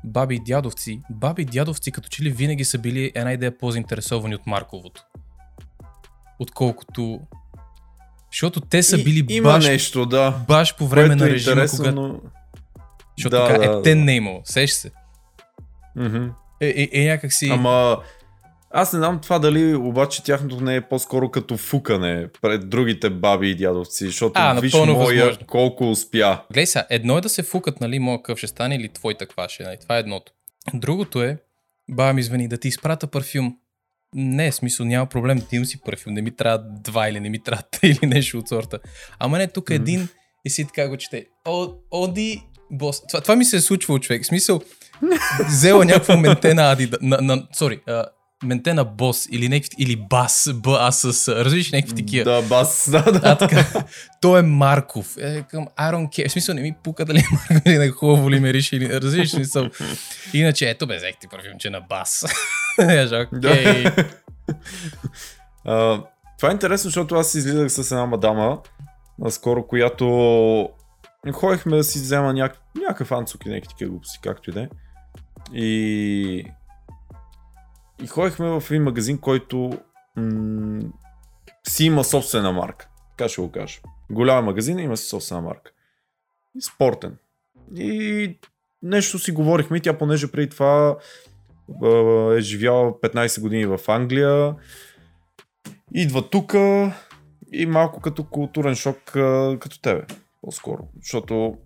баби 0.03 0.35
и 0.35 0.39
дядовци, 0.39 1.01
баби 1.09 1.41
и 1.41 1.45
дядовци 1.45 1.91
като 1.91 2.09
че 2.09 2.23
ли 2.23 2.29
винаги 2.29 2.65
са 2.65 2.77
били 2.77 3.11
една 3.15 3.33
идея 3.33 3.57
по-заинтересовани 3.57 4.35
от 4.35 4.47
Марковото. 4.47 5.03
Отколкото... 6.39 7.19
Защото 8.31 8.61
те 8.61 8.83
са 8.83 8.97
били 9.03 9.25
и, 9.29 9.35
има 9.35 9.49
баш, 9.49 9.65
нещо, 9.65 10.05
да. 10.05 10.31
баш 10.47 10.75
по 10.75 10.87
време 10.87 11.07
което 11.07 11.23
на 11.23 11.29
е 11.29 11.33
режима, 11.33 11.51
интересно, 11.51 11.77
когато... 11.77 12.01
но... 12.01 12.19
Защото 13.17 13.35
Да, 13.35 13.47
така 13.47 13.59
да, 13.59 13.65
е 13.65 13.67
да. 13.67 13.81
тен 13.81 14.03
не 14.03 14.11
е 14.11 14.15
имало. 14.15 14.41
Сеш 14.45 14.71
се. 14.71 14.91
Мгм. 15.95 16.27
Е, 16.61 16.67
е, 16.67 16.89
е 16.93 17.05
някак 17.05 17.33
си... 17.33 17.49
Ама 17.49 17.97
аз 18.71 18.93
не 18.93 18.99
знам 18.99 19.19
това 19.21 19.39
дали 19.39 19.75
обаче 19.75 20.23
тяхното 20.23 20.61
не 20.61 20.75
е 20.75 20.81
по-скоро 20.81 21.31
като 21.31 21.57
фукане 21.57 22.27
пред 22.41 22.69
другите 22.69 23.09
баби 23.09 23.49
и 23.49 23.55
дядовци, 23.55 24.05
защото 24.05 24.33
А, 24.35 24.59
виж 24.59 24.73
моя 24.73 24.93
възможно. 24.95 25.47
колко 25.47 25.91
успя. 25.91 26.41
Глей 26.53 26.65
сега, 26.65 26.85
едно 26.89 27.17
е 27.17 27.21
да 27.21 27.29
се 27.29 27.43
фукат, 27.43 27.81
нали, 27.81 27.99
моя 27.99 28.21
къв 28.21 28.37
ще 28.37 28.47
стане 28.47 28.75
или 28.75 28.89
твой 28.89 29.13
таква 29.13 29.49
ще, 29.49 29.63
нали, 29.63 29.77
това 29.81 29.95
е 29.95 29.99
едното. 29.99 30.31
Другото 30.73 31.23
е, 31.23 31.37
баба 31.89 32.13
ми 32.13 32.23
звъни, 32.23 32.47
да 32.47 32.57
ти 32.57 32.67
изпрата 32.67 33.07
парфюм. 33.07 33.57
Не, 34.15 34.51
смисъл, 34.51 34.85
няма 34.85 35.05
проблем, 35.05 35.41
ти 35.41 35.55
имам 35.55 35.65
си 35.65 35.81
парфюм, 35.81 36.13
не 36.13 36.21
ми 36.21 36.31
трябва 36.31 36.63
два 36.83 37.09
или 37.09 37.19
не 37.19 37.29
ми 37.29 37.43
трябва 37.43 37.63
три 37.71 37.87
или 37.89 38.05
нещо 38.05 38.37
от 38.37 38.47
сорта. 38.47 38.79
Ама 39.19 39.37
не, 39.37 39.47
тук 39.47 39.69
Мгм. 39.69 39.75
един 39.75 40.07
и 40.45 40.49
си 40.49 40.65
така 40.65 40.87
го 40.87 40.97
чете. 40.97 41.25
О, 41.45 41.67
оди, 41.91 42.43
бос. 42.71 43.07
Това, 43.07 43.21
това 43.21 43.35
ми 43.35 43.45
се 43.45 43.55
е 43.55 43.61
случвало, 43.61 43.99
човек. 43.99 44.23
В 44.23 44.27
смисъл, 44.27 44.61
взела 45.47 45.85
някаква 45.85 46.17
ментена 46.17 46.71
ади, 46.71 46.91
на, 47.01 47.17
на, 47.21 47.37
sorry, 47.37 48.05
а, 48.43 48.45
ментена 48.45 48.85
бос 48.85 49.27
или, 49.31 49.49
някакви, 49.49 49.75
или 49.77 49.95
бас, 49.95 50.49
б, 50.53 50.77
а 50.79 50.91
с, 50.91 51.27
различни 51.45 51.77
някакви 51.77 51.95
такива. 51.95 52.31
Да, 52.31 52.41
бас, 52.41 52.89
да, 52.91 53.11
да. 53.11 53.21
А, 53.23 53.37
така. 53.37 53.65
Той 54.21 54.39
е 54.39 54.43
Марков. 54.43 55.17
Е, 55.17 55.41
към 55.41 55.67
I 55.67 55.93
don't 55.93 56.07
care. 56.07 56.29
В 56.29 56.31
смисъл 56.31 56.55
не 56.55 56.61
ми 56.61 56.75
пука 56.83 57.05
дали 57.05 57.19
е 57.19 57.23
Марков 57.31 57.61
или 57.65 57.77
на 57.77 57.91
хубаво 57.91 58.31
ли 58.31 58.39
мериш 58.39 58.71
или 58.73 59.01
различни 59.01 59.45
са. 59.45 59.69
Иначе 60.33 60.69
ето 60.69 60.87
бе, 60.87 60.97
взех 60.97 61.15
ти 61.19 61.27
парфюмче 61.27 61.69
на 61.69 61.81
бас. 61.81 62.25
Я 62.79 63.27
окей. 63.33 63.85
Това 66.39 66.49
е 66.49 66.53
интересно, 66.53 66.87
защото 66.87 67.15
аз 67.15 67.35
излизах 67.35 67.71
с 67.71 67.91
една 67.91 68.05
мадама, 68.05 68.59
наскоро, 69.19 69.67
която 69.67 70.69
ходихме 71.33 71.77
да 71.77 71.83
си 71.83 71.99
взема 71.99 72.33
няк... 72.33 72.57
някакъв 72.75 73.11
анцук 73.11 73.45
и 73.45 73.49
някакви 73.49 73.69
такива 73.69 73.89
глупости, 73.89 74.19
както 74.23 74.49
и 74.49 74.53
да 74.53 74.61
е. 74.61 74.67
И... 75.53 76.45
и 78.03 78.07
ходихме 78.07 78.59
в 78.59 78.63
един 78.69 78.83
магазин, 78.83 79.17
който 79.17 79.71
м... 80.15 80.79
си 81.67 81.85
има 81.85 82.03
собствена 82.03 82.51
марка. 82.51 82.89
Така 83.17 83.29
ще 83.29 83.41
го 83.41 83.51
кажа. 83.51 83.79
Голям 84.11 84.45
магазин 84.45 84.79
има 84.79 84.97
си 84.97 85.07
собствена 85.07 85.41
марка. 85.41 85.71
Спортен. 86.61 87.17
И 87.75 88.39
нещо 88.81 89.19
си 89.19 89.31
говорихме 89.31 89.79
тя, 89.79 89.97
понеже 89.97 90.31
преди 90.31 90.49
това 90.49 90.97
е 92.37 92.41
живяла 92.41 92.91
15 92.91 93.41
години 93.41 93.65
в 93.65 93.79
Англия, 93.87 94.55
идва 95.93 96.29
тук 96.29 96.53
и 97.51 97.65
малко 97.65 98.01
като 98.01 98.23
културен 98.23 98.75
шок 98.75 98.97
като 99.59 99.81
тебе, 99.81 100.05
по-скоро. 100.41 100.87
Защото, 101.01 101.57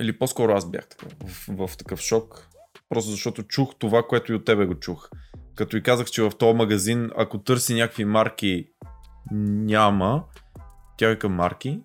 или 0.00 0.18
по-скоро 0.18 0.52
аз 0.52 0.70
бях 0.70 0.88
така, 0.88 1.06
в, 1.26 1.68
в 1.68 1.76
такъв 1.76 2.00
шок, 2.00 2.48
просто 2.92 3.10
защото 3.10 3.42
чух 3.42 3.74
това, 3.78 4.02
което 4.02 4.32
и 4.32 4.34
от 4.34 4.44
тебе 4.44 4.66
го 4.66 4.74
чух. 4.74 5.08
Като 5.54 5.76
и 5.76 5.82
казах, 5.82 6.06
че 6.06 6.22
в 6.22 6.30
този 6.38 6.56
магазин, 6.56 7.10
ако 7.16 7.38
търси 7.38 7.74
някакви 7.74 8.04
марки, 8.04 8.66
няма. 9.30 10.24
Тя 10.96 11.08
вика 11.08 11.28
марки. 11.28 11.80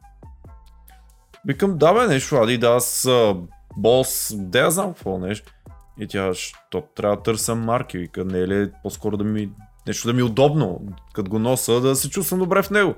Викам, 1.45 1.77
да 1.77 1.93
бе, 1.93 2.07
нещо, 2.07 2.35
Adidas, 2.35 3.11
а, 3.11 3.35
Boss, 3.81 4.35
де 4.49 4.59
я 4.59 4.71
знам 4.71 4.93
какво 4.93 5.17
нещо. 5.17 5.53
И 5.99 6.07
тя, 6.07 6.33
що 6.33 6.83
трябва 6.95 7.15
да 7.15 7.23
търся 7.23 7.55
марки, 7.55 7.97
вика, 7.97 8.25
не 8.25 8.39
е 8.39 8.47
ли 8.47 8.71
по-скоро 8.83 9.17
да 9.17 9.23
ми, 9.23 9.49
нещо 9.87 10.07
да 10.07 10.13
ми 10.13 10.19
е 10.19 10.23
удобно, 10.23 10.81
като 11.13 11.29
го 11.29 11.39
носа, 11.39 11.81
да 11.81 11.95
се 11.95 12.09
чувствам 12.09 12.39
добре 12.39 12.63
в 12.63 12.69
него. 12.69 12.95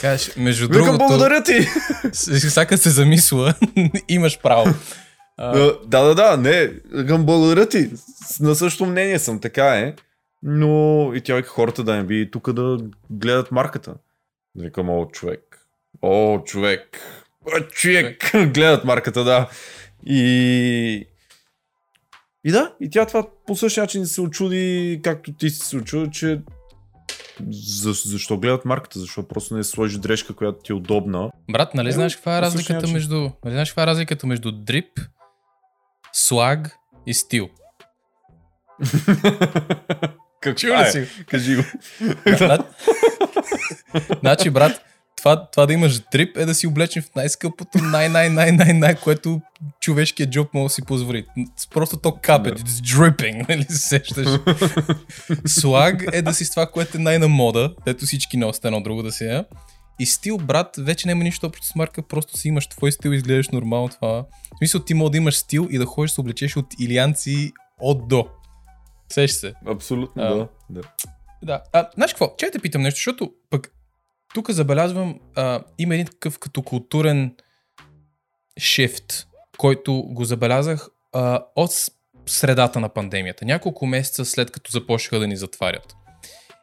Кажеш, 0.00 0.36
между 0.36 0.66
Викам, 0.66 0.82
другото, 0.82 0.98
благодаря 0.98 1.42
ти! 1.42 1.68
всяка 2.48 2.78
се 2.78 2.90
замисла, 2.90 3.54
имаш 4.08 4.40
право. 4.42 4.74
А, 5.38 5.52
да, 5.86 6.04
да, 6.04 6.14
да, 6.14 6.36
не, 6.36 6.66
викам, 6.92 7.26
благодаря 7.26 7.68
ти. 7.68 7.90
На 8.40 8.54
същото 8.54 8.90
мнение 8.90 9.18
съм, 9.18 9.40
така 9.40 9.66
е. 9.66 9.94
Но 10.42 11.10
и 11.14 11.20
тя 11.20 11.34
вика 11.34 11.48
хората 11.48 11.84
да 11.84 11.96
не 11.96 12.02
би 12.02 12.30
тук 12.30 12.52
да 12.52 12.78
гледат 13.10 13.52
марката. 13.52 13.94
Викам, 14.58 14.90
о, 14.90 15.06
човек. 15.06 15.66
О, 16.02 16.38
човек. 16.44 17.00
О, 17.46 17.60
човек. 17.60 18.30
гледат 18.54 18.84
марката, 18.84 19.24
да. 19.24 19.48
И... 20.06 21.06
И 22.44 22.50
да, 22.50 22.72
и 22.80 22.90
тя 22.90 23.06
това 23.06 23.26
по 23.46 23.56
същия 23.56 23.82
начин 23.82 24.06
се 24.06 24.20
очуди, 24.20 25.00
както 25.04 25.32
ти 25.32 25.50
си 25.50 25.58
се 25.58 25.76
очуди, 25.76 26.10
че 26.12 26.40
за, 27.50 27.92
защо 27.92 28.38
гледат 28.38 28.64
марката, 28.64 28.98
защо 28.98 29.28
просто 29.28 29.56
не 29.56 29.64
сложи 29.64 29.98
дрежка, 29.98 30.34
която 30.34 30.58
ти 30.62 30.72
е 30.72 30.74
удобна. 30.74 31.30
брат, 31.50 31.74
нали 31.74 31.88
Е, 31.88 31.92
знаеш 31.92 32.16
каква 32.16 32.38
е 32.38 32.42
разликата 32.42 32.88
между... 32.88 33.14
Нали 33.14 33.54
знаеш 33.54 33.68
каква 33.68 33.82
е 33.82 33.86
разликата 33.86 34.26
между 34.26 34.52
дрип, 34.52 35.00
слаг 36.16 36.76
и 37.06 37.14
стил? 37.14 37.48
Какво 40.40 40.58
Чува 40.58 40.86
е? 40.88 40.90
си? 40.90 41.06
Кажи 41.26 41.56
го. 41.56 41.62
Зна- 42.28 42.64
Значи, 44.20 44.50
брат, 44.50 44.80
това, 45.16 45.46
това 45.46 45.66
да 45.66 45.72
имаш 45.72 46.00
дрип 46.02 46.36
е 46.36 46.44
да 46.44 46.54
си 46.54 46.66
облечен 46.66 47.02
в 47.02 47.14
най-скъпото, 47.16 47.78
най-най-най-най-най, 47.78 48.94
което 48.94 49.40
човешкият 49.80 50.30
джоб 50.30 50.54
може 50.54 50.64
да 50.64 50.70
си 50.70 50.82
позволи. 50.82 51.26
Просто 51.70 51.96
то 51.96 52.12
капе, 52.12 52.50
Да. 52.50 52.56
it's 52.56 52.66
dripping, 52.96 53.48
нали 53.48 53.64
се 53.64 53.76
сещаш. 53.78 54.26
Слаг 55.46 56.04
е 56.12 56.22
да 56.22 56.34
си 56.34 56.44
с 56.44 56.50
това, 56.50 56.66
което 56.66 56.96
е 56.96 57.00
най-на 57.00 57.28
мода, 57.28 57.74
ето 57.86 58.04
всички 58.06 58.36
носят 58.36 58.64
едно 58.64 58.80
друго 58.80 59.02
да 59.02 59.12
си 59.12 59.24
е. 59.24 59.44
И 59.98 60.06
стил, 60.06 60.38
брат, 60.38 60.74
вече 60.78 61.08
няма 61.08 61.24
нищо 61.24 61.46
общо 61.46 61.66
с 61.66 61.74
марка, 61.74 62.02
просто 62.02 62.38
си 62.38 62.48
имаш 62.48 62.66
твой 62.66 62.92
стил 62.92 63.10
и 63.10 63.16
изглеждаш 63.16 63.48
нормално 63.48 63.88
това. 63.88 64.08
В 64.54 64.58
смисъл, 64.58 64.84
ти 64.84 64.94
мога 64.94 65.10
да 65.10 65.16
имаш 65.16 65.36
стил 65.36 65.68
и 65.70 65.78
да 65.78 65.86
ходиш 65.86 66.10
да 66.10 66.14
се 66.14 66.20
облечеш 66.20 66.56
от 66.56 66.66
илианци 66.80 67.52
от 67.80 68.08
до. 68.08 68.28
Сеш 69.12 69.30
се. 69.30 69.54
Абсолютно, 69.66 70.22
А. 70.22 70.34
да. 70.34 70.48
да. 70.70 70.82
Да. 71.42 71.62
А, 71.72 71.88
знаеш 71.94 72.12
какво? 72.12 72.34
Чай 72.38 72.50
те 72.50 72.58
питам 72.58 72.82
нещо, 72.82 72.96
защото 72.96 73.32
пък 73.50 73.72
тук 74.34 74.50
забелязвам, 74.50 75.20
а, 75.36 75.60
има 75.78 75.94
един 75.94 76.06
такъв 76.06 76.38
като 76.38 76.62
културен 76.62 77.36
шифт, 78.58 79.26
който 79.58 80.02
го 80.02 80.24
забелязах 80.24 80.88
а, 81.12 81.44
от 81.56 81.70
средата 82.26 82.80
на 82.80 82.88
пандемията. 82.88 83.44
Няколко 83.44 83.86
месеца 83.86 84.24
след 84.24 84.50
като 84.50 84.70
започнаха 84.70 85.18
да 85.18 85.26
ни 85.26 85.36
затварят. 85.36 85.96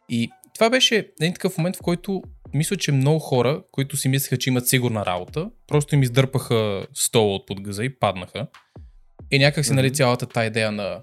И 0.10 0.32
това 0.54 0.70
беше 0.70 0.96
един 1.22 1.34
такъв 1.34 1.58
момент, 1.58 1.76
в 1.76 1.82
който 1.82 2.24
мисля, 2.54 2.78
че 2.78 2.92
много 2.92 3.20
хора, 3.20 3.64
които 3.72 3.98
си 3.98 4.10
мислеха, 4.10 4.38
че 4.38 4.50
имат 4.50 4.68
сигурна 4.68 5.06
работа, 5.06 5.50
просто 5.68 5.96
им 5.96 6.04
издърпаха 6.04 6.88
стола 6.94 7.36
от 7.36 7.48
под 7.48 7.62
газа 7.62 7.84
и 7.84 8.00
паднаха. 8.00 8.48
И 9.32 9.40
някак 9.40 9.66
си, 9.66 9.74
нали, 9.74 9.94
цялата 9.94 10.26
тази 10.26 10.48
идея 10.48 10.72
на 10.72 11.02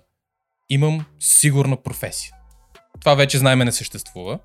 имам 0.69 1.05
сигурна 1.19 1.83
професия. 1.83 2.33
Това 3.01 3.15
вече 3.15 3.39
знаеме 3.39 3.65
не 3.65 3.73
съществува. 3.73 4.39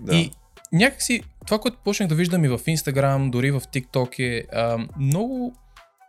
да. 0.00 0.16
И 0.16 0.30
някакси 0.72 1.22
това, 1.46 1.58
което 1.58 1.78
почнах 1.84 2.08
да 2.08 2.14
виждам 2.14 2.44
и 2.44 2.48
в 2.48 2.58
Instagram, 2.58 3.30
дори 3.30 3.50
в 3.50 3.60
TikTok 3.60 4.18
е 4.18 4.46
а, 4.52 4.86
много 4.98 5.56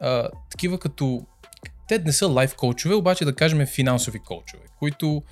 а, 0.02 0.30
такива 0.50 0.80
като... 0.80 1.26
Те 1.88 2.00
не 2.00 2.12
са 2.12 2.28
лайф 2.28 2.56
коучове, 2.56 2.96
обаче 2.96 3.26
да 3.26 3.36
кажем 3.36 3.66
финансови 3.68 4.20
коучове, 4.20 4.64
които 4.80 5.24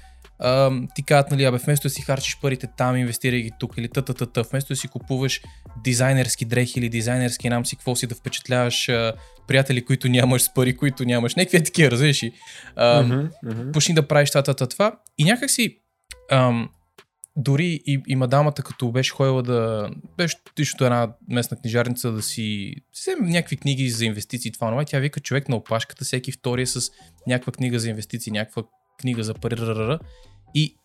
а, 0.44 0.72
ти 0.96 1.04
казват, 1.04 1.32
нали, 1.32 1.44
абе, 1.44 1.58
вместо 1.58 1.88
да 1.88 1.90
си 1.90 2.02
харчиш 2.02 2.38
парите 2.42 2.68
там, 2.78 2.98
инвестирай 2.98 3.42
ги 3.42 3.52
тук 3.60 3.74
или 3.78 3.90
та-та-та-та, 3.90 4.42
вместо 4.42 4.74
да 4.74 4.76
си 4.76 4.88
купуваш 4.88 5.42
дизайнерски 5.84 6.46
дрехи 6.46 6.80
или 6.80 6.90
дизайнерски 6.90 7.50
нам 7.50 7.66
си, 7.66 7.76
какво 7.76 7.96
си 7.96 8.08
да 8.08 8.16
впечатляваш 8.16 8.90
а, 8.90 9.14
приятели, 9.48 9.86
които 9.86 10.10
нямаш 10.10 10.42
с 10.42 10.54
пари, 10.54 10.78
които 10.78 11.06
нямаш, 11.06 11.36
някакви 11.36 11.64
такива, 11.64 11.92
разбираш 11.92 12.24
ли? 12.24 12.32
Мгм, 12.78 13.28
мгм. 13.44 13.72
почни 13.72 13.96
да 13.96 14.08
правиш 14.08 14.30
това, 14.30 14.44
това, 14.44 14.68
това. 14.68 15.00
И 15.18 15.24
някакси, 15.24 15.78
ам, 16.32 16.70
дори 17.36 17.82
и, 17.86 18.02
и 18.08 18.16
мадамата, 18.16 18.64
като 18.64 18.92
беше 18.92 19.12
ходила 19.12 19.44
да... 19.44 19.90
Беше 20.18 20.38
тишото 20.56 20.86
една 20.86 21.14
местна 21.30 21.58
книжарница 21.58 22.12
да 22.12 22.22
си 22.22 22.76
вземе 23.02 23.30
някакви 23.30 23.58
книги 23.58 23.90
за 23.90 24.06
инвестиции, 24.06 24.52
това, 24.52 24.70
това. 24.70 24.86
Тя 24.86 25.00
вика 25.00 25.20
човек 25.20 25.50
на 25.50 25.56
опашката, 25.56 26.06
всеки 26.06 26.32
втори 26.32 26.62
е 26.62 26.66
с 26.66 26.92
някаква 27.28 27.52
книга 27.52 27.80
за 27.80 27.90
инвестиции, 27.90 28.32
някаква 28.32 28.64
книга 29.00 29.24
за 29.24 29.34
пари. 29.34 29.56
И 30.54 30.78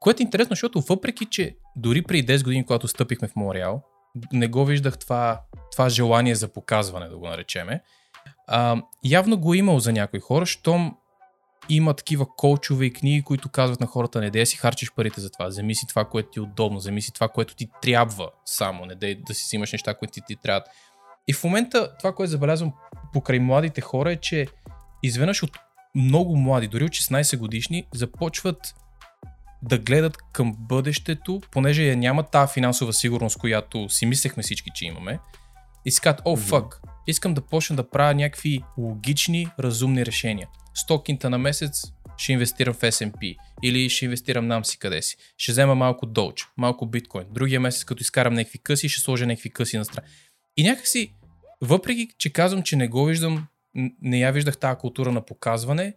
което 0.00 0.22
е 0.22 0.24
интересно, 0.24 0.52
защото 0.52 0.80
въпреки, 0.80 1.26
че 1.26 1.56
дори 1.76 2.02
преди 2.02 2.26
10 2.26 2.44
години, 2.44 2.66
когато 2.66 2.88
стъпихме 2.88 3.28
в 3.28 3.36
Монреал, 3.36 3.82
не 4.32 4.48
го 4.48 4.64
виждах 4.64 4.98
това, 4.98 5.40
това 5.72 5.88
желание 5.88 6.34
за 6.34 6.48
показване, 6.48 7.08
да 7.08 7.18
го 7.18 7.28
наречеме. 7.28 7.82
А, 8.46 8.82
явно 9.04 9.38
го 9.38 9.54
е 9.54 9.56
имал 9.56 9.80
за 9.80 9.92
някои 9.92 10.20
хора, 10.20 10.46
щом 10.46 10.96
има 11.68 11.94
такива 11.94 12.26
коучове 12.36 12.84
и 12.84 12.92
книги, 12.92 13.22
които 13.22 13.48
казват 13.48 13.80
на 13.80 13.86
хората, 13.86 14.20
не 14.20 14.30
дей 14.30 14.46
си 14.46 14.56
харчиш 14.56 14.92
парите 14.96 15.20
за 15.20 15.30
това, 15.30 15.46
вземи 15.46 15.74
си 15.74 15.86
това, 15.86 16.04
което 16.04 16.30
ти 16.30 16.38
е 16.38 16.42
удобно, 16.42 16.78
вземи 16.78 17.02
си 17.02 17.12
това, 17.12 17.28
което 17.28 17.54
ти 17.54 17.68
трябва 17.82 18.30
само, 18.44 18.84
не 18.84 18.94
дей 18.94 19.14
да 19.26 19.34
си 19.34 19.44
взимаш 19.46 19.72
неща, 19.72 19.94
които 19.94 20.12
ти, 20.12 20.20
ти 20.26 20.36
трябват. 20.36 20.68
И 21.28 21.32
в 21.32 21.44
момента 21.44 21.96
това, 21.98 22.12
което 22.14 22.30
забелязвам 22.30 22.72
покрай 23.12 23.38
младите 23.38 23.80
хора 23.80 24.12
е, 24.12 24.16
че 24.16 24.46
изведнъж 25.02 25.42
от 25.42 25.58
много 25.94 26.36
млади, 26.36 26.68
дори 26.68 26.84
от 26.84 26.90
16 26.90 27.36
годишни, 27.36 27.86
започват 27.94 28.74
да 29.62 29.78
гледат 29.78 30.16
към 30.32 30.54
бъдещето, 30.58 31.40
понеже 31.50 31.82
я 31.82 31.96
няма 31.96 32.22
тази 32.22 32.52
финансова 32.52 32.92
сигурност, 32.92 33.38
която 33.38 33.88
си 33.88 34.06
мислехме 34.06 34.42
всички, 34.42 34.70
че 34.74 34.86
имаме. 34.86 35.18
и 35.84 35.90
си 35.90 36.00
казват, 36.00 36.22
о, 36.24 36.36
фък, 36.36 36.80
искам 37.06 37.34
да 37.34 37.40
почна 37.40 37.76
да 37.76 37.90
правя 37.90 38.14
някакви 38.14 38.64
логични, 38.78 39.48
разумни 39.58 40.06
решения. 40.06 40.48
100 40.88 41.04
кинта 41.04 41.30
на 41.30 41.38
месец 41.38 41.92
ще 42.16 42.32
инвестирам 42.32 42.74
в 42.74 42.80
S&P 42.80 43.36
или 43.62 43.88
ще 43.88 44.04
инвестирам 44.04 44.46
нам 44.46 44.64
си 44.64 44.78
къде 44.78 45.02
си. 45.02 45.16
Ще 45.36 45.52
взема 45.52 45.74
малко 45.74 46.06
Doge, 46.06 46.46
малко 46.56 46.86
биткоин. 46.86 47.26
Другия 47.30 47.60
месец, 47.60 47.84
като 47.84 48.02
изкарам 48.02 48.34
някакви 48.34 48.58
къси, 48.58 48.88
ще 48.88 49.00
сложа 49.00 49.26
някакви 49.26 49.50
къси 49.50 49.78
на 49.78 49.84
страна. 49.84 50.06
И 50.56 50.62
някакси, 50.62 51.14
въпреки, 51.60 52.08
че 52.18 52.32
казвам, 52.32 52.62
че 52.62 52.76
не 52.76 52.88
го 52.88 53.04
виждам, 53.04 53.46
не 54.02 54.18
я 54.18 54.32
виждах 54.32 54.58
тази 54.58 54.78
култура 54.78 55.12
на 55.12 55.24
показване, 55.24 55.94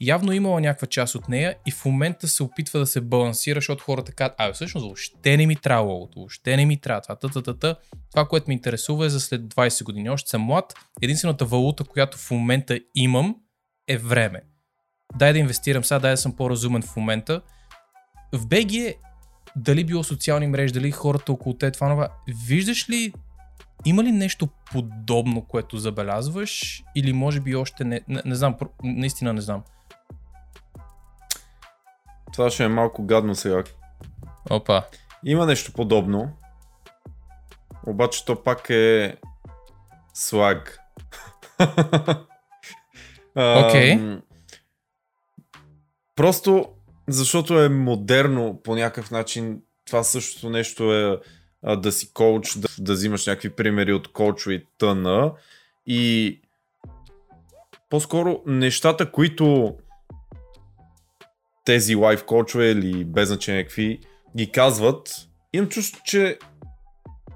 явно 0.00 0.32
имала 0.32 0.60
някаква 0.60 0.86
част 0.86 1.14
от 1.14 1.28
нея 1.28 1.56
и 1.66 1.70
в 1.70 1.84
момента 1.84 2.28
се 2.28 2.42
опитва 2.42 2.78
да 2.78 2.86
се 2.86 3.00
балансира, 3.00 3.56
защото 3.56 3.84
хората 3.84 4.12
казват, 4.12 4.34
а 4.38 4.52
всъщност 4.52 4.84
въобще 4.84 5.36
не 5.36 5.46
ми 5.46 5.56
трябва 5.56 5.82
логото, 5.82 6.18
въобще 6.18 6.56
не 6.56 6.66
ми 6.66 6.80
трябва 6.80 7.00
това, 7.00 7.16
та, 7.16 7.28
та, 7.28 7.42
та, 7.42 7.58
та. 7.58 7.76
Това, 8.10 8.28
което 8.28 8.44
ме 8.48 8.54
интересува 8.54 9.06
е 9.06 9.08
за 9.08 9.20
след 9.20 9.42
20 9.42 9.84
години. 9.84 10.10
Още 10.10 10.30
съм 10.30 10.42
млад, 10.42 10.74
единствената 11.02 11.44
валута, 11.44 11.84
която 11.84 12.18
в 12.18 12.30
момента 12.30 12.80
имам 12.94 13.36
е 13.88 13.96
време. 13.96 14.42
Дай 15.16 15.32
да 15.32 15.38
инвестирам 15.38 15.84
сега, 15.84 15.98
дай 15.98 16.10
да 16.10 16.16
съм 16.16 16.36
по-разумен 16.36 16.82
в 16.82 16.96
момента. 16.96 17.40
В 18.32 18.46
BG 18.46 18.94
дали 19.56 19.84
било 19.84 20.04
социални 20.04 20.46
мрежи, 20.46 20.72
дали 20.72 20.90
хората 20.90 21.32
около 21.32 21.54
те, 21.54 21.70
това 21.70 21.88
нова, 21.88 22.08
виждаш 22.46 22.90
ли 22.90 23.12
има 23.84 24.04
ли 24.04 24.12
нещо 24.12 24.48
подобно, 24.72 25.42
което 25.42 25.76
забелязваш 25.76 26.82
или 26.94 27.12
може 27.12 27.40
би 27.40 27.56
още 27.56 27.84
не, 27.84 28.00
не, 28.08 28.22
не 28.24 28.34
знам, 28.34 28.56
наистина 28.82 29.32
не 29.32 29.40
знам. 29.40 29.62
Това 32.32 32.50
ще 32.50 32.64
е 32.64 32.68
малко 32.68 33.06
гадно 33.06 33.34
сега. 33.34 33.64
Опа. 34.50 34.82
Има 35.24 35.46
нещо 35.46 35.72
подобно, 35.72 36.30
обаче 37.86 38.24
то 38.24 38.42
пак 38.42 38.70
е 38.70 39.16
слаг. 40.14 40.78
Окей. 43.36 43.98
Okay. 43.98 44.20
Просто 46.16 46.68
защото 47.08 47.60
е 47.62 47.68
модерно 47.68 48.60
по 48.64 48.74
някакъв 48.74 49.10
начин. 49.10 49.62
Това 49.84 50.02
същото 50.02 50.50
нещо 50.50 50.94
е 50.94 51.20
а, 51.62 51.76
да 51.76 51.92
си 51.92 52.12
коуч, 52.12 52.56
да, 52.56 52.68
да 52.78 52.92
взимаш 52.92 53.26
някакви 53.26 53.50
примери 53.50 53.92
от 53.92 54.12
коучове 54.12 54.64
тъна 54.78 55.32
и 55.86 56.40
по-скоро 57.90 58.42
нещата, 58.46 59.12
които 59.12 59.76
тези 61.68 61.94
лайф 61.94 62.24
коучове 62.24 62.70
или 62.70 63.04
без 63.04 63.28
значение 63.28 63.64
какви 63.64 64.00
ги 64.36 64.52
казват, 64.52 65.28
имам 65.52 65.68
чувство, 65.68 66.00
че 66.04 66.38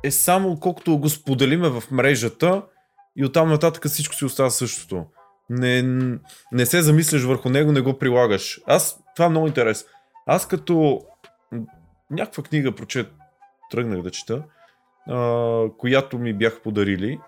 е 0.02 0.10
само 0.10 0.60
колкото 0.60 0.98
го 0.98 1.08
споделиме 1.08 1.68
в 1.68 1.82
мрежата 1.90 2.62
и 3.16 3.24
оттам 3.24 3.48
нататък 3.48 3.86
всичко 3.86 4.14
си 4.14 4.24
остава 4.24 4.50
същото. 4.50 5.06
Не, 5.50 5.82
не 6.52 6.66
се 6.66 6.82
замисляш 6.82 7.22
върху 7.22 7.48
него, 7.48 7.72
не 7.72 7.80
го 7.80 7.98
прилагаш. 7.98 8.60
Аз, 8.66 9.00
това 9.16 9.26
е 9.26 9.28
много 9.28 9.46
интересно. 9.46 9.88
Аз 10.26 10.48
като 10.48 11.00
някаква 12.10 12.42
книга 12.42 12.74
прочет, 12.74 13.12
тръгнах 13.70 14.02
да 14.02 14.10
чета, 14.10 14.42
а, 15.08 15.64
която 15.78 16.18
ми 16.18 16.34
бяха 16.34 16.62
подарили 16.62 17.18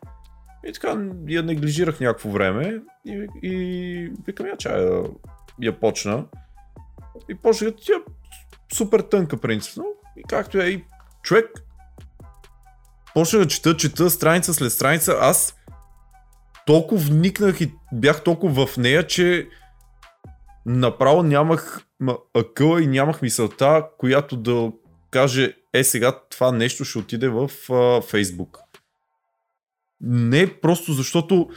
и 0.66 0.72
така 0.72 0.96
я 1.28 1.42
неглижирах 1.42 2.00
някакво 2.00 2.30
време 2.30 2.82
и, 3.06 3.26
и 3.42 4.12
викам 4.26 4.46
я 4.46 4.56
чая 4.56 5.02
я 5.62 5.80
почна 5.80 6.24
и 7.28 7.34
почнах 7.34 7.74
тя 7.82 7.94
супер 8.74 9.00
тънка 9.00 9.36
принципно. 9.36 9.84
И 10.16 10.22
както 10.28 10.58
е 10.58 10.66
и 10.66 10.84
човек 11.22 11.64
почнах 13.14 13.42
да 13.42 13.48
чета, 13.48 13.76
чета 13.76 14.10
страница 14.10 14.54
след 14.54 14.72
страница, 14.72 15.16
аз 15.20 15.56
толкова 16.66 17.00
вникнах 17.00 17.60
и 17.60 17.72
бях 17.92 18.24
толкова 18.24 18.66
в 18.66 18.76
нея, 18.76 19.06
че 19.06 19.48
направо 20.66 21.22
нямах 21.22 21.86
акъла 22.34 22.82
и 22.82 22.86
нямах 22.86 23.22
мисълта, 23.22 23.86
която 23.98 24.36
да 24.36 24.72
каже, 25.10 25.56
е 25.72 25.84
сега 25.84 26.20
това 26.30 26.52
нещо 26.52 26.84
ще 26.84 26.98
отиде 26.98 27.28
в 27.28 27.50
Фейсбук. 28.08 28.58
Не 30.00 30.60
просто 30.60 30.92
защото 30.92 31.48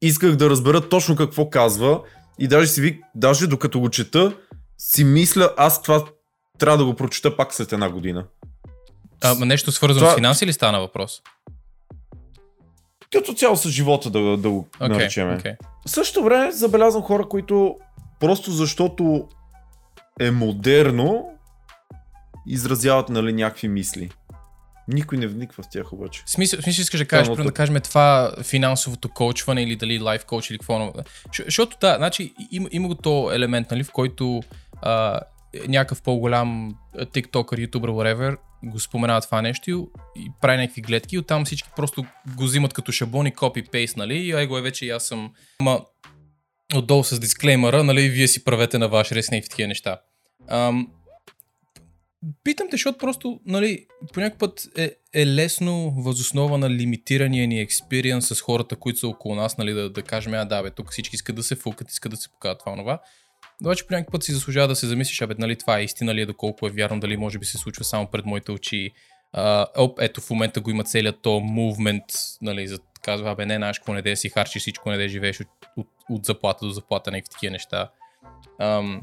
исках 0.00 0.36
да 0.36 0.50
разбера 0.50 0.88
точно 0.88 1.16
какво 1.16 1.50
казва 1.50 2.02
и 2.38 2.48
даже 2.48 2.66
си 2.66 2.80
вик, 2.80 3.04
даже 3.14 3.46
докато 3.46 3.80
го 3.80 3.90
чета, 3.90 4.36
си 4.78 5.04
мисля, 5.04 5.54
аз 5.56 5.82
това 5.82 6.04
трябва 6.58 6.78
да 6.78 6.84
го 6.84 6.94
прочета 6.94 7.36
пак 7.36 7.54
след 7.54 7.72
една 7.72 7.90
година. 7.90 8.24
А, 9.22 9.34
нещо 9.34 9.72
свързано 9.72 10.00
това... 10.00 10.12
с 10.12 10.14
финанси 10.14 10.46
ли 10.46 10.52
стана 10.52 10.80
въпрос? 10.80 11.22
Като 13.12 13.34
цяло 13.34 13.56
с 13.56 13.68
живота 13.68 14.10
да, 14.10 14.36
да 14.36 14.50
го 14.50 14.68
okay, 14.80 14.88
наречем. 14.88 15.28
Okay. 15.28 15.56
В 15.86 15.90
същото 15.90 16.24
време 16.24 16.52
забелязвам 16.52 17.02
хора, 17.02 17.28
които 17.28 17.76
просто 18.20 18.50
защото 18.50 19.28
е 20.20 20.30
модерно, 20.30 21.28
изразяват 22.46 23.08
нали, 23.08 23.32
някакви 23.32 23.68
мисли. 23.68 24.10
Никой 24.88 25.18
не 25.18 25.26
вниква 25.26 25.62
в 25.62 25.68
тях 25.70 25.92
обаче. 25.92 26.22
Смисъл, 26.26 26.62
смисъл 26.62 26.82
искаш 26.82 27.00
да 27.00 27.06
кажеш, 27.06 27.36
да, 27.36 27.44
да 27.44 27.52
кажем 27.52 27.80
това 27.80 28.32
финансовото 28.42 29.08
коучване 29.08 29.62
или 29.62 29.76
дали 29.76 29.98
лайф 29.98 30.24
коуч 30.24 30.50
или 30.50 30.58
какво. 30.58 30.92
Защото 31.44 31.76
да, 31.80 31.94
значи 31.96 32.34
има, 32.50 32.68
има 32.72 32.88
го 32.88 32.94
то 32.94 33.32
елемент, 33.32 33.70
нали, 33.70 33.84
в 33.84 33.92
който 33.92 34.42
а, 34.82 35.20
някакъв 35.68 36.02
по-голям 36.02 36.74
тиктокър, 37.12 37.58
ютубър, 37.58 37.90
whatever, 37.90 38.36
го 38.64 38.80
споменава 38.80 39.20
това 39.20 39.42
нещо 39.42 39.70
и, 40.16 40.30
прави 40.40 40.58
някакви 40.58 40.80
гледки 40.80 41.16
и 41.16 41.18
оттам 41.18 41.44
всички 41.44 41.68
просто 41.76 42.04
го 42.36 42.44
взимат 42.44 42.72
като 42.72 42.92
шаблон 42.92 43.26
и 43.26 43.34
копи-пейст, 43.34 43.96
нали, 43.96 44.14
и 44.14 44.32
ай 44.32 44.46
го 44.46 44.58
е 44.58 44.62
вече 44.62 44.86
и 44.86 44.90
аз 44.90 45.04
съм... 45.04 45.32
Ама 45.60 45.80
отдолу 46.74 47.04
с 47.04 47.20
дисклеймера, 47.20 47.84
нали, 47.84 48.08
вие 48.08 48.28
си 48.28 48.44
правете 48.44 48.78
на 48.78 48.88
ваш 48.88 49.12
ресни 49.12 49.42
в 49.42 49.48
такива 49.48 49.68
неща. 49.68 50.00
Ам, 50.48 50.88
Питам 52.44 52.66
те, 52.70 52.74
защото 52.74 52.98
просто, 52.98 53.40
нали, 53.46 53.86
по 54.12 54.20
път 54.38 54.68
е, 54.78 54.94
е 55.14 55.26
лесно 55.26 55.90
възоснова 55.90 56.58
на 56.58 56.70
лимитирания 56.70 57.48
ни 57.48 57.60
експириенс 57.60 58.26
с 58.28 58.40
хората, 58.40 58.76
които 58.76 58.98
са 58.98 59.08
около 59.08 59.34
нас, 59.34 59.58
нали, 59.58 59.72
да, 59.72 59.90
да 59.90 60.02
кажем, 60.02 60.34
а 60.34 60.44
да, 60.44 60.62
бе, 60.62 60.70
тук 60.70 60.90
всички 60.90 61.16
искат 61.16 61.36
да 61.36 61.42
се 61.42 61.54
фукат, 61.54 61.90
искат 61.90 62.10
да 62.10 62.16
се 62.16 62.28
покажат 62.28 62.58
това, 62.58 62.76
това. 62.76 63.00
Обаче 63.62 63.86
по 63.86 64.12
път 64.12 64.22
си 64.22 64.32
заслужава 64.32 64.68
да 64.68 64.76
се 64.76 64.86
замислиш, 64.86 65.22
абе, 65.22 65.34
нали, 65.38 65.56
това 65.56 65.78
е 65.78 65.84
истина 65.84 66.14
ли 66.14 66.20
е, 66.20 66.26
доколко 66.26 66.66
е 66.66 66.70
вярно, 66.70 67.00
дали 67.00 67.16
може 67.16 67.38
би 67.38 67.46
се 67.46 67.58
случва 67.58 67.84
само 67.84 68.06
пред 68.06 68.26
моите 68.26 68.52
очи. 68.52 68.90
А, 69.32 69.66
оп, 69.76 69.98
ето 70.00 70.20
в 70.20 70.30
момента 70.30 70.60
го 70.60 70.70
има 70.70 70.84
целият 70.84 71.22
то 71.22 71.40
мувмент, 71.40 72.04
нали, 72.42 72.68
за 72.68 72.78
казва, 73.02 73.30
абе, 73.30 73.46
не, 73.46 73.56
знаеш, 73.56 73.78
какво 73.78 73.92
не 73.92 74.16
си 74.16 74.28
харчи 74.28 74.58
всичко 74.58 74.90
не 74.90 74.96
де 74.96 75.08
живееш 75.08 75.40
от, 75.40 75.48
от, 75.76 75.88
от 76.10 76.24
заплата 76.24 76.66
до 76.66 76.70
заплата, 76.70 77.10
някакви 77.10 77.30
такива 77.32 77.50
неща. 77.50 77.90
Ам, 78.60 79.00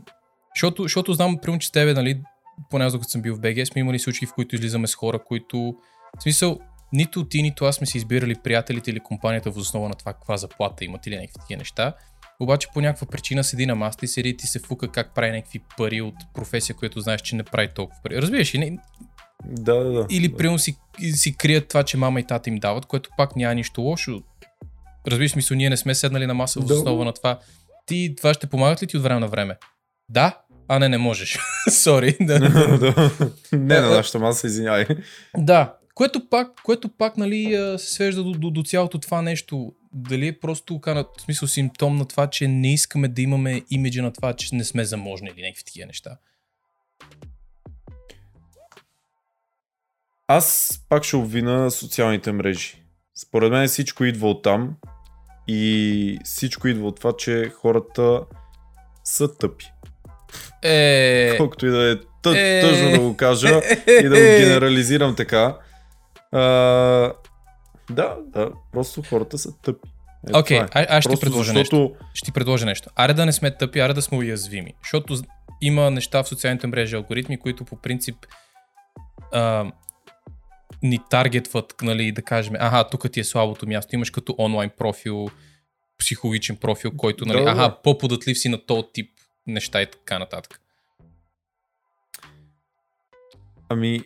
защото, 0.56 0.84
защото 0.84 1.14
знам, 1.14 1.38
примерно, 1.42 1.60
че 1.60 1.68
с 1.68 1.72
тебе, 1.72 1.94
нали, 1.94 2.22
поне 2.70 2.86
аз 2.86 2.94
докато 2.94 3.12
съм 3.12 3.22
бил 3.22 3.36
в 3.36 3.40
БГ, 3.40 3.68
сме 3.68 3.82
имали 3.82 4.00
случаи, 4.00 4.28
в 4.28 4.34
които 4.34 4.56
излизаме 4.56 4.88
с 4.88 4.96
хора, 4.96 5.20
които, 5.24 5.76
в 6.20 6.24
смисъл, 6.24 6.60
нито 6.94 7.26
ти, 7.26 7.42
нито 7.42 7.66
аз 7.66 7.76
сме 7.76 7.88
си 7.88 7.98
избирали 7.98 8.36
приятелите 8.36 8.92
или 8.92 9.00
компанията 9.00 9.52
в 9.52 9.58
основа 9.58 9.90
на 9.90 9.96
това 9.96 10.14
каква 10.14 10.38
заплата 10.38 10.86
имат 10.86 11.08
или 11.08 11.16
някакви 11.16 11.40
такива 11.40 11.58
неща. 11.58 11.94
Обаче 12.40 12.68
по 12.74 12.82
някаква 12.82 13.08
причина 13.08 13.44
седи 13.44 13.66
на 13.66 13.76
маста 13.76 14.06
и 14.06 14.08
седи 14.08 14.30
и 14.30 14.38
ти 14.38 14.48
се 14.48 14.60
фука 14.60 14.92
как 14.92 15.16
прави 15.16 15.32
някакви 15.32 15.62
пари 15.78 16.02
от 16.02 16.16
професия, 16.34 16.76
която 16.76 17.02
знаеш, 17.02 17.22
че 17.22 17.36
не 17.36 17.44
прави 17.44 17.68
толкова 17.76 18.02
пари. 18.04 18.22
Разбираш 18.22 18.56
ли? 18.56 18.60
Не... 18.60 18.78
Да, 19.46 19.76
да, 19.76 19.92
да. 19.92 20.08
Или 20.10 20.28
да. 20.28 20.38
примерно 20.38 20.60
си, 20.60 20.78
си 21.14 21.38
крият 21.38 21.68
това, 21.68 21.84
че 21.84 21.98
мама 21.98 22.20
и 22.20 22.24
тата 22.24 22.50
им 22.50 22.56
дават, 22.56 22.86
което 22.86 23.10
пак 23.18 23.36
няма 23.36 23.56
нищо 23.56 23.82
лошо. 23.82 24.24
Разбираш 25.08 25.32
смисъл, 25.32 25.58
ние 25.58 25.70
не 25.70 25.78
сме 25.78 25.96
седнали 25.96 26.26
на 26.26 26.34
маса 26.34 26.60
в 26.60 26.64
основа 26.64 27.06
на 27.06 27.14
това. 27.14 27.40
Ти 27.86 28.14
това 28.18 28.34
ще 28.34 28.48
помагат 28.48 28.84
ли 28.84 28.88
ти 28.88 28.98
от 28.98 29.04
време 29.04 29.20
на 29.20 29.28
време? 29.28 29.58
Да, 30.10 30.42
а 30.70 30.80
не, 30.80 30.90
не 30.90 30.98
можеш. 30.98 31.38
Сори. 31.70 32.18
не 33.52 33.80
на 33.82 33.90
нашата 33.90 34.20
маса, 34.20 34.48
извинявай. 34.48 34.86
Да, 35.38 35.78
което 35.96 36.30
пак, 36.30 36.62
което 36.64 36.90
пак 36.90 37.18
нали, 37.18 37.76
се 37.78 37.94
свежда 37.94 38.24
до, 38.24 38.32
до, 38.32 38.52
до 38.52 38.64
цялото 38.64 39.00
това 39.00 39.22
нещо. 39.22 39.74
Дали 39.94 40.28
е 40.28 40.40
просто 40.40 40.80
в 40.86 41.06
смисъл 41.20 41.48
симптом 41.48 41.96
на 41.96 42.06
това, 42.06 42.28
че 42.28 42.48
не 42.48 42.74
искаме 42.74 43.08
да 43.08 43.22
имаме 43.22 43.62
имиджа 43.70 44.02
на 44.02 44.14
това, 44.14 44.34
че 44.34 44.56
не 44.56 44.64
сме 44.64 44.86
заможни 44.86 45.32
или 45.36 45.42
някакви 45.42 45.64
такива 45.64 45.88
неща. 45.88 46.18
Аз 50.28 50.80
пак 50.90 51.04
ще 51.04 51.16
обвина 51.16 51.72
социалните 51.72 52.32
мрежи. 52.32 52.84
Според 53.16 53.52
мен 53.52 53.68
всичко 53.68 54.04
идва 54.04 54.30
от 54.30 54.44
там 54.44 54.76
и 55.48 56.20
всичко 56.24 56.68
идва 56.68 56.88
от 56.88 56.96
това, 56.96 57.14
че 57.18 57.50
хората 57.50 58.22
са 59.04 59.38
тъпи. 59.38 59.72
Е... 60.64 61.38
Колкото 61.38 61.66
и 61.66 61.70
да 61.70 61.92
е 61.92 61.96
тъ, 62.24 62.34
е... 62.38 62.62
тъжно 62.62 62.92
да 62.92 63.00
го 63.00 63.18
кажа 63.18 63.62
и 63.88 64.04
да 64.04 64.10
го 64.10 64.16
генерализирам 64.40 65.16
така. 65.16 65.58
А, 66.32 66.42
да, 67.90 68.16
да, 68.28 68.50
просто 68.72 69.02
хората 69.10 69.38
са 69.38 69.50
тъпи. 69.62 69.90
Окей, 70.34 70.60
okay, 70.60 70.82
е. 70.84 70.88
аз 70.90 71.04
ще 71.04 71.16
ти 71.16 71.22
предложа 71.22 71.54
защото... 71.54 71.80
нещо. 71.80 71.96
Ще 72.14 72.26
ти 72.26 72.32
предложа 72.32 72.66
нещо. 72.66 72.90
Аре 72.96 73.14
да 73.14 73.26
не 73.26 73.32
сме 73.32 73.58
тъпи, 73.58 73.80
аре 73.80 73.94
да 73.94 74.02
сме 74.02 74.18
уязвими. 74.18 74.74
Защото 74.84 75.18
има 75.62 75.92
неща 75.92 76.24
в 76.24 76.28
социалните 76.28 76.68
мрежи, 76.68 76.96
алгоритми, 76.96 77.40
които 77.40 77.66
по 77.66 77.76
принцип 77.76 78.16
а, 79.34 79.72
ни 80.84 81.00
таргетват, 81.10 81.76
нали, 81.82 82.12
да 82.12 82.22
кажем, 82.22 82.54
аха, 82.60 82.90
тук 82.90 83.12
ти 83.12 83.20
е 83.20 83.24
слабото 83.24 83.68
място, 83.68 83.96
имаш 83.96 84.10
като 84.10 84.36
онлайн 84.38 84.72
профил, 84.78 85.28
психологичен 86.00 86.58
профил, 86.58 86.92
който, 86.98 87.26
нали, 87.26 87.44
да. 87.44 87.50
аха, 87.50 87.78
по-податлив 87.84 88.38
си 88.38 88.50
на 88.50 88.66
този 88.66 88.84
тип 88.94 89.12
неща 89.50 89.82
и 89.82 89.92
така 89.92 90.20
нататък. 90.20 90.62
Ами, 93.70 94.02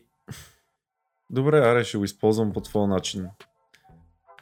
добре, 1.29 1.59
аре, 1.59 1.83
ще 1.83 1.97
го 1.97 2.03
използвам 2.03 2.53
по 2.53 2.61
твой 2.61 2.87
начин. 2.87 3.27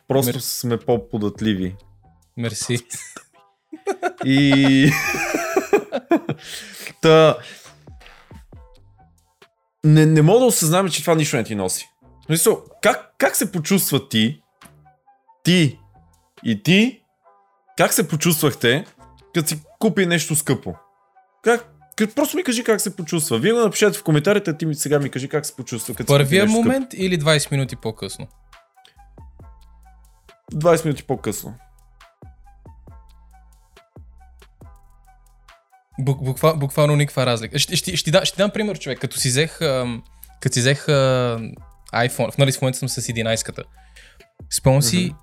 Просто 0.07 0.33
Мер- 0.33 0.39
сме 0.39 0.77
по-податливи. 0.79 1.75
Мерси. 2.37 2.77
И... 4.25 4.91
Та... 7.01 7.37
Не, 9.83 10.05
не 10.05 10.21
мога 10.21 10.39
да 10.39 10.45
осъзнаваме, 10.45 10.89
че 10.89 11.01
това 11.01 11.15
нищо 11.15 11.37
не 11.37 11.43
ти 11.43 11.55
носи. 11.55 11.89
В 12.21 12.25
Смисъл, 12.25 12.63
как, 12.81 13.15
как 13.17 13.35
се 13.35 13.51
почувства 13.51 14.09
ти, 14.09 14.41
ти 15.43 15.79
и 16.43 16.63
ти, 16.63 17.03
как 17.77 17.93
се 17.93 18.07
почувствахте, 18.07 18.85
като 19.33 19.49
си 19.49 19.63
купи 19.79 20.05
нещо 20.05 20.35
скъпо? 20.35 20.75
Как, 21.41 21.65
просто 22.15 22.38
ми 22.38 22.43
кажи 22.43 22.63
как 22.63 22.82
се 22.82 22.95
почувства. 22.95 23.39
Вие 23.39 23.54
го 23.54 23.60
напишете 23.60 23.97
в 23.97 24.04
коментарите, 24.04 24.58
ти 24.58 24.65
ми 24.65 24.75
сега 24.75 24.99
ми 24.99 25.10
кажи 25.10 25.27
как 25.27 25.45
се 25.45 25.56
почувства. 25.56 25.95
Като 25.95 26.08
Първия 26.08 26.45
момент 26.45 26.93
или 26.93 27.19
20 27.19 27.51
минути 27.51 27.75
по-късно? 27.75 28.27
20 30.54 30.86
минути 30.86 31.04
по-късно. 31.04 31.54
Бук, 35.99 36.23
буква, 36.23 36.56
буквално 36.56 36.95
никаква 36.95 37.25
разлика. 37.25 37.60
Ще, 37.60 37.75
ще, 37.75 37.97
ще, 37.97 38.12
да, 38.12 38.25
ще 38.25 38.38
дам 38.38 38.51
пример, 38.51 38.80
човек. 38.80 38.99
Като 38.99 39.17
си 39.17 39.27
взех, 39.27 39.60
като 40.39 40.54
си 40.54 40.60
взех 40.60 40.86
iPhone, 41.93 42.39
нали 42.39 42.51
в 42.51 42.62
момента 42.62 42.80
съм 42.80 42.89
с 42.89 43.01
11-ката. 43.01 43.63
Спомням 44.49 44.82
си, 44.82 45.15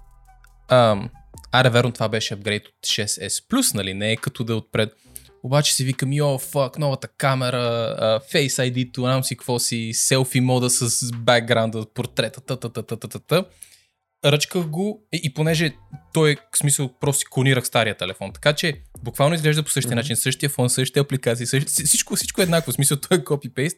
ам, 0.68 1.10
аре 1.52 1.70
верно 1.70 1.92
това 1.92 2.08
беше 2.08 2.34
апгрейд 2.34 2.66
от 2.66 2.74
6S 2.86 3.28
Plus, 3.28 3.74
нали, 3.74 3.94
не 3.94 4.12
е 4.12 4.16
като 4.16 4.44
да 4.44 4.52
е 4.52 4.56
отпред. 4.56 4.92
Обаче 5.42 5.74
си 5.74 5.84
викам, 5.84 6.12
йо, 6.12 6.38
фак, 6.38 6.78
новата 6.78 7.08
камера, 7.08 7.58
Face 8.32 8.72
ID-то, 8.72 9.00
знам 9.00 9.24
си 9.24 9.36
какво 9.36 9.58
си, 9.58 9.90
селфи 9.94 10.40
мода 10.40 10.70
с 10.70 11.12
бекграунда, 11.12 11.86
портрета, 11.94 12.40
та, 12.40 12.56
та, 12.56 12.68
та, 12.68 12.82
та, 12.82 12.96
та, 12.96 13.08
та, 13.08 13.18
та. 13.18 13.44
Ръчках 14.24 14.66
го 14.66 15.02
и, 15.12 15.20
и 15.24 15.34
понеже 15.34 15.70
той 16.14 16.30
е, 16.32 16.36
в 16.54 16.58
смисъл, 16.58 16.98
просто 17.00 17.20
си 17.20 17.26
клонирах 17.30 17.66
стария 17.66 17.96
телефон. 17.96 18.32
Така 18.32 18.52
че 18.52 18.82
буквално 19.02 19.34
изглежда 19.34 19.62
по 19.62 19.70
същия 19.70 19.90
Мгм. 19.90 19.96
начин, 19.96 20.16
същия 20.16 20.50
фон, 20.50 20.70
същите 20.70 21.00
апликации, 21.00 21.46
същи, 21.46 21.84
всичко, 21.84 22.16
всичко 22.16 22.40
е 22.40 22.44
еднакво. 22.44 22.72
В 22.72 22.74
смисъл, 22.74 22.96
той 22.96 23.18
е 23.18 23.24
копи-пейст, 23.24 23.76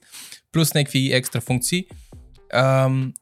плюс 0.53 0.75
някакви 0.75 1.13
екстра 1.13 1.41
функции. 1.41 1.87
Ам, 2.53 3.13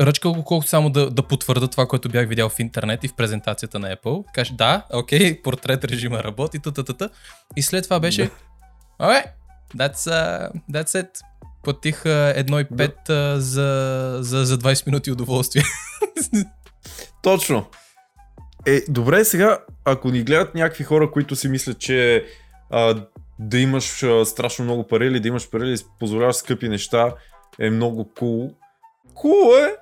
ръчках 0.00 0.32
го 0.32 0.44
колкото 0.44 0.68
само 0.70 0.90
да, 0.90 1.10
да 1.10 1.22
потвърда 1.22 1.68
това, 1.68 1.86
което 1.86 2.08
бях 2.08 2.28
видял 2.28 2.48
в 2.48 2.58
интернет 2.58 3.04
и 3.04 3.08
в 3.08 3.14
презентацията 3.14 3.78
на 3.78 3.96
Apple. 3.96 4.24
Каже, 4.34 4.54
да, 4.54 4.86
окей, 4.92 5.42
портрет 5.42 5.84
режима 5.84 6.24
работи, 6.24 6.58
та, 6.58 6.70
та, 6.70 6.84
та, 6.84 6.92
та. 6.92 7.08
И 7.56 7.62
след 7.62 7.84
това 7.84 8.00
беше, 8.00 8.30
Абе, 8.98 9.24
that's, 9.76 9.94
uh, 9.94 10.50
that's 10.72 11.02
it. 11.02 11.20
Платих 11.62 12.02
uh, 12.02 12.44
1,5 12.44 13.08
uh, 13.08 13.36
за, 13.36 14.18
за, 14.20 14.44
за 14.44 14.58
20 14.58 14.86
минути 14.86 15.10
удоволствие. 15.10 15.62
Точно. 17.22 17.66
Е, 18.66 18.80
добре, 18.88 19.24
сега, 19.24 19.58
ако 19.84 20.10
ни 20.10 20.22
гледат 20.22 20.54
някакви 20.54 20.84
хора, 20.84 21.10
които 21.10 21.36
си 21.36 21.48
мислят, 21.48 21.78
че 21.78 22.24
а, 22.70 23.06
да 23.38 23.58
имаш 23.58 24.02
а, 24.02 24.24
страшно 24.24 24.64
много 24.64 24.86
пари 24.86 25.06
или 25.06 25.20
да 25.20 25.28
имаш 25.28 25.50
пари 25.50 25.68
или 25.68 25.78
позволяваш 25.98 26.36
скъпи 26.36 26.68
неща 26.68 27.14
е 27.58 27.70
много 27.70 28.12
кул. 28.18 28.50
Кул 29.14 29.54
е! 29.56 29.76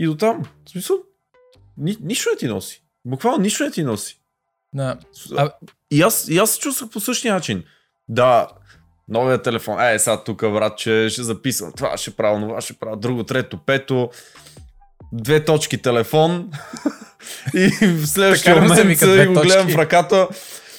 И 0.00 0.06
до 0.06 0.16
там. 0.16 0.42
В 0.66 0.70
смисъл, 0.70 0.96
ни, 1.76 1.96
нищо 2.00 2.30
не 2.30 2.36
ти 2.36 2.46
носи. 2.48 2.82
Буквално 3.04 3.38
нищо 3.38 3.64
не 3.64 3.70
ти 3.70 3.82
носи. 3.82 4.20
да. 4.74 4.98
А, 5.36 5.52
и, 5.90 6.02
аз, 6.02 6.28
и 6.28 6.38
аз 6.38 6.50
се 6.50 6.58
чувствах 6.58 6.90
по 6.90 7.00
същия 7.00 7.34
начин. 7.34 7.64
Да, 8.08 8.48
новия 9.08 9.42
телефон. 9.42 9.80
Е, 9.80 9.98
сега 9.98 10.24
тук, 10.24 10.40
братче, 10.40 11.08
ще 11.10 11.22
записвам 11.22 11.72
това, 11.72 11.96
ще 11.96 12.10
правя 12.10 12.40
това, 12.40 12.60
ще 12.60 12.72
правя 12.72 12.96
друго, 12.96 13.24
трето, 13.24 13.58
пето. 13.66 14.10
Две 15.12 15.44
точки 15.44 15.82
телефон. 15.82 16.50
и 17.54 17.68
в 17.68 18.06
следващия 18.06 18.54
Така 18.54 18.66
момент 18.66 18.98
се 18.98 19.26
го 19.26 19.34
гледам 19.34 19.68
в 19.68 19.74
ръката. 19.74 20.28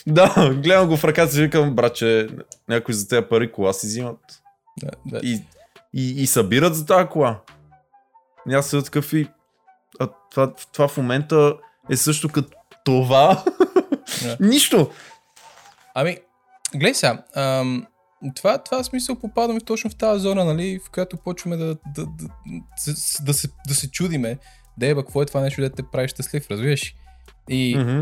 Да, 0.08 0.54
гледам 0.54 0.88
го 0.88 0.98
в 0.98 1.04
ръката 1.04 1.38
и 1.38 1.42
викам, 1.42 1.76
братче, 1.76 2.28
някой 2.70 2.94
за 2.94 3.08
тези 3.08 3.26
пари 3.30 3.52
кола 3.52 3.74
си 3.74 3.88
взимат. 3.88 4.20
да, 4.82 4.90
да. 5.06 5.20
И, 5.24 5.42
и, 5.94 6.22
и 6.22 6.28
събират 6.28 6.76
за 6.76 6.86
тази 6.86 7.08
кола. 7.08 7.42
И 8.50 8.54
аз 8.54 8.70
съм 8.70 8.84
такъв 8.84 9.14
и... 9.14 9.28
А 10.00 10.08
това, 10.32 10.54
това 10.54 10.88
в 10.88 10.98
момента 10.98 11.54
е 11.90 11.98
също 11.98 12.30
като 12.30 12.58
това. 12.86 13.44
Да. 14.24 14.38
Нищо. 14.48 14.92
Ами, 15.96 16.18
гледай 16.76 16.94
сега, 16.94 17.24
ам, 17.36 17.88
това, 18.36 18.58
това 18.58 18.84
смисъл 18.84 19.16
попадаме 19.16 19.60
точно 19.60 19.90
в 19.90 19.96
тази 19.96 20.22
зона, 20.22 20.46
нали, 20.46 20.80
в 20.86 20.92
която 20.92 21.18
почваме 21.18 21.58
да, 21.58 21.66
да, 21.66 21.76
да, 21.96 22.06
да, 22.88 22.94
да, 23.22 23.34
се, 23.34 23.48
да 23.68 23.76
се 23.76 23.92
чудиме. 23.92 24.38
Да 24.78 24.88
еба, 24.88 25.02
какво 25.02 25.22
е 25.22 25.26
това 25.26 25.42
нещо, 25.42 25.62
да 25.62 25.70
те 25.70 25.84
прави 25.92 26.08
щастлив, 26.08 26.52
разбираш? 26.52 26.96
И 27.50 27.76
Мгм. 27.78 28.02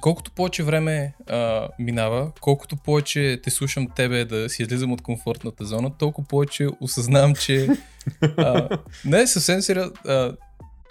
Колкото 0.00 0.30
повече 0.30 0.62
време 0.62 1.14
а, 1.26 1.68
минава, 1.78 2.32
колкото 2.40 2.76
повече 2.76 3.40
те 3.42 3.50
слушам 3.50 3.88
тебе 3.96 4.24
да 4.24 4.48
си 4.48 4.62
излизам 4.62 4.92
от 4.92 5.02
комфортната 5.02 5.64
зона, 5.64 5.98
толкова 5.98 6.28
повече 6.28 6.68
осъзнавам, 6.80 7.34
че 7.34 7.68
а, 8.22 8.68
не, 9.04 9.26
съвсем 9.26 9.62
сериозно. 9.62 9.92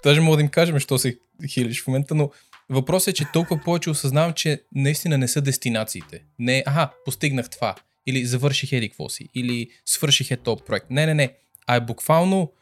Даже 0.04 0.20
мога 0.20 0.36
да 0.36 0.42
им 0.42 0.48
кажем, 0.48 0.78
що 0.78 0.98
се 0.98 1.18
хилиш 1.48 1.82
в 1.82 1.86
момента, 1.86 2.14
но 2.14 2.30
въпросът 2.68 3.08
е, 3.08 3.12
че 3.12 3.32
толкова 3.32 3.60
повече 3.60 3.90
осъзнавам, 3.90 4.32
че 4.32 4.62
наистина 4.74 5.18
не 5.18 5.28
са 5.28 5.40
дестинациите. 5.40 6.22
Не, 6.38 6.62
аха, 6.66 6.90
постигнах 7.04 7.50
това, 7.50 7.74
или 8.06 8.26
завърших 8.26 8.72
еди 8.72 8.88
какво 8.88 9.08
си, 9.08 9.28
или 9.34 9.68
свърших 9.86 10.30
е 10.30 10.36
този 10.36 10.62
проект. 10.66 10.86
Не, 10.90 11.06
не, 11.06 11.14
не. 11.14 11.32
А 11.66 11.76
е 11.76 11.80
буквално 11.80 12.52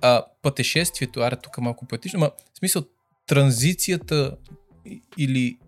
а, 0.00 0.24
пътешествието, 0.42 1.20
аре 1.20 1.36
тук 1.36 1.58
малко 1.58 1.86
поетично, 1.86 2.20
ма 2.20 2.30
в 2.54 2.58
смисъл 2.58 2.84
транзицията 3.26 4.36
или 5.18 5.58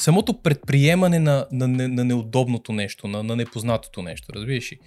самото 0.00 0.42
предприемане 0.42 1.18
на, 1.18 1.46
на, 1.52 1.68
на, 1.68 1.88
на 1.88 2.04
неудобното 2.04 2.72
нещо, 2.72 3.08
на, 3.08 3.22
на 3.22 3.36
непознатото 3.36 4.02
нещо, 4.02 4.32
разбираш 4.34 4.72
ли? 4.72 4.78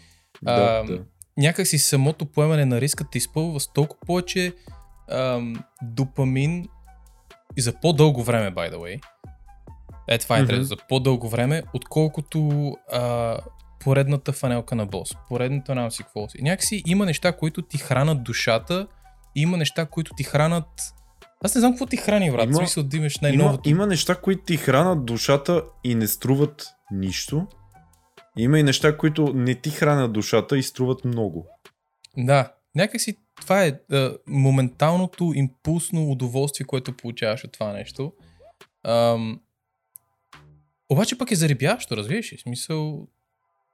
Да, 0.43 0.51
А, 0.51 0.83
да. 0.83 1.03
някакси 1.37 1.77
самото 1.77 2.25
поемане 2.25 2.65
на 2.65 2.81
риска 2.81 3.05
те 3.11 3.17
изпълва 3.17 3.59
с 3.59 3.73
толкова 3.73 3.99
повече 4.05 4.53
ам, 5.11 5.63
допамин 5.83 6.67
и 7.57 7.61
за 7.61 7.73
по-дълго 7.81 8.23
време, 8.23 8.51
by 8.55 8.73
the 8.73 8.75
way. 8.75 9.01
Е, 10.07 10.17
това 10.17 10.37
е 10.37 10.39
интересно. 10.39 10.63
За 10.65 10.75
по-дълго 10.89 11.29
време, 11.29 11.63
отколкото 11.73 12.71
а, 12.91 13.37
поредната 13.79 14.33
фанелка 14.33 14.75
на 14.75 14.85
бос, 14.85 15.09
поредната 15.27 15.75
нам 15.75 15.91
си 15.91 16.03
какво 16.03 16.29
си. 16.29 16.37
Някакси 16.41 16.83
има 16.85 17.05
неща, 17.05 17.31
които 17.31 17.61
ти 17.61 17.77
хранат 17.77 18.23
душата, 18.23 18.87
и 19.35 19.41
има 19.41 19.57
неща, 19.57 19.85
които 19.85 20.11
ти 20.17 20.23
хранат... 20.23 20.67
Аз 21.43 21.55
не 21.55 21.59
знам 21.61 21.71
какво 21.71 21.85
ти 21.85 21.97
храни, 21.97 22.31
брат. 22.31 22.43
Има- 22.45 22.57
смисъл 22.57 22.83
да 22.83 22.97
имаш 22.97 23.15
Има, 23.15 23.21
най-новото. 23.27 23.69
има 23.69 23.87
неща, 23.87 24.15
които 24.15 24.43
ти 24.43 24.57
хранат 24.57 25.05
душата 25.05 25.63
и 25.83 25.95
не 25.95 26.07
струват 26.07 26.67
нищо. 26.91 27.47
Има 28.37 28.59
и 28.59 28.63
неща, 28.63 28.97
които 28.97 29.33
не 29.33 29.55
ти 29.55 29.69
хранят 29.69 30.13
душата 30.13 30.57
и 30.57 30.63
струват 30.63 31.05
много. 31.05 31.47
Да, 32.17 32.53
някакси 32.75 33.17
това 33.41 33.65
е 33.65 33.79
а, 33.91 34.17
моменталното 34.27 35.31
импулсно 35.35 36.11
удоволствие, 36.11 36.65
което 36.67 36.97
получаваш 36.97 37.43
от 37.43 37.51
това 37.51 37.73
нещо. 37.73 38.13
Ам, 38.83 39.41
обаче 40.89 41.17
пък 41.17 41.31
е 41.31 41.35
заребяващо, 41.35 41.97
разбираш 41.97 42.33
ли? 42.33 42.37
Смисъл, 42.37 43.07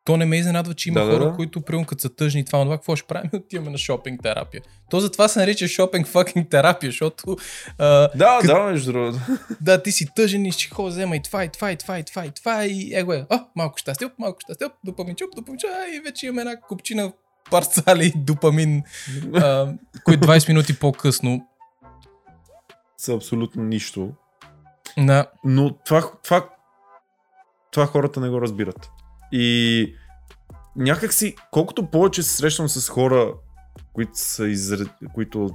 то 0.05 0.17
не 0.17 0.25
ме 0.25 0.37
изненадва, 0.37 0.73
че 0.73 0.89
има 0.89 0.99
Да, 0.99 1.05
да, 1.05 1.11
хора, 1.13 1.25
да. 1.25 1.35
които 1.35 1.61
примерно 1.61 1.85
като 1.85 2.01
са 2.01 2.15
тъжни 2.15 2.39
и 2.41 2.45
това, 2.45 2.63
това, 2.63 2.77
какво 2.77 2.95
ще 2.95 3.07
правим? 3.07 3.29
Отиваме 3.35 3.71
на 3.71 3.77
шопинг 3.77 4.21
терапия. 4.23 4.61
То 4.89 4.99
затова 4.99 5.27
се 5.27 5.39
нарича 5.39 5.67
шопинг 5.67 6.07
факинг 6.07 6.49
терапия, 6.49 6.91
защото 6.91 7.37
а, 7.77 7.85
Да, 8.07 8.39
Кът- 8.41 8.47
да, 8.47 8.63
между 8.63 8.91
другото. 8.91 9.19
да, 9.61 9.83
ти 9.83 9.91
си 9.91 10.07
тъжен 10.15 10.45
и 10.45 10.51
ще 10.51 10.75
хо, 10.75 10.85
взема 10.85 11.15
и 11.15 11.21
това, 11.21 11.43
и 11.43 11.49
това, 11.49 11.71
и 11.71 11.75
това, 11.77 11.99
и 11.99 12.03
това, 12.03 12.25
и 12.25 12.31
това, 12.31 12.65
и 12.65 12.91
его 12.93 13.13
е, 13.13 13.25
а, 13.29 13.45
малко 13.55 13.77
щастие, 13.77 14.09
малко 14.19 14.39
щастие, 14.39 14.67
оп, 14.67 14.73
допаминчуп, 14.85 15.35
допаминчуп, 15.35 15.69
и 15.95 15.99
вече 15.99 16.25
имаме 16.25 16.41
една 16.41 16.55
купчина 16.57 17.11
парцали, 17.51 18.13
допамин, 18.15 18.83
а, 19.33 19.73
които 20.03 20.27
20 20.27 20.47
минути 20.47 20.79
по-късно. 20.79 21.47
Са 22.97 23.13
абсолютно 23.13 23.63
нищо. 23.63 24.09
На, 24.97 25.25
Но 25.43 25.73
това, 25.85 26.11
това, 26.23 26.49
това 27.71 27.85
хората 27.85 28.19
не 28.19 28.29
го 28.29 28.41
разбират. 28.41 28.89
И 29.35 29.95
някакси, 30.75 31.35
колкото 31.51 31.85
повече 31.85 32.23
се 32.23 32.35
срещам 32.35 32.69
с 32.69 32.89
хора, 32.89 33.33
които 33.93 34.11
са, 34.13 34.47
изр... 34.47 34.89
които 35.13 35.49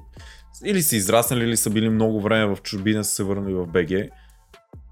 или 0.64 0.82
са 0.82 0.96
израснали, 0.96 1.44
или 1.44 1.56
са 1.56 1.70
били 1.70 1.88
много 1.88 2.20
време 2.20 2.54
в 2.54 2.62
чужбина, 2.62 3.04
са 3.04 3.14
се 3.14 3.22
върнали 3.22 3.54
в 3.54 3.66
БГ, 3.66 4.10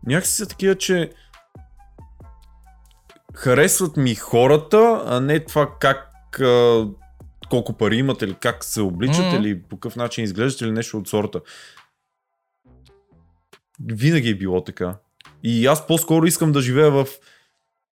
някакси 0.07 0.33
са 0.33 0.47
такива, 0.47 0.75
че 0.75 1.11
харесват 3.35 3.97
ми 3.97 4.15
хората, 4.15 5.03
а 5.07 5.21
не 5.21 5.45
това 5.45 5.71
как 5.81 6.41
а, 6.41 6.87
колко 7.51 7.73
пари 7.73 7.97
имат 7.97 8.23
или 8.23 8.35
как 8.35 8.65
се 8.65 8.81
обличат 8.81 9.27
Мгм. 9.27 9.37
или 9.37 9.63
по 9.63 9.77
какъв 9.77 9.97
начин 9.97 10.25
изглеждат 10.25 10.61
или 10.61 10.73
нещо 10.73 10.99
от 10.99 11.09
сорта. 11.09 11.41
Винаги 13.85 14.31
е 14.31 14.35
било 14.35 14.65
така. 14.65 14.97
И 15.43 15.67
аз 15.67 15.87
по-скоро 15.87 16.27
искам 16.27 16.53
да 16.53 16.61
живея 16.61 16.91
в, 16.91 17.07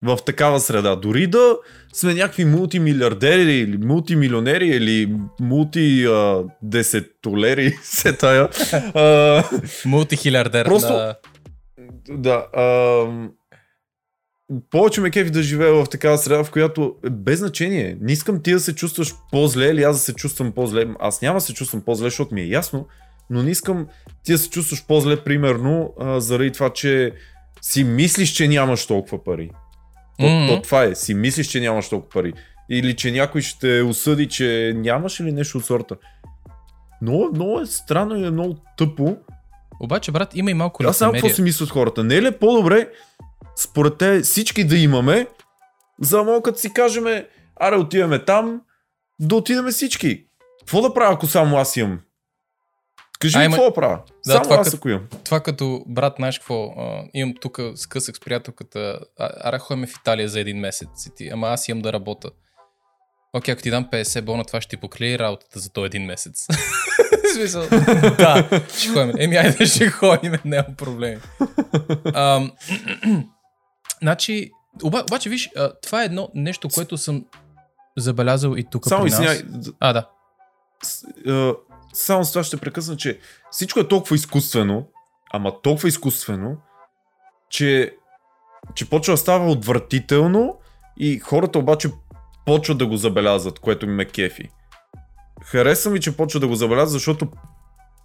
в 0.05 0.17
такава 0.17 0.61
среда. 0.61 0.97
Дори 0.97 1.27
да 1.27 1.57
сме 1.93 2.15
някакви 2.15 2.45
мултимилиардери 2.45 3.53
или 3.53 3.79
мултимилионери 3.79 4.67
или 4.67 5.17
мултидесетолери, 5.41 7.73
се 7.83 8.13
тая. 8.13 8.49
А, 8.95 9.45
Мултихилиардер. 9.85 10.67
Просто- 10.67 11.15
Да. 12.11 12.47
повече 14.71 15.01
ме 15.01 15.11
кефи 15.11 15.31
да 15.31 15.43
живея 15.43 15.75
в 15.75 15.87
такава 15.87 16.19
среда, 16.19 16.45
в 16.45 16.51
която 16.51 16.95
без 17.11 17.39
значение. 17.39 17.97
Не 18.01 18.13
искам 18.13 18.43
ти 18.43 18.53
да 18.53 18.61
се 18.61 18.75
чувстваш 18.75 19.15
по-зле 19.33 19.67
или 19.67 19.83
аз 19.83 19.97
да 19.97 20.03
се 20.03 20.15
чувствам 20.15 20.53
по-зле. 20.53 20.87
Аз 21.01 21.23
няма 21.23 21.37
да 21.37 21.41
се 21.41 21.55
чувствам 21.55 21.83
по-зле, 21.83 22.07
защото 22.07 22.35
ми 22.35 22.41
е 22.41 22.47
ясно, 22.47 22.87
но 23.31 23.43
не 23.43 23.51
искам 23.51 23.87
ти 24.25 24.33
да 24.33 24.39
се 24.39 24.51
чувстваш 24.51 24.87
по-зле, 24.87 25.17
примерно, 25.17 25.95
а, 26.01 26.21
заради 26.21 26.53
това, 26.53 26.71
че 26.71 27.13
си 27.63 27.85
мислиш, 27.85 28.31
че 28.31 28.49
нямаш 28.49 28.87
толкова 28.87 29.25
пари. 29.25 29.51
То, 30.19 30.27
Мгм. 30.27 30.47
то 30.49 30.63
това 30.63 30.83
е. 30.83 30.95
Си 30.95 31.15
мислиш, 31.15 31.47
че 31.47 31.61
нямаш 31.61 31.89
толкова 31.89 32.11
пари. 32.11 32.33
Или 32.71 32.97
че 32.97 33.13
някой 33.13 33.41
ще 33.41 33.83
осъди, 33.83 34.29
че 34.29 34.73
нямаш 34.77 35.21
или 35.21 35.33
нещо 35.33 35.59
от 35.59 35.65
сорта. 35.65 35.97
Много, 37.03 37.31
много 37.35 37.61
е 37.61 37.67
странно 37.67 38.17
и 38.17 38.27
е 38.27 38.31
много 38.31 38.57
тъпо. 38.77 39.17
Обаче, 39.81 40.13
брат, 40.13 40.37
има 40.37 40.51
и 40.51 40.55
малко 40.55 40.85
Аз 40.87 40.99
знам 40.99 41.13
какво 41.13 41.29
си 41.29 41.43
мислят 41.43 41.71
хората. 41.71 42.05
Не 42.05 42.17
е 42.17 42.23
ли 42.23 42.31
по-добре, 42.31 42.89
според 43.57 43.99
те, 43.99 44.21
всички 44.21 44.65
да 44.65 44.77
имаме, 44.77 45.27
за 46.01 46.17
да 46.17 46.25
могат 46.25 46.59
си 46.59 46.73
кажем, 46.73 47.05
аре 47.61 47.77
отиваме 47.77 48.25
там, 48.25 48.61
да 49.21 49.37
отидем 49.37 49.67
всички. 49.67 50.25
Какво 50.59 50.81
да 50.81 50.95
правя, 50.95 51.15
ако 51.15 51.27
само 51.27 51.57
аз 51.57 51.77
имам? 51.77 52.01
Кажи 53.25 53.39
А, 53.39 53.49
ми 53.49 53.55
какво 53.55 53.75
правя? 53.75 53.99
Да, 54.27 54.33
само 54.33 54.43
това 54.45 54.57
аз 54.57 54.65
като- 54.65 54.77
ако 54.77 54.89
имам. 54.89 55.07
Това 55.25 55.41
като, 55.41 55.85
брат, 55.87 56.15
знаеш 56.17 56.39
какво, 56.39 56.65
а, 56.69 57.05
имам 57.15 57.35
тук 57.41 57.61
скъсък 57.77 58.17
с 58.17 58.21
приятелката, 58.21 58.79
а, 59.19 59.31
аре 59.41 59.59
ходим 59.59 59.87
в 59.87 59.93
Италия 59.93 60.29
за 60.29 60.41
един 60.41 60.59
месец, 60.59 61.07
и 61.07 61.15
ти, 61.17 61.29
ама 61.29 61.49
аз 61.49 61.69
имам 61.69 61.83
да 61.83 61.93
работя. 61.93 62.31
Окей, 63.33 63.53
ако 63.53 63.63
ти 63.63 63.71
дам 63.71 63.85
50 63.85 64.21
бона, 64.21 64.45
това 64.45 64.61
ще 64.61 64.71
ти 64.71 64.77
покрие 64.77 65.19
работата 65.19 65.59
за 65.59 65.71
този 65.71 65.87
един 65.87 66.05
месец. 66.05 66.47
Смисъл, 67.35 67.63
да, 68.19 68.49
ще 68.71 68.89
ходим. 68.89 69.15
Еми, 69.19 69.37
айде 69.37 69.67
ще 69.67 69.89
ходим, 69.89 70.33
няма 70.45 70.67
проблеми. 70.77 71.21
Ам, 72.15 72.53
значи, 74.03 74.51
оба, 74.83 75.03
обаче, 75.03 75.29
виж, 75.29 75.51
а, 75.57 75.73
това 75.75 76.03
е 76.03 76.07
едно 76.07 76.29
нещо, 76.35 76.69
което 76.69 76.97
съм 76.97 77.25
забелязал 77.97 78.55
и 78.57 78.65
тук 78.65 78.87
Само 78.87 79.05
при 79.05 79.11
нас. 79.11 79.21
извиняй, 79.21 79.43
А, 79.81 79.93
да. 79.93 80.09
с- 80.83 81.05
а, 81.29 81.55
само 81.95 82.25
с 82.25 82.31
това 82.31 82.43
ще 82.45 82.57
прекъсна, 82.57 82.97
че 82.97 83.19
всичко 83.51 83.81
е 83.81 83.89
толкова 83.89 84.17
изкуствено, 84.17 84.89
ама 85.33 85.63
толкова 85.63 85.89
изкуствено, 85.89 86.57
че, 87.49 87.97
че 88.75 88.91
почва 88.91 89.13
да 89.13 89.19
става 89.19 89.51
отвратително 89.51 90.59
и 90.97 91.19
хората 91.19 91.59
обаче 91.59 91.91
почват 92.47 92.79
да 92.79 92.87
го 92.87 92.97
забелязват, 92.97 93.59
което 93.59 93.87
ми 93.87 93.93
ме 93.93 94.05
кефи. 94.05 94.51
Хареса 95.43 95.91
ми, 95.91 96.01
че 96.01 96.17
почва 96.17 96.41
да 96.41 96.49
го 96.49 96.55
забелязва, 96.55 96.87
защото 96.93 97.29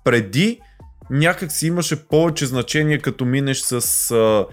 преди 0.04 0.62
някак 1.10 1.52
си 1.52 1.68
имаше 1.68 2.08
повече 2.08 2.46
значение, 2.46 3.00
като 3.00 3.26
минеш 3.26 3.60
с, 3.60 4.12
а, 4.12 4.46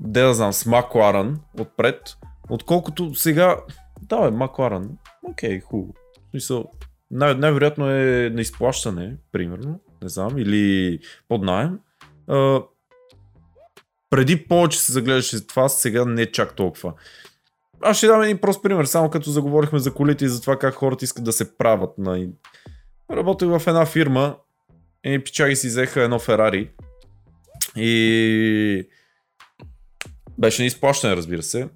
де 0.00 0.22
да 0.22 0.34
знам, 0.34 0.52
с 0.52 0.66
Макларан 0.66 1.40
отпред, 1.60 2.16
отколкото 2.50 3.14
сега, 3.14 3.56
да 4.02 4.20
бе, 4.20 4.30
Макларан, 4.30 4.90
окей, 5.22 5.60
хубаво. 5.60 5.94
Най- 7.10 7.34
най-вероятно 7.34 7.90
е 7.90 8.30
на 8.34 8.40
изплащане, 8.40 9.16
примерно, 9.32 9.80
не 10.02 10.08
знам, 10.08 10.38
или 10.38 10.98
под 11.28 11.42
найем. 11.42 11.78
А, 12.28 12.62
преди 14.10 14.48
повече 14.48 14.78
се 14.80 14.92
загледаше 14.92 15.46
това, 15.46 15.68
сега 15.68 16.04
не 16.04 16.32
чак 16.32 16.56
толкова. 16.56 16.94
Аз 17.82 17.96
ще 17.96 18.06
дам 18.06 18.22
един 18.22 18.38
прост 18.38 18.62
пример, 18.62 18.84
само 18.84 19.10
като 19.10 19.30
заговорихме 19.30 19.78
за 19.78 19.94
колите 19.94 20.24
и 20.24 20.28
за 20.28 20.40
това 20.40 20.58
как 20.58 20.74
хората 20.74 21.04
искат 21.04 21.24
да 21.24 21.32
се 21.32 21.56
правят. 21.56 21.98
На... 21.98 22.26
Работех 23.10 23.48
в 23.48 23.62
една 23.66 23.86
фирма, 23.86 24.36
едни 25.02 25.24
пичаги 25.24 25.56
си 25.56 25.66
взеха 25.66 26.02
едно 26.02 26.18
Ферари 26.18 26.70
и 27.76 28.88
беше 30.38 30.62
на 30.62 30.66
изплащане, 30.66 31.16
разбира 31.16 31.42
се. 31.42 31.68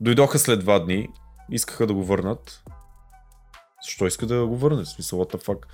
Дойдоха 0.00 0.38
след 0.38 0.60
два 0.60 0.78
дни, 0.78 1.08
искаха 1.50 1.86
да 1.86 1.94
го 1.94 2.04
върнат. 2.04 2.62
Защо 3.84 4.06
иска 4.06 4.26
да 4.26 4.46
го 4.46 4.56
върне? 4.56 4.82
В 4.82 4.88
смисъл, 4.88 5.18
what 5.18 5.34
the 5.34 5.44
fuck? 5.44 5.66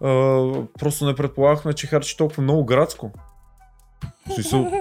А, 0.00 0.66
просто 0.78 1.06
не 1.06 1.14
предполагахме, 1.14 1.72
че 1.72 1.86
харчи 1.86 2.16
толкова 2.16 2.42
много 2.42 2.64
градско. 2.64 3.12
В 4.28 4.34
смисъл, 4.34 4.72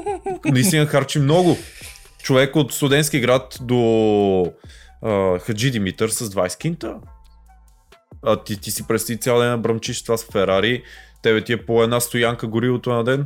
наистина 0.45 0.85
харчи 0.85 1.19
много. 1.19 1.57
Човек 2.23 2.55
от 2.55 2.73
студентски 2.73 3.19
град 3.19 3.57
до 3.61 4.53
а, 5.01 5.39
Хаджи 5.39 5.71
Димитър 5.71 6.09
с 6.09 6.29
20 6.29 6.57
кинта. 6.57 6.95
А 8.23 8.43
ти, 8.43 8.61
ти 8.61 8.71
си 8.71 8.87
представи 8.87 9.19
цял 9.19 9.39
ден 9.39 9.61
бръмчиш 9.61 10.03
това 10.03 10.17
с 10.17 10.23
Ферари. 10.23 10.83
Тебе 11.21 11.43
ти 11.43 11.53
е 11.53 11.65
по 11.65 11.83
една 11.83 11.99
стоянка 11.99 12.47
горивото 12.47 12.93
на 12.93 13.03
ден. 13.03 13.25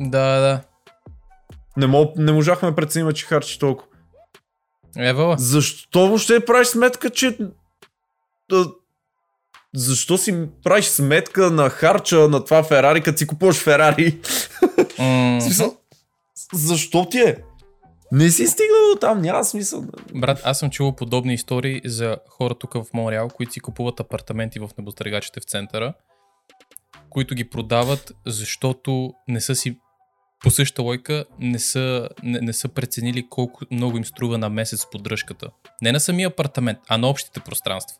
Да, 0.00 0.40
да. 0.40 0.60
Не, 1.76 1.86
мог, 1.86 2.16
не 2.16 2.32
можахме 2.32 2.70
да 2.70 2.76
преценим, 2.76 3.12
че 3.12 3.26
харчи 3.26 3.58
толкова. 3.58 3.88
Ева, 4.98 5.36
Защо 5.38 6.08
въобще 6.08 6.44
правиш 6.44 6.68
сметка, 6.68 7.10
че... 7.10 7.38
Защо 9.74 10.18
си 10.18 10.46
правиш 10.64 10.84
сметка 10.84 11.50
на 11.50 11.70
харча 11.70 12.28
на 12.28 12.44
това 12.44 12.62
Ферари, 12.62 13.02
като 13.02 13.18
си 13.18 13.26
купуваш 13.26 13.56
Ферари? 13.56 14.18
В 14.98 15.40
смисъл, 15.40 15.76
защо 16.52 17.08
ти 17.08 17.18
е? 17.18 17.36
Не 18.12 18.30
си 18.30 18.46
стигнал 18.46 18.94
до 18.94 19.00
там, 19.00 19.20
няма 19.20 19.44
смисъл. 19.44 19.84
Брат, 20.14 20.40
аз 20.44 20.58
съм 20.58 20.70
чувал 20.70 20.96
подобни 20.96 21.34
истории 21.34 21.80
за 21.84 22.16
хора 22.28 22.54
тук 22.54 22.74
в 22.74 22.84
Монреал, 22.94 23.28
които 23.28 23.52
си 23.52 23.60
купуват 23.60 24.00
апартаменти 24.00 24.58
в 24.58 24.70
небостъргачите 24.78 25.40
в 25.40 25.44
центъра, 25.44 25.94
които 27.10 27.34
ги 27.34 27.50
продават, 27.50 28.12
защото 28.26 29.12
не 29.28 29.40
са 29.40 29.54
си 29.54 29.76
по 30.44 30.50
същата 30.50 30.82
лойка 30.82 31.24
не 31.38 31.58
са, 31.58 32.08
не, 32.22 32.40
не 32.40 32.52
са 32.52 32.68
преценили 32.68 33.28
колко 33.28 33.60
много 33.70 33.96
им 33.96 34.04
струва 34.04 34.38
на 34.38 34.48
месец 34.48 34.86
поддръжката. 34.92 35.50
Не 35.82 35.92
на 35.92 36.00
самия 36.00 36.28
апартамент, 36.28 36.78
а 36.88 36.98
на 36.98 37.08
общите 37.08 37.40
пространства. 37.40 37.98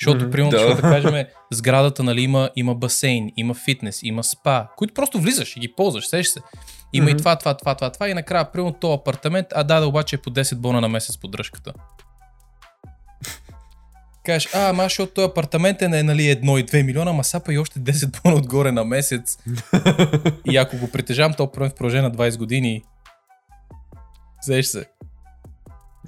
Защото, 0.00 0.24
Мгм, 0.24 0.30
примерно, 0.30 0.50
да. 0.50 0.58
защото 0.58 0.82
да 0.82 0.88
кажем, 0.88 1.26
сградата 1.52 2.02
нали, 2.02 2.20
има, 2.22 2.50
има 2.56 2.74
басейн, 2.74 3.30
има 3.36 3.54
фитнес, 3.54 4.00
има 4.02 4.24
спа, 4.24 4.66
които 4.76 4.94
просто 4.94 5.20
влизаш 5.20 5.56
и 5.56 5.60
ги 5.60 5.72
ползваш, 5.72 6.08
сеш 6.08 6.26
се. 6.26 6.40
Има 6.92 7.10
и 7.10 7.12
Мгм. 7.12 7.18
това, 7.18 7.36
това, 7.36 7.54
това, 7.54 7.74
това, 7.74 7.90
това 7.90 8.08
и 8.08 8.14
накрая, 8.14 8.52
примерно, 8.52 8.72
този 8.72 8.94
апартамент, 8.94 9.46
а 9.54 9.64
да, 9.64 9.80
да, 9.80 9.86
обаче 9.86 10.16
е 10.16 10.18
по 10.18 10.30
10 10.30 10.54
бона 10.54 10.80
на 10.80 10.88
месец 10.88 11.18
поддръжката. 11.18 11.72
Кажеш, 14.24 14.54
а, 14.54 14.68
ама 14.68 14.82
защото 14.82 15.12
този 15.12 15.26
апартамент 15.26 15.82
е 15.82 15.88
на 15.88 16.04
нали, 16.04 16.22
1 16.22 16.60
и 16.60 16.66
2 16.66 16.82
милиона, 16.82 17.12
ма 17.12 17.24
сапа 17.24 17.54
и 17.54 17.58
още 17.58 17.80
10 17.80 18.22
бона 18.22 18.36
отгоре 18.36 18.72
на 18.72 18.84
месец. 18.84 19.38
и 20.50 20.56
ако 20.56 20.76
го 20.76 20.90
притежавам, 20.90 21.34
то 21.34 21.46
в 21.46 21.50
продължение 21.52 22.08
на 22.08 22.14
20 22.14 22.38
години. 22.38 22.82
Взеш 24.42 24.66
се. 24.66 24.84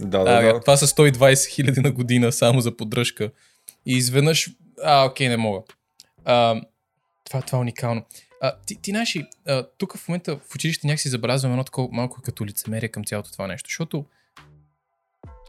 Да, 0.01 0.19
да, 0.19 0.31
А, 0.31 0.43
да. 0.43 0.61
Това 0.61 0.77
са 0.77 0.87
120 0.87 1.49
хиляди 1.49 1.81
на 1.81 1.91
година 1.91 2.33
само 2.33 2.61
за 2.61 2.77
поддръжка. 2.77 3.31
И 3.91 3.97
изведнъж, 3.97 4.51
а, 4.85 5.07
окей, 5.07 5.29
не 5.29 5.37
мога. 5.37 5.63
А, 6.25 6.61
това, 7.25 7.43
това 7.43 7.59
е 7.59 7.61
уникално. 7.61 8.05
А, 8.41 8.57
ти, 8.67 8.83
ти 8.83 8.91
знаеш, 8.91 9.17
ли, 9.17 9.27
а, 9.47 9.67
тук 9.79 9.97
в 9.97 10.09
момента 10.09 10.37
в 10.37 10.55
училище 10.55 10.87
някакси 10.87 11.09
забелязвам 11.09 11.53
едно 11.53 11.65
такова 11.65 11.89
малко 11.93 12.23
като 12.23 12.47
лицемерие 12.47 12.89
към 12.89 13.05
цялото 13.05 13.33
това 13.33 13.47
нещо, 13.47 13.69
защото 13.69 14.05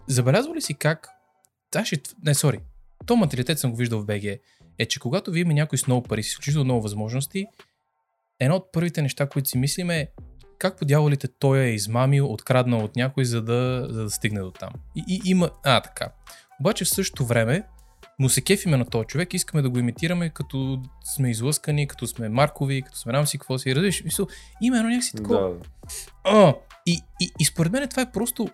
забелязва 0.08 0.56
ли 0.56 0.62
си 0.62 0.74
как 0.74 1.10
Знаеш, 1.72 1.94
ли, 1.94 1.98
т- 1.98 2.16
не, 2.24 2.34
сори, 2.34 2.60
то 3.06 3.16
материалитет 3.16 3.60
съм 3.60 3.72
го 3.72 3.78
виждал 3.78 4.02
в 4.02 4.06
БГ, 4.06 4.24
е, 4.78 4.86
че 4.88 5.00
когато 5.00 5.32
вие 5.32 5.42
има 5.42 5.54
някой 5.54 5.78
с 5.78 5.88
много 5.88 6.04
пари, 6.04 6.24
с 6.24 6.28
изключително 6.28 6.66
много 6.66 6.82
възможности, 6.82 7.48
едно 8.40 8.56
от 8.56 8.72
първите 8.72 9.02
неща, 9.02 9.30
които 9.30 9.50
си 9.50 9.58
мислим 9.58 9.90
е 9.90 10.08
как 10.60 10.78
по 10.78 10.86
дяволите 10.86 11.28
той 11.28 11.60
е 11.60 11.74
измамил, 11.74 12.32
откраднал 12.32 12.84
от 12.84 12.96
някой, 12.96 13.26
за 13.26 13.42
да, 13.42 13.88
за 13.90 14.04
да 14.04 14.10
стигне 14.10 14.40
до 14.40 14.52
там. 14.52 14.70
И, 14.96 15.22
и 15.26 15.30
има... 15.30 15.52
А, 15.64 15.82
така. 15.82 16.12
Обаче 16.60 16.86
в 16.86 16.90
същото 16.90 17.26
време 17.26 17.64
му 18.22 18.30
се 18.30 18.42
кефиме 18.42 18.78
на 18.78 18.86
този 18.86 19.08
човек, 19.08 19.34
искаме 19.34 19.62
да 19.62 19.70
го 19.70 19.80
имитираме, 19.80 20.30
като 20.30 20.82
сме 21.16 21.32
излъскани, 21.32 21.88
като 21.88 22.08
сме 22.08 22.30
маркови, 22.30 22.82
като 22.82 22.98
сме 22.98 23.14
нам 23.14 23.28
си 23.28 23.38
какво 23.38 23.58
си. 23.58 23.76
Разбираш, 23.76 24.04
мисъл, 24.04 24.28
има 24.62 24.78
едно 24.78 24.90
някакси 24.90 25.16
такова. 25.16 25.50
да. 25.50 25.56
А, 26.24 26.56
и, 26.86 27.00
и, 27.20 27.32
и 27.40 27.46
според 27.46 27.72
мен 27.72 27.88
това 27.88 28.02
е 28.02 28.12
просто 28.12 28.50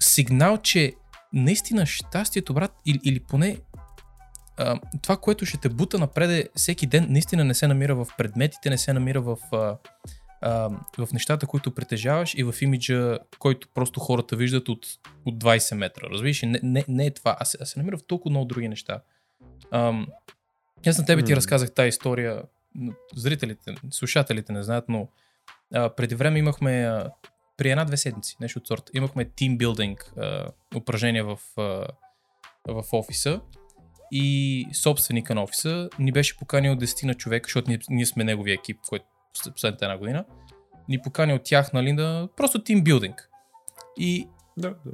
сигнал, 0.00 0.56
че 0.56 0.94
наистина 1.32 1.86
щастието, 1.86 2.54
брат, 2.54 2.72
или, 2.86 3.00
или 3.04 3.20
поне 3.20 3.58
а, 4.56 4.80
това, 5.02 5.16
което 5.16 5.46
ще 5.46 5.56
те 5.56 5.68
бута 5.68 5.98
напред 5.98 6.48
всеки 6.56 6.86
ден, 6.86 7.06
наистина 7.10 7.44
не 7.44 7.54
се 7.54 7.68
намира 7.68 7.94
в 7.94 8.06
предметите, 8.18 8.70
не 8.70 8.78
се 8.78 8.92
намира 8.92 9.20
в 9.20 9.36
а, 9.52 9.76
а, 10.46 10.70
в 10.98 11.12
нещата, 11.12 11.46
които 11.46 11.74
притежаваш 11.74 12.34
и 12.34 12.44
в 12.44 12.54
имиджа, 12.60 13.18
който 13.38 13.68
просто 13.74 14.00
хората 14.00 14.36
виждат 14.36 14.68
от, 14.68 14.86
от 15.24 15.38
20 15.38 15.74
метра. 15.74 16.06
Разбираш? 16.10 16.42
Не, 16.42 16.60
не, 16.62 16.84
не 16.88 17.06
е 17.06 17.10
това. 17.10 17.36
Аз, 17.40 17.50
се- 17.50 17.58
аз 17.60 17.70
се 17.70 17.78
намирам 17.78 17.98
в 17.98 18.06
толкова 18.06 18.30
много 18.30 18.46
други 18.46 18.68
неща. 18.68 19.00
Ам, 19.70 20.06
аз 20.86 20.98
на 20.98 21.06
тебе 21.06 21.22
ти 21.22 21.36
разказах 21.36 21.74
тази 21.74 21.88
история. 21.88 22.42
Зрителите, 23.14 23.74
слушателите 23.90 24.52
не 24.52 24.62
знаят, 24.62 24.84
но 24.88 25.08
а, 25.74 25.94
преди 25.94 26.14
време 26.14 26.38
имахме 26.38 26.72
а, 26.72 27.10
при 27.56 27.70
една-две 27.70 27.96
седмици, 27.96 28.36
нещо 28.40 28.58
от 28.58 28.66
сорта, 28.66 28.92
имахме 28.94 29.24
тимбилдинг 29.24 30.12
упражнение 30.76 31.22
в, 31.22 31.38
а, 31.56 31.86
в 32.68 32.84
офиса 32.92 33.40
и 34.12 34.66
собственика 34.72 35.34
на 35.34 35.42
офиса 35.42 35.88
ни 35.98 36.12
беше 36.12 36.38
поканил 36.38 36.76
10 36.76 37.06
на 37.06 37.14
човека, 37.14 37.46
защото 37.46 37.70
ние, 37.70 37.78
ние 37.90 38.06
сме 38.06 38.24
неговия 38.24 38.54
екип, 38.54 38.78
който 38.88 39.06
последната 39.44 39.84
една 39.84 39.98
година, 39.98 40.24
ни 40.88 41.02
покани 41.02 41.34
от 41.34 41.42
тях, 41.44 41.72
нали, 41.72 41.96
да 41.96 42.28
просто 42.36 42.64
тимбилдинг. 42.64 43.30
И, 43.98 44.28
Да, 44.56 44.70
да. 44.70 44.92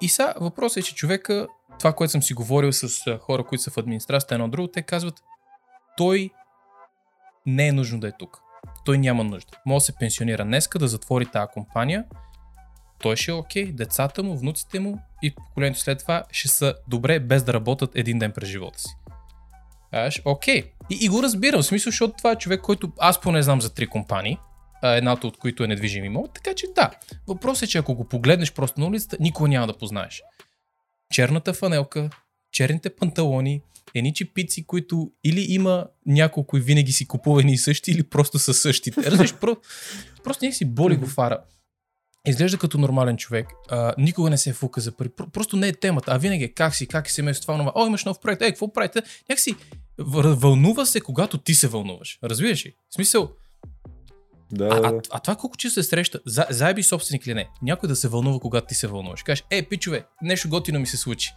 и 0.00 0.08
сега 0.08 0.34
въпросът 0.40 0.76
е, 0.76 0.82
че 0.82 0.94
човека, 0.94 1.46
това, 1.78 1.92
което 1.92 2.10
съм 2.10 2.22
си 2.22 2.34
говорил 2.34 2.72
с 2.72 3.18
хора, 3.18 3.44
които 3.44 3.62
са 3.62 3.70
в 3.70 3.78
администрацията, 3.78 4.34
едно 4.34 4.48
друго, 4.48 4.68
те 4.68 4.82
казват, 4.82 5.14
той 5.96 6.30
не 7.46 7.68
е 7.68 7.72
нужно 7.72 8.00
да 8.00 8.08
е 8.08 8.12
тук. 8.18 8.40
Той 8.84 8.98
няма 8.98 9.24
нужда. 9.24 9.58
Може 9.66 9.82
да 9.82 9.84
се 9.84 9.96
пенсионира 9.96 10.44
днеска, 10.44 10.78
да 10.78 10.88
затвори 10.88 11.26
тази 11.26 11.46
компания. 11.52 12.04
Той 12.98 13.16
ще 13.16 13.30
е 13.30 13.34
окей, 13.34 13.72
децата 13.72 14.22
му, 14.22 14.38
внуците 14.38 14.80
му 14.80 14.98
и 15.22 15.34
поколението 15.34 15.80
след 15.80 15.98
това 15.98 16.24
ще 16.30 16.48
са 16.48 16.74
добре 16.88 17.20
без 17.20 17.44
да 17.44 17.52
работят 17.52 17.90
един 17.94 18.18
ден 18.18 18.32
през 18.32 18.48
живота 18.48 18.78
си. 18.78 18.96
Аш, 19.92 20.22
окей. 20.24 20.72
И, 20.92 20.98
и 21.04 21.08
го 21.08 21.22
разбирам, 21.22 21.62
в 21.62 21.66
смисъл, 21.66 21.90
защото 21.90 22.14
това 22.18 22.32
е 22.32 22.36
човек, 22.36 22.60
който 22.60 22.92
аз 22.98 23.20
поне 23.20 23.42
знам 23.42 23.60
за 23.60 23.74
три 23.74 23.86
компании, 23.86 24.38
едната 24.82 25.26
от 25.26 25.36
които 25.36 25.64
е 25.64 25.66
недвижим 25.66 26.04
имот, 26.04 26.30
така 26.34 26.54
че 26.54 26.66
да. 26.74 26.90
Въпросът 27.28 27.62
е, 27.62 27.66
че 27.70 27.78
ако 27.78 27.94
го 27.94 28.04
погледнеш 28.04 28.52
просто 28.52 28.80
на 28.80 28.86
улицата, 28.86 29.16
никога 29.20 29.48
няма 29.48 29.66
да 29.66 29.78
познаеш. 29.78 30.22
Черната 31.14 31.54
фанелка, 31.54 32.10
черните 32.52 32.90
панталони, 32.96 33.62
едни 33.94 34.14
чипици, 34.14 34.66
които 34.66 35.10
или 35.24 35.46
има 35.48 35.86
няколко 36.06 36.56
и 36.56 36.60
винаги 36.60 36.92
си 36.92 37.06
купува 37.06 37.40
едни 37.40 37.52
и 37.52 37.58
същи, 37.58 37.90
или 37.90 38.02
просто 38.02 38.38
са 38.38 38.54
същите. 38.54 39.02
Разбираш, 39.10 39.34
про, 39.34 39.56
просто 40.24 40.44
някак 40.44 40.56
си 40.56 40.64
боли 40.64 40.96
го 40.96 41.06
фара. 41.06 41.38
Изглежда 42.26 42.58
като 42.58 42.78
нормален 42.78 43.16
човек, 43.16 43.46
а, 43.68 43.94
никога 43.98 44.30
не 44.30 44.38
се 44.38 44.52
фука 44.52 44.80
за 44.80 44.92
пари, 44.92 45.08
Про- 45.08 45.30
просто 45.30 45.56
не 45.56 45.68
е 45.68 45.72
темата, 45.72 46.12
а 46.14 46.18
винаги 46.18 46.44
е 46.44 46.48
как 46.48 46.74
си, 46.74 46.86
как 46.86 47.08
е 47.08 47.12
семейство, 47.12 47.42
това, 47.42 47.56
нова. 47.56 47.72
О, 47.74 47.86
имаш 47.86 48.04
нов 48.04 48.20
проект, 48.20 48.42
е, 48.42 48.46
какво 48.46 48.72
правите? 48.72 49.02
Някакси 49.28 49.54
вълнува 49.98 50.86
се, 50.86 51.00
когато 51.00 51.38
ти 51.38 51.54
се 51.54 51.68
вълнуваш. 51.68 52.18
Разбираш 52.24 52.66
ли? 52.66 52.74
В 52.90 52.94
смисъл, 52.94 53.30
Да, 54.52 54.64
а, 54.64 54.80
да. 54.80 54.88
а, 54.88 55.00
а 55.10 55.18
това 55.18 55.36
колко 55.36 55.56
често 55.56 55.82
се 55.82 55.88
среща, 55.88 56.20
за, 56.26 56.46
заеби 56.50 56.82
собственик 56.82 57.26
или 57.26 57.34
не, 57.34 57.48
някой 57.62 57.88
да 57.88 57.96
се 57.96 58.08
вълнува, 58.08 58.38
когато 58.40 58.66
ти 58.66 58.74
се 58.74 58.86
вълнуваш. 58.86 59.22
Кажеш, 59.22 59.44
е, 59.50 59.62
пичове, 59.62 60.04
нещо 60.22 60.48
готино 60.48 60.80
ми 60.80 60.86
се 60.86 60.96
случи. 60.96 61.30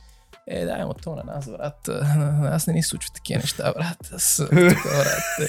Е, 0.48 0.66
да, 0.66 0.78
ама 0.80 0.94
то 0.94 1.16
на 1.16 1.24
нас, 1.24 1.50
брат, 1.50 1.88
на 2.18 2.50
нас 2.50 2.68
не 2.68 2.74
ни 2.74 2.84
случват 2.84 3.14
такива 3.14 3.40
неща, 3.40 3.74
брат. 3.74 3.98
Аз, 4.14 4.42
брат, 4.54 4.78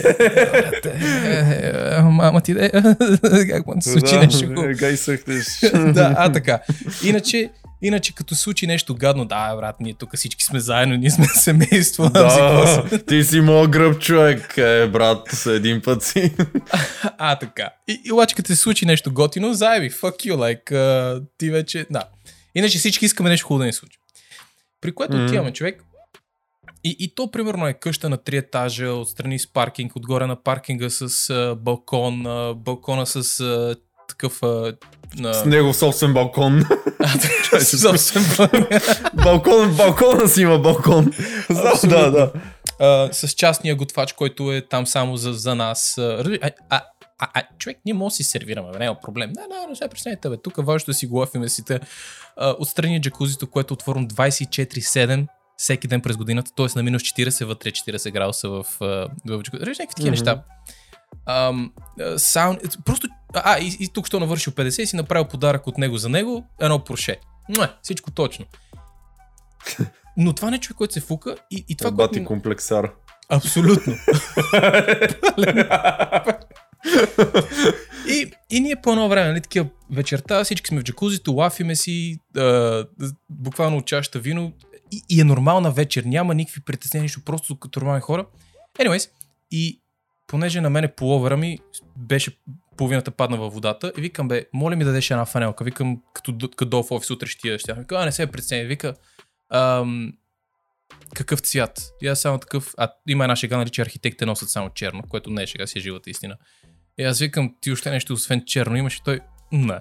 е, 0.00 0.14
брат, 0.52 0.86
е, 0.86 1.96
е, 1.98 2.02
мама 2.02 2.40
ти, 2.40 2.52
е, 2.52 2.70
как 3.50 3.66
му 3.66 3.82
се 3.82 3.92
случи 3.92 4.14
да, 4.14 4.20
нещо 4.20 4.62
е, 4.62 4.74
Гай 4.74 4.96
съхтеш. 4.96 5.60
да, 5.72 6.14
а 6.18 6.32
така. 6.32 6.60
Иначе, 7.04 7.50
иначе 7.82 8.14
като 8.14 8.34
случи 8.34 8.66
нещо 8.66 8.94
гадно, 8.94 9.24
да, 9.24 9.56
брат, 9.56 9.76
ние 9.80 9.94
тук 9.94 10.16
всички 10.16 10.44
сме 10.44 10.60
заедно, 10.60 10.96
ние 10.96 11.10
сме 11.10 11.26
семейство. 11.34 12.10
Да, 12.10 12.84
ти 13.06 13.24
си 13.24 13.40
моят 13.40 13.70
гръб 13.70 14.00
човек, 14.00 14.58
е, 14.58 14.86
брат, 14.86 15.46
един 15.46 15.82
път 15.82 16.02
си. 16.02 16.34
А, 17.18 17.38
така. 17.38 17.70
И, 17.88 18.02
и 18.04 18.12
обаче 18.12 18.34
като 18.34 18.46
се 18.46 18.56
случи 18.56 18.86
нещо 18.86 19.12
готино, 19.12 19.54
заеби, 19.54 19.90
fuck 19.90 20.30
you, 20.30 20.34
like, 20.34 20.72
uh, 20.72 21.22
ти 21.38 21.50
вече, 21.50 21.86
да. 21.90 22.02
Иначе 22.54 22.78
всички 22.78 23.04
искаме 23.04 23.30
нещо 23.30 23.46
хубаво 23.46 23.58
да 23.58 23.66
ни 23.66 23.72
случи. 23.72 23.98
При 24.80 24.94
което 24.94 25.16
Мгм. 25.16 25.24
отиваме 25.24 25.52
човек 25.52 25.82
и, 26.86 26.96
и 26.98 27.14
то 27.14 27.30
примерно 27.30 27.66
е 27.66 27.72
къща 27.72 28.08
на 28.08 28.16
три 28.16 28.36
етажа, 28.36 28.92
отстрани 28.92 29.38
с 29.38 29.52
паркинг, 29.52 29.96
отгоре 29.96 30.26
на 30.26 30.42
паркинга 30.42 30.90
с 30.90 31.30
а, 31.30 31.54
балкон, 31.54 32.26
а, 32.26 32.54
балкона 32.54 33.06
с 33.06 33.40
а, 33.40 33.76
такъв... 34.08 34.42
А, 34.42 34.76
на... 35.14 35.34
С 35.34 35.44
него 35.44 35.74
собствен 35.74 36.14
балкон. 36.14 36.64
А, 37.52 37.60
собствен 37.64 38.24
балкон, 39.24 39.76
балкона 39.76 40.28
си 40.28 40.42
има 40.42 40.58
балкон. 40.58 41.12
Знам, 41.50 41.74
да, 41.84 42.10
да. 42.10 42.32
а, 42.80 43.08
с 43.12 43.28
частния 43.28 43.76
готвач, 43.76 44.12
който 44.12 44.52
е 44.52 44.60
там 44.60 44.86
само 44.86 45.16
за, 45.16 45.32
за 45.32 45.54
нас. 45.54 45.98
А, 45.98 46.38
а, 46.42 46.50
а, 46.70 46.82
а, 47.18 47.42
човек, 47.58 47.78
ние 47.84 47.94
може 47.94 48.12
да 48.12 48.16
си 48.16 48.24
сервираме, 48.24 48.78
няма 48.78 49.00
проблем. 49.00 49.32
Не, 49.36 49.56
не, 49.56 49.66
не 49.66 49.76
се 49.76 49.88
пресняйте, 49.88 50.28
бе. 50.28 50.36
Тук 50.36 50.58
е 50.58 50.62
да 50.86 50.94
си 50.94 51.06
го 51.06 51.18
лафиме 51.18 51.48
си 51.48 51.64
те. 51.64 51.80
Отстрани 52.58 53.00
джакузито, 53.00 53.50
което 53.50 53.72
е 53.72 53.74
отворено 53.74 54.06
24-7 54.06 55.26
всеки 55.56 55.88
ден 55.88 56.00
през 56.00 56.16
годината, 56.16 56.50
т.е. 56.56 56.66
на 56.76 56.82
минус 56.82 57.02
40, 57.02 57.44
вътре 57.44 57.70
40 57.70 58.12
градуса 58.12 58.48
в, 58.48 58.64
в 58.80 59.08
джакузито. 59.28 59.66
Режи 59.66 59.80
някакви 59.80 59.94
такива 59.94 60.10
Мгм. 60.10 60.10
неща. 60.10 60.42
Ам, 61.26 61.72
саунд, 62.16 62.60
просто, 62.84 63.08
а, 63.34 63.58
и, 63.58 63.76
и 63.80 63.88
тук 63.88 64.06
що 64.06 64.20
навършил 64.20 64.52
50 64.52 64.82
и 64.82 64.86
си 64.86 64.96
направил 64.96 65.28
подарък 65.28 65.66
от 65.66 65.78
него 65.78 65.96
за 65.96 66.08
него, 66.08 66.44
едно 66.60 66.84
проше. 66.84 67.16
Муа, 67.56 67.68
всичко 67.82 68.10
точно. 68.10 68.44
Но 70.16 70.32
това 70.32 70.50
не 70.50 70.56
е 70.56 70.60
човек, 70.60 70.76
който 70.76 70.94
се 70.94 71.00
фука 71.00 71.36
и, 71.50 71.64
и 71.68 71.76
това, 71.76 71.90
което... 71.90 71.96
бати 71.96 72.24
комплексар. 72.24 72.92
Абсолютно. 73.28 73.94
И, 78.08 78.30
и 78.50 78.60
ние 78.60 78.76
по 78.76 78.90
едно 78.90 79.08
време, 79.08 79.28
нали, 79.28 79.40
такива 79.40 79.66
вечерта, 79.92 80.44
всички 80.44 80.68
сме 80.68 80.80
в 80.80 80.84
джакузито, 80.84 81.32
лафиме 81.32 81.76
си, 81.76 82.18
а, 82.36 82.84
буквално 83.30 83.82
чашата 83.82 84.18
вино 84.18 84.52
и, 84.92 85.02
и 85.08 85.20
е 85.20 85.24
нормална 85.24 85.70
вечер, 85.70 86.04
няма 86.04 86.34
никакви 86.34 86.60
притеснения, 86.60 87.02
нищо, 87.02 87.20
просто 87.24 87.58
като 87.58 87.80
нормални 87.80 88.00
хора. 88.00 88.26
Anyways, 88.78 89.10
и 89.50 89.80
понеже 90.26 90.60
на 90.60 90.70
мене 90.70 90.94
половера 90.94 91.36
ми 91.36 91.58
беше 91.96 92.38
половината 92.76 93.10
падна 93.10 93.36
във 93.36 93.54
водата 93.54 93.92
и 93.98 94.00
викам, 94.00 94.28
бе, 94.28 94.44
моля 94.52 94.76
ми 94.76 94.84
да 94.84 94.90
дадеш 94.90 95.10
една 95.10 95.24
фанелка. 95.24 95.64
Викам, 95.64 96.02
като, 96.12 96.38
като 96.56 96.70
долу 96.70 96.82
в 96.82 96.92
офис 96.92 97.10
утре 97.10 97.26
ще 97.26 97.58
ще. 97.58 97.70
я. 97.70 97.74
Вика, 97.74 97.96
а, 97.96 98.04
не 98.04 98.12
се 98.12 98.26
притесняй. 98.26 98.64
Вика, 98.64 98.94
ам, 99.52 100.12
какъв 101.14 101.40
цвят? 101.40 101.92
И 102.02 102.08
аз 102.08 102.20
само 102.20 102.38
такъв, 102.38 102.74
а 102.78 102.92
има 103.08 103.24
една 103.24 103.36
шега, 103.36 103.56
нали, 103.56 103.70
че 103.70 103.82
архитектите 103.82 104.26
носят 104.26 104.48
само 104.48 104.70
черно, 104.70 105.02
което 105.08 105.30
не 105.30 105.42
е 105.42 105.46
шега, 105.46 105.66
си 105.66 105.78
е 105.78 105.82
живата 105.82 106.10
истина. 106.10 106.36
И 106.98 107.04
аз 107.04 107.18
викам, 107.18 107.54
ти 107.60 107.72
още 107.72 107.90
нещо 107.90 108.12
освен 108.12 108.44
черно 108.46 108.76
имаш 108.76 108.96
и 108.96 109.02
той, 109.04 109.20
не. 109.52 109.80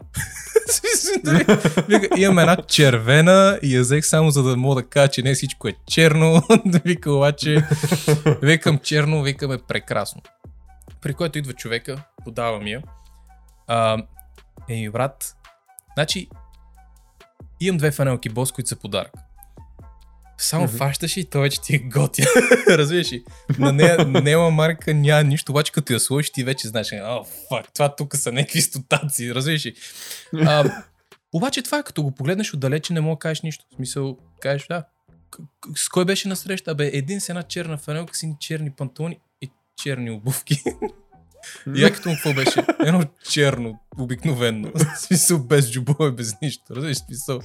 Вика, 1.90 2.08
имам 2.18 2.40
една 2.40 2.56
червена 2.56 3.60
и 3.64 3.76
я 3.76 3.82
взех 3.82 4.06
само 4.06 4.32
за 4.32 4.44
да 4.44 4.58
мога 4.58 4.82
да 4.82 4.88
кажа, 4.88 5.12
че 5.12 5.22
не 5.22 5.34
всичко 5.34 5.68
е 5.68 5.74
черно. 5.88 6.42
Вика 6.86 7.12
обаче, 7.12 7.68
викам 8.42 8.80
черно, 8.80 9.24
викам 9.24 9.52
е 9.52 9.58
прекрасно. 9.68 10.22
При 11.02 11.14
което 11.14 11.38
идва 11.38 11.54
човека, 11.54 12.04
подавам 12.24 12.68
я. 12.68 12.82
А, 13.68 13.98
еми, 14.70 14.90
брат, 14.90 15.36
значи, 15.98 16.28
имам 17.60 17.78
две 17.78 17.92
фанелки 17.92 18.30
бос, 18.30 18.52
които 18.52 18.68
са 18.68 18.76
подарък. 18.76 19.12
Само 20.38 20.64
Мгм. 20.66 20.78
фащаш 20.78 21.18
и 21.18 21.26
той 21.26 21.42
вече 21.42 21.62
ти 21.62 21.76
е 21.76 21.80
готя. 21.80 22.24
Разбираш 22.68 23.12
ли? 23.12 23.24
На 23.60 23.74
нея 23.74 24.06
няма 24.06 24.52
марка, 24.52 24.94
няма 24.94 25.24
нищо, 25.24 25.52
обаче 25.52 25.72
като 25.72 25.94
я 25.94 26.00
сложиш 26.00 26.32
ти 26.32 26.44
вече 26.44 26.68
знаеш, 26.68 26.94
о, 27.04 27.26
фак, 27.50 27.74
това 27.74 27.96
тук 27.96 28.16
са 28.16 28.32
някакви 28.32 28.62
стотаци, 28.62 29.36
разбираш 29.36 29.66
ли? 29.66 29.76
А, 30.34 30.84
обаче 31.34 31.62
това 31.62 31.78
е 31.80 31.84
като 31.84 32.04
го 32.04 32.12
погледнеш 32.12 32.54
отдалече, 32.54 32.94
не 32.94 33.02
мога 33.02 33.16
да 33.16 33.20
кажеш 33.20 33.42
нищо. 33.42 33.66
В 33.72 33.76
смисъл, 33.76 34.18
кажеш, 34.40 34.68
да. 34.68 34.84
С 35.76 35.90
кой 35.90 36.06
беше 36.06 36.28
насреща? 36.28 36.76
Бе, 36.76 36.90
един 36.94 37.22
с 37.22 37.30
една 37.30 37.44
черна 37.44 37.78
фанелка, 37.78 38.16
си 38.16 38.34
черни 38.40 38.72
панталони 38.72 39.20
и 39.42 39.50
черни 39.84 40.12
обувки. 40.12 40.64
И 41.76 41.82
якото 41.82 42.10
му 42.10 42.16
какво 42.16 42.34
беше? 42.34 42.64
Едно 42.86 43.04
черно, 43.30 43.80
обикновено. 43.98 44.72
В 44.96 45.00
смисъл, 45.00 45.40
без 45.40 45.72
джубове, 45.72 46.12
без 46.12 46.34
нищо. 46.42 46.64
Разбираш, 46.76 46.98
смисъл. 46.98 47.42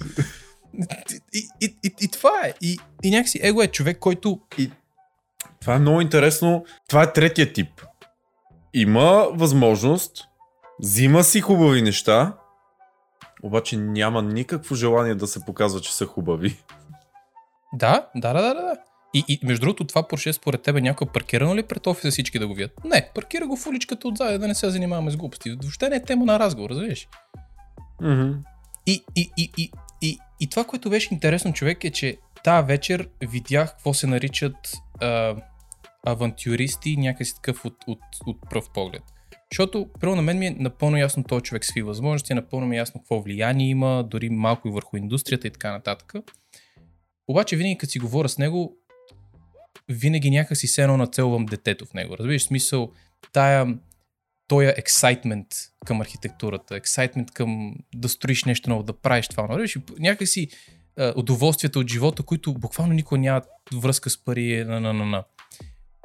И, 1.34 1.48
и, 1.60 1.76
и, 1.82 1.94
и, 2.00 2.08
това 2.08 2.40
е. 2.44 2.54
И, 2.60 2.78
и 3.02 3.10
някакси 3.10 3.40
его 3.42 3.62
е 3.62 3.66
човек, 3.66 3.98
който 3.98 4.40
Това 5.60 5.74
е 5.74 5.78
много 5.78 6.00
интересно. 6.00 6.64
Това 6.88 7.02
е 7.02 7.12
третия 7.12 7.52
тип. 7.52 7.82
Има 8.74 9.28
възможност, 9.32 10.28
взима 10.82 11.24
си 11.24 11.40
хубави 11.40 11.82
неща, 11.82 12.36
обаче 13.42 13.76
няма 13.76 14.22
никакво 14.22 14.74
желание 14.74 15.14
да 15.14 15.26
се 15.26 15.44
показва, 15.44 15.80
че 15.80 15.94
са 15.94 16.06
хубави. 16.06 16.56
Да, 17.72 18.08
да, 18.16 18.32
да, 18.32 18.42
да, 18.42 18.54
да. 18.54 18.76
И, 19.14 19.24
и 19.28 19.40
между 19.42 19.60
другото, 19.60 19.84
това 19.84 20.08
Порше 20.08 20.32
според 20.32 20.62
тебе 20.62 20.80
някой 20.80 21.06
паркирано 21.06 21.56
ли 21.56 21.62
пред 21.62 21.86
офиса 21.86 22.10
всички 22.10 22.38
да 22.38 22.48
го 22.48 22.54
видят? 22.54 22.84
Не, 22.84 23.10
паркира 23.14 23.46
го 23.46 23.56
в 23.56 23.66
уличката 23.66 24.08
отзад, 24.08 24.40
да 24.40 24.48
не 24.48 24.54
се 24.54 24.70
занимаваме 24.70 25.10
с 25.10 25.16
глупости. 25.16 25.56
Въобще 25.62 25.88
не 25.88 25.96
е 25.96 26.02
тема 26.02 26.24
на 26.24 26.38
разговор, 26.38 26.70
разбираш? 26.70 27.08
Mm-hmm. 28.02 28.36
И, 28.86 29.04
и, 29.16 29.30
и, 29.36 29.50
и, 29.58 29.72
и, 30.40 30.48
това, 30.50 30.64
което 30.64 30.90
беше 30.90 31.14
интересно, 31.14 31.52
човек, 31.52 31.84
е, 31.84 31.90
че 31.90 32.16
тази 32.44 32.66
вечер 32.66 33.08
видях 33.20 33.70
какво 33.70 33.94
се 33.94 34.06
наричат 34.06 34.76
а, 35.00 35.36
авантюристи, 36.06 36.96
някакси 36.96 37.34
такъв 37.34 37.64
от, 37.64 37.76
от, 37.86 37.98
от 38.26 38.50
пръв 38.50 38.70
поглед. 38.74 39.02
Защото, 39.52 39.88
първо 40.00 40.16
на 40.16 40.22
мен 40.22 40.38
ми 40.38 40.46
е 40.46 40.56
напълно 40.58 40.96
ясно 40.96 41.24
този 41.24 41.42
човек 41.42 41.64
с 41.64 41.72
възможности, 41.84 42.32
е 42.32 42.34
напълно 42.34 42.66
ми 42.66 42.76
е 42.76 42.78
ясно 42.78 43.00
какво 43.00 43.20
влияние 43.20 43.68
има, 43.68 44.04
дори 44.10 44.30
малко 44.30 44.68
и 44.68 44.70
върху 44.70 44.96
индустрията 44.96 45.46
и 45.46 45.50
така 45.50 45.72
нататък. 45.72 46.12
Обаче 47.28 47.56
винаги 47.56 47.78
като 47.78 47.90
си 47.90 47.98
говоря 47.98 48.28
с 48.28 48.38
него, 48.38 48.76
винаги 49.88 50.30
някакси 50.30 50.66
се 50.66 50.82
едно 50.82 50.96
нацелвам 50.96 51.46
детето 51.46 51.86
в 51.86 51.94
него. 51.94 52.16
Разбираш 52.18 52.42
смисъл, 52.42 52.92
тая, 53.32 53.66
тоя 54.50 54.74
ексайтмент 54.76 55.46
към 55.86 56.00
архитектурата, 56.00 56.76
ексайтмент 56.76 57.30
към 57.30 57.74
да 57.94 58.08
строиш 58.08 58.44
нещо 58.44 58.70
ново, 58.70 58.82
да 58.82 58.92
правиш 58.92 59.28
това. 59.28 59.48
Разбираш, 59.48 59.76
някакси 59.98 60.48
а, 60.98 61.12
удоволствията 61.16 61.78
от 61.78 61.90
живота, 61.90 62.22
които 62.22 62.54
буквално 62.54 62.92
никой 62.92 63.18
няма 63.18 63.42
връзка 63.74 64.10
с 64.10 64.24
пари. 64.24 64.64
На, 64.64 64.80
на, 64.80 64.92
на, 64.92 65.06
на. 65.06 65.24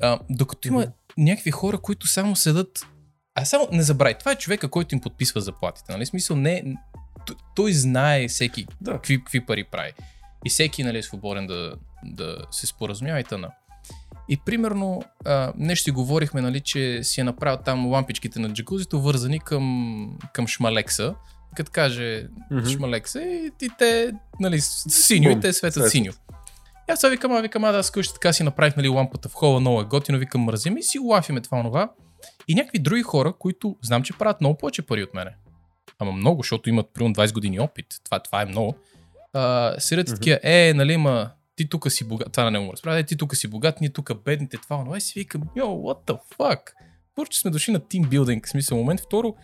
А, 0.02 0.20
докато 0.30 0.68
има 0.68 0.88
някакви 1.18 1.52
хора, 1.52 1.78
които 1.78 2.08
само 2.08 2.36
седат. 2.36 2.80
А 3.36 3.46
само 3.46 3.68
не 3.72 3.84
забравяй, 3.84 4.18
това 4.18 4.32
е 4.32 4.36
човека, 4.38 4.70
който 4.70 4.96
им 4.96 5.02
подписва 5.02 5.42
заплатите. 5.42 5.92
Нали? 5.92 6.06
Смисъл, 6.06 6.38
не, 6.38 6.76
той 7.56 7.74
знае 7.74 8.28
всеки 8.28 8.68
да. 8.82 8.92
какви, 8.92 9.20
какви 9.20 9.46
пари 9.46 9.64
прави. 9.64 9.94
И 10.46 10.50
всеки 10.50 10.84
нали, 10.84 10.98
е 10.98 11.04
свободен 11.04 11.48
да, 11.48 11.76
да 12.04 12.38
се 12.52 12.68
споразумява 12.68 13.20
и 13.20 13.24
тъна. 13.24 13.52
И 14.30 14.38
примерно, 14.38 15.04
а, 15.26 15.54
нещо 15.58 15.84
си 15.84 15.92
говорихме, 15.92 16.42
нали, 16.42 16.60
че 16.60 17.04
си 17.04 17.22
е 17.22 17.24
направил 17.24 17.58
там 17.66 17.88
лампичките 17.88 18.40
на 18.40 18.54
джакузито, 18.54 19.02
вързани 19.02 19.40
към, 19.40 20.18
към 20.34 20.48
шмалекса. 20.48 21.16
Като 21.56 21.72
каже 21.72 22.28
mm-hmm. 22.52 22.78
шмалекса 22.78 23.22
и, 23.22 23.52
и 23.62 23.70
те, 23.78 24.14
нали, 24.40 24.62
синьо 24.62 25.30
и 25.30 25.40
те 25.40 25.54
светят 25.54 25.92
синьо. 25.92 26.14
И 26.90 26.92
аз 26.92 27.02
викам, 27.10 27.32
а 27.32 27.42
викам, 27.42 27.64
а 27.64 27.72
да, 27.72 27.84
скъщи 27.84 28.14
така 28.14 28.34
си 28.34 28.44
направих, 28.44 28.76
нали, 28.76 28.88
лампата 28.88 29.30
в 29.30 29.34
хола, 29.34 29.60
много 29.60 29.82
е 29.82 29.84
готино, 29.84 30.18
викам, 30.18 30.42
мразим 30.42 30.78
и 30.78 30.84
си 30.84 31.00
лафиме 31.00 31.42
това, 31.42 31.64
това. 31.64 31.92
И 32.48 32.56
някакви 32.56 32.80
други 32.80 33.04
хора, 33.04 33.34
които 33.40 33.76
знам, 33.82 34.04
че 34.04 34.14
правят 34.14 34.42
много 34.42 34.58
повече 34.58 34.82
пари 34.82 35.04
от 35.04 35.14
мене. 35.14 35.32
Ама 36.00 36.12
много, 36.12 36.44
защото 36.44 36.70
имат 36.70 36.94
примерно 36.94 37.16
20 37.16 37.34
години 37.34 37.60
опит. 37.60 37.86
Това, 38.04 38.20
това 38.20 38.42
е 38.42 38.46
много. 38.46 38.76
Uh, 39.36 39.80
седят 39.80 40.08
mm-hmm. 40.08 40.16
такива, 40.16 40.40
е, 40.44 40.74
нали, 40.76 40.98
ма, 40.98 41.30
ти 41.56 41.70
тук 41.70 41.92
си 41.92 42.08
богат, 42.08 42.32
това 42.32 42.52
него 42.52 42.66
му 42.66 42.74
разправя, 42.74 43.04
ти 43.04 43.18
тук 43.18 43.36
си 43.36 43.48
богат, 43.48 43.82
ние 43.82 43.90
тук 43.90 44.24
бедните, 44.24 44.58
това, 44.58 44.84
но 44.84 45.00
си 45.00 45.20
викам, 45.20 45.42
йо, 45.56 45.66
what 45.66 46.12
the 46.12 46.20
fuck? 46.38 46.60
Първо, 47.16 47.30
че 47.30 47.40
сме 47.40 47.52
дошли 47.52 47.72
на 47.72 47.80
тимбилдинг, 47.80 48.48
смисъл 48.48 48.78
момент. 48.78 49.00
Второ, 49.00 49.36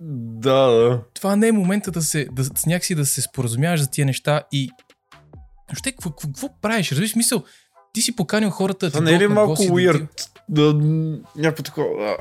да, 0.00 0.66
да. 0.66 1.02
Това 1.14 1.36
не 1.36 1.48
е 1.48 1.52
момента 1.52 1.90
да 1.90 2.02
се, 2.02 2.28
да, 2.32 2.44
някакси 2.66 2.94
да 2.94 3.06
се 3.06 3.22
споразумяваш 3.22 3.80
за 3.80 3.90
тия 3.90 4.06
неща 4.06 4.42
и 4.52 4.70
Въобще, 5.68 5.92
какво, 5.92 6.10
какво, 6.10 6.48
правиш? 6.60 6.92
Разбираш 6.92 7.14
мисъл? 7.14 7.44
Ти 7.92 8.02
си 8.02 8.16
поканил 8.16 8.50
хората. 8.50 8.90
Това 8.90 9.00
не 9.00 9.12
е 9.12 9.18
ли 9.18 9.26
малко 9.26 9.62
weird? 9.62 10.08
Да, 10.48 10.74
някакво 11.36 11.62
такова. 11.62 12.16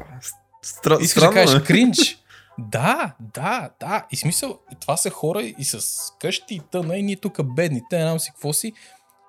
Стра... 0.64 0.98
Искаш 1.02 1.24
странно, 1.24 1.34
да 1.34 1.46
кажеш 1.46 1.64
кринч? 1.64 2.18
да, 2.60 3.16
да, 3.34 3.70
да. 3.80 4.06
И 4.12 4.16
смисъл, 4.16 4.60
това 4.82 4.98
са 4.98 5.10
хора 5.10 5.42
и 5.42 5.64
с 5.64 5.80
къщи 6.20 6.56
и 6.56 6.62
тъна 6.72 6.98
и 6.98 7.04
ние 7.04 7.16
тук 7.16 7.56
бедни, 7.56 7.82
те 7.90 7.98
не 7.98 8.04
знам 8.04 8.20
си 8.20 8.32
какво 8.32 8.54
си. 8.54 8.74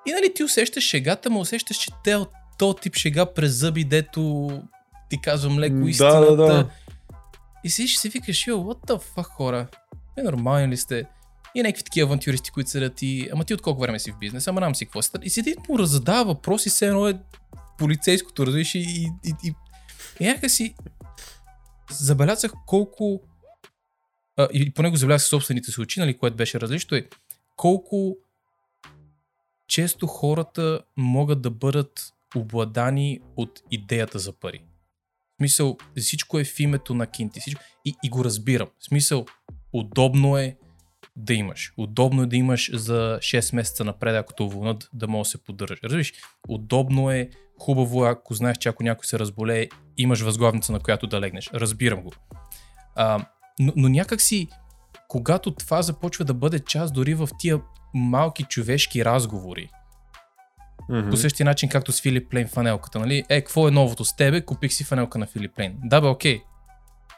И 0.08 0.12
нали 0.12 0.34
ти 0.34 0.44
усещаш 0.44 0.84
шегата, 0.84 1.30
но 1.30 1.40
усещаш, 1.40 1.76
че 1.76 1.90
те 2.04 2.16
от 2.16 2.30
този 2.58 2.76
тип 2.82 2.96
шега 2.96 3.26
през 3.26 3.52
зъби, 3.52 3.84
дето 3.84 4.50
ти 5.10 5.20
казвам 5.20 5.58
леко 5.58 5.88
истината. 5.88 6.20
Да, 6.20 6.36
да, 6.36 6.46
да. 6.46 6.70
И 7.64 7.70
си 7.70 7.88
си 7.88 8.08
викаш, 8.08 8.46
йо, 8.46 8.56
what 8.56 8.90
the 8.90 9.02
fuck, 9.14 9.22
хора? 9.22 9.66
Е, 10.16 10.22
нормални 10.22 10.68
ли 10.68 10.76
сте? 10.76 11.04
И 11.54 11.62
някакви 11.62 11.82
такива 11.82 12.06
авантюристи, 12.06 12.50
които 12.50 12.70
седят 12.70 13.02
и... 13.02 13.28
Ама 13.32 13.44
ти 13.44 13.54
от 13.54 13.62
колко 13.62 13.80
време 13.80 13.98
си 13.98 14.12
в 14.12 14.18
бизнес? 14.18 14.46
Ама 14.46 14.60
нам 14.60 14.74
си 14.74 14.86
какво 14.86 15.02
си? 15.02 15.10
И 15.22 15.30
седи 15.30 15.54
му 15.68 15.84
задава 15.84 16.24
въпроси, 16.24 16.70
все 16.70 16.86
едно 16.86 17.08
е 17.08 17.18
полицейското, 17.78 18.46
разбираш, 18.46 18.74
и, 18.74 18.78
и, 18.78 19.12
и, 19.24 19.34
и, 19.44 19.54
и 20.20 20.24
някакси 20.24 20.74
забелязах 21.90 22.52
колко 22.66 23.20
а, 24.36 24.48
и 24.52 24.70
поне 24.70 24.90
го 24.90 24.96
забелязах 24.96 25.28
собствените 25.28 25.70
си 25.72 25.80
очи, 25.80 26.00
нали, 26.00 26.18
което 26.18 26.36
беше 26.36 26.60
различно 26.60 26.96
е 26.96 27.08
колко 27.56 28.16
често 29.68 30.06
хората 30.06 30.80
могат 30.96 31.42
да 31.42 31.50
бъдат 31.50 32.12
обладани 32.36 33.20
от 33.36 33.62
идеята 33.70 34.18
за 34.18 34.32
пари. 34.32 34.58
В 34.58 35.36
смисъл, 35.40 35.76
всичко 35.96 36.38
е 36.38 36.44
в 36.44 36.60
името 36.60 36.94
на 36.94 37.06
кинти. 37.06 37.40
Всичко... 37.40 37.62
И, 37.84 37.94
и 38.02 38.08
го 38.08 38.24
разбирам. 38.24 38.68
В 38.78 38.84
смисъл, 38.84 39.26
удобно 39.72 40.38
е 40.38 40.56
да 41.16 41.34
имаш. 41.34 41.72
Удобно 41.76 42.22
е 42.22 42.26
да 42.26 42.36
имаш 42.36 42.70
за 42.74 43.18
6 43.20 43.54
месеца 43.54 43.84
напред, 43.84 44.14
ако 44.14 44.32
те 44.34 44.42
уволнат, 44.42 44.88
да 44.92 45.08
може 45.08 45.26
да 45.26 45.30
се 45.30 45.44
поддържаш. 45.44 45.80
Разбираш? 45.84 46.12
Удобно 46.48 47.10
е, 47.10 47.30
хубаво 47.58 48.06
е, 48.06 48.10
ако 48.10 48.34
знаеш, 48.34 48.58
че 48.58 48.68
ако 48.68 48.82
някой 48.82 49.04
се 49.04 49.18
разболее, 49.18 49.68
имаш 49.96 50.20
възглавница, 50.20 50.72
на 50.72 50.80
която 50.80 51.06
да 51.06 51.20
легнеш. 51.20 51.50
Разбирам 51.54 52.02
го. 52.02 52.12
А, 52.94 53.26
но, 53.58 53.72
но 53.76 53.88
някак 53.88 54.20
когато 55.08 55.50
това 55.50 55.82
започва 55.82 56.24
да 56.24 56.34
бъде 56.34 56.60
част 56.60 56.94
дори 56.94 57.14
в 57.14 57.28
тия 57.38 57.60
малки 57.94 58.44
човешки 58.44 59.04
разговори, 59.04 59.70
Mm-hmm. 60.90 61.10
По 61.10 61.16
същия 61.16 61.44
начин, 61.44 61.68
както 61.68 61.92
с 61.92 62.00
Филип 62.00 62.30
Плейн 62.30 62.48
фанелката, 62.48 62.98
нали? 62.98 63.24
Е, 63.28 63.40
какво 63.40 63.68
е 63.68 63.70
новото 63.70 64.04
с 64.04 64.16
тебе? 64.16 64.44
Купих 64.44 64.72
си 64.72 64.84
фанелка 64.84 65.18
на 65.18 65.26
Филип 65.26 65.54
Плейн. 65.56 65.78
Да, 65.84 66.00
бе, 66.00 66.06
окей. 66.06 66.42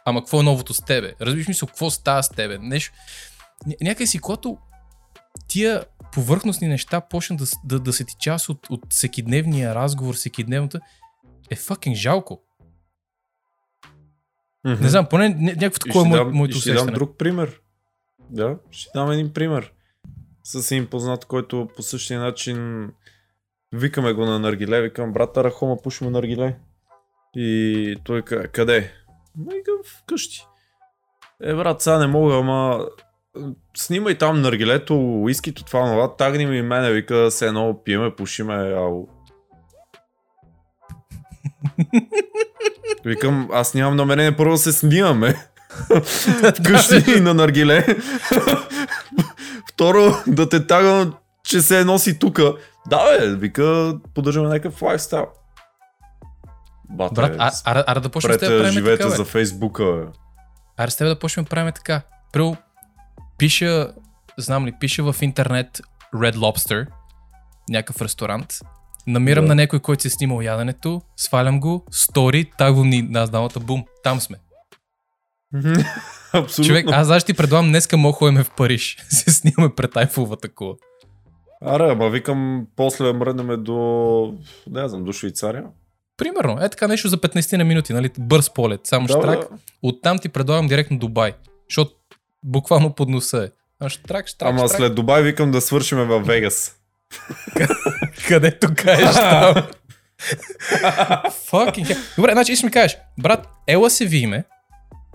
Ама 0.05 0.21
какво 0.21 0.41
е 0.41 0.43
новото 0.43 0.75
с 0.75 0.85
тебе? 0.85 1.15
Разбираш 1.21 1.49
мисъл, 1.49 1.67
какво 1.67 1.91
става 1.91 2.23
с 2.23 2.29
тебе? 2.29 2.59
Нещо. 2.59 2.93
Някъде 3.81 4.07
си, 4.07 4.19
когато 4.19 4.59
тия 5.49 5.85
повърхностни 6.13 6.69
неща 6.69 7.01
почнат 7.01 7.39
да, 7.39 7.47
да, 7.65 7.81
да 7.81 7.93
се 7.93 8.05
ти 8.05 8.15
част 8.21 8.49
от, 8.49 8.71
от 8.71 8.81
всекидневния 8.91 9.75
разговор, 9.75 10.15
всекидневната, 10.15 10.81
е 11.51 11.57
факин 11.57 11.95
жалко. 11.95 12.43
Mm-hmm. 14.67 14.81
Не 14.81 14.89
знам, 14.89 15.07
поне 15.07 15.29
някакво 15.29 15.79
такова 15.79 16.21
е 16.21 16.25
моето 16.25 16.57
усещане. 16.57 16.79
Ще 16.79 16.87
дам 16.87 16.95
друг 16.95 17.19
пример. 17.19 17.61
Да, 18.31 18.57
ще 18.71 18.91
дам 18.95 19.11
един 19.11 19.33
пример. 19.33 19.73
С 20.45 20.73
един 20.73 20.87
познат, 20.87 21.25
който 21.25 21.69
по 21.77 21.83
същия 21.83 22.21
начин 22.21 22.89
викаме 23.73 24.13
го 24.13 24.27
на 24.27 24.39
Наргиле, 24.39 24.83
викам 24.83 25.13
брата 25.13 25.45
Рахома 25.45 25.77
пушим 25.83 26.13
Наргиле. 26.13 26.57
И 27.37 27.97
той 28.05 28.23
каза, 28.23 28.49
къде? 28.49 28.93
Викам 29.39 29.77
вкъщи. 29.85 30.47
Е, 31.43 31.55
брат, 31.55 31.83
сега 31.83 31.99
не 31.99 32.07
мога, 32.07 32.35
ама 32.35 32.87
снимай 33.77 34.19
там 34.19 34.41
наргилето, 34.41 35.21
уискито, 35.23 35.65
това, 35.65 35.85
това, 35.85 36.17
тагни 36.17 36.47
ми 36.47 36.63
мене, 36.63 36.93
вика, 36.93 37.31
се 37.31 37.47
едно 37.47 37.81
пиеме, 37.85 38.17
пушиме, 38.17 38.55
ау. 38.55 39.07
Викам, 43.05 43.49
аз 43.53 43.75
нямам 43.75 43.97
намерение 43.97 44.37
първо 44.37 44.53
да 44.53 44.59
се 44.59 44.73
снимаме. 44.73 45.35
Вкъщи 46.61 47.21
на 47.21 47.35
наргиле. 47.35 47.87
Второ, 49.81 50.23
да 50.27 50.49
те 50.49 50.67
тагам, 50.67 51.15
че 51.45 51.61
се 51.61 51.85
носи 51.85 52.19
тука. 52.19 52.55
Да, 52.89 53.19
бе, 53.19 53.37
вика, 53.37 53.95
поддържаме 54.15 54.49
някакъв 54.49 54.83
лайфстайл. 54.83 55.27
Бате, 56.91 57.15
Брат, 57.15 57.37
а, 57.39 57.53
а, 57.65 57.85
а, 57.87 58.01
да 58.01 58.09
почнем 58.09 58.33
да 58.33 58.39
правим 58.39 58.73
живеете 58.73 59.03
така, 59.03 59.11
бе. 59.11 59.17
за 59.17 59.25
Фейсбука, 59.25 59.85
бе. 59.85 60.07
Аре 60.77 60.91
с 60.91 60.97
тебе 60.97 61.09
да 61.09 61.19
почнем 61.19 61.45
да 61.45 61.49
правим 61.49 61.73
така. 61.73 62.03
Първо, 62.33 62.57
пиша, 63.39 63.93
знам 64.39 64.67
ли, 64.67 64.73
пиша 64.81 65.13
в 65.13 65.23
интернет 65.23 65.81
Red 66.15 66.35
Lobster, 66.35 66.87
някакъв 67.69 68.03
ресторант. 68.03 68.55
Намирам 69.07 69.45
да. 69.45 69.49
на 69.49 69.55
някой, 69.55 69.81
който 69.81 70.03
си 70.03 70.09
е 70.09 70.11
снимал 70.11 70.41
яденето, 70.41 71.03
свалям 71.17 71.61
го, 71.61 71.87
стори, 71.91 72.51
тагвам 72.59 72.89
ни 72.89 73.03
на 73.03 73.27
знамата, 73.27 73.61
бум, 73.61 73.85
там 74.03 74.21
сме. 74.21 74.37
Абсолютно. 76.33 76.65
Човек, 76.65 76.87
аз 76.93 77.07
знаеш 77.07 77.25
ти 77.25 77.35
предлагам 77.35 77.69
днеска 77.69 77.97
мога 77.97 78.45
в 78.45 78.51
Париж. 78.57 78.97
се 79.09 79.31
снимаме 79.31 79.75
пред 79.75 79.97
Айфулва 79.97 80.37
такова. 80.37 80.75
Аре, 81.65 81.91
ама 81.91 82.11
викам, 82.11 82.67
после 82.77 83.13
мръднеме 83.13 83.57
до, 83.57 84.35
не 84.71 84.89
знам, 84.89 85.05
до 85.05 85.13
Швейцария. 85.13 85.65
Примерно, 86.17 86.59
е 86.63 86.69
така 86.69 86.89
нещо 86.89 87.09
за 87.09 87.19
15 87.19 87.57
на 87.57 87.65
минути, 87.65 87.93
нали? 87.93 88.11
Бърз 88.19 88.51
полет, 88.51 88.81
само 88.85 89.07
да, 89.07 89.13
штрак. 89.13 89.39
Да. 89.41 89.49
Оттам 89.83 90.19
ти 90.19 90.29
предлагам 90.29 90.69
директно 90.69 90.99
Дубай. 90.99 91.33
Защото 91.69 91.93
буквално 92.43 92.95
под 92.95 93.09
носа 93.09 93.45
е. 93.45 93.49
А 93.81 93.89
штрак, 93.89 94.29
штрак, 94.29 94.49
Ама 94.51 94.59
штрак. 94.59 94.77
след 94.77 94.95
Дубай 94.95 95.23
викам 95.23 95.51
да 95.51 95.61
свършиме 95.61 96.05
в 96.05 96.21
Вегас. 96.21 96.77
Където 98.29 98.69
кажеш 98.77 99.15
там. 99.15 99.55
Fucking 101.51 101.97
Добре, 102.17 102.33
значи 102.33 102.53
искаш 102.53 102.65
ми 102.65 102.71
кажеш, 102.71 102.99
брат, 103.19 103.49
ела 103.67 103.91
се 103.91 104.07
виме, 104.07 104.45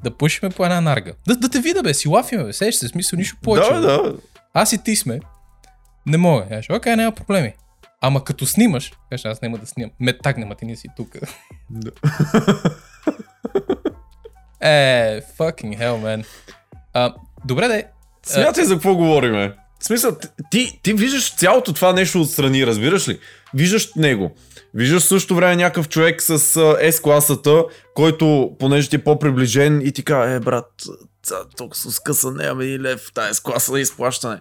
да 0.04 0.18
пушиме 0.18 0.50
по 0.50 0.64
една 0.66 0.82
нарга. 0.82 1.14
Да, 1.28 1.36
да 1.36 1.50
те 1.50 1.60
вида, 1.60 1.84
бе, 1.84 1.94
си 1.94 2.08
лафиме, 2.08 2.44
бе, 2.44 2.54
сеш 2.54 2.76
се, 2.76 2.88
смисъл, 2.88 3.18
нищо 3.18 3.38
повече. 3.42 3.74
Да, 3.74 3.80
да. 3.80 4.14
Аз 4.54 4.74
и 4.74 4.84
ти 4.84 4.96
сме. 4.96 5.20
Не 6.06 6.18
мога. 6.18 6.46
Кажеш, 6.50 6.70
окей, 6.70 6.96
няма 6.96 7.12
проблеми. 7.12 7.54
Ама 8.02 8.24
като 8.24 8.46
снимаш, 8.46 8.92
кажеш, 9.10 9.26
аз 9.26 9.42
няма 9.42 9.58
да 9.58 9.66
снимам. 9.66 9.92
Ме 10.00 10.18
тагнем, 10.18 10.50
ти 10.60 10.66
не 10.66 10.76
си 10.76 10.88
тук. 10.98 11.16
Да. 11.70 11.92
е, 14.70 15.22
fucking 15.38 15.80
hell, 15.80 15.96
man. 16.04 16.26
А, 16.94 17.14
добре, 17.46 17.68
да 17.68 17.84
Смятай 18.26 18.64
за 18.64 18.74
какво 18.74 18.96
говориме. 18.96 19.56
В 19.80 19.86
смисъл, 19.86 20.18
ти, 20.52 20.80
ти 20.84 20.94
виждаш 20.94 21.36
цялото 21.36 21.74
това 21.74 21.94
нещо 21.94 22.22
отстрани, 22.22 22.68
разбираш 22.68 23.08
ли? 23.08 23.20
Виждаш 23.56 23.94
него. 23.96 24.36
Виждаш 24.74 25.04
също 25.04 25.36
време 25.36 25.56
някакъв 25.56 25.90
човек 25.90 26.22
с 26.22 26.40
S-класата, 26.92 27.66
който, 27.94 28.56
понеже 28.60 28.90
ти 28.90 28.96
е 28.96 29.04
по-приближен 29.04 29.82
и 29.82 29.92
ти 29.92 30.04
казва, 30.04 30.32
е 30.32 30.40
брат, 30.40 30.72
тук 31.58 31.76
с 31.76 32.00
къса 32.00 32.32
няма 32.32 32.66
и 32.66 32.80
лев, 32.80 33.12
тая 33.14 33.34
с 33.34 33.40
класа 33.40 33.72
на 33.72 33.80
изплащане. 33.80 34.40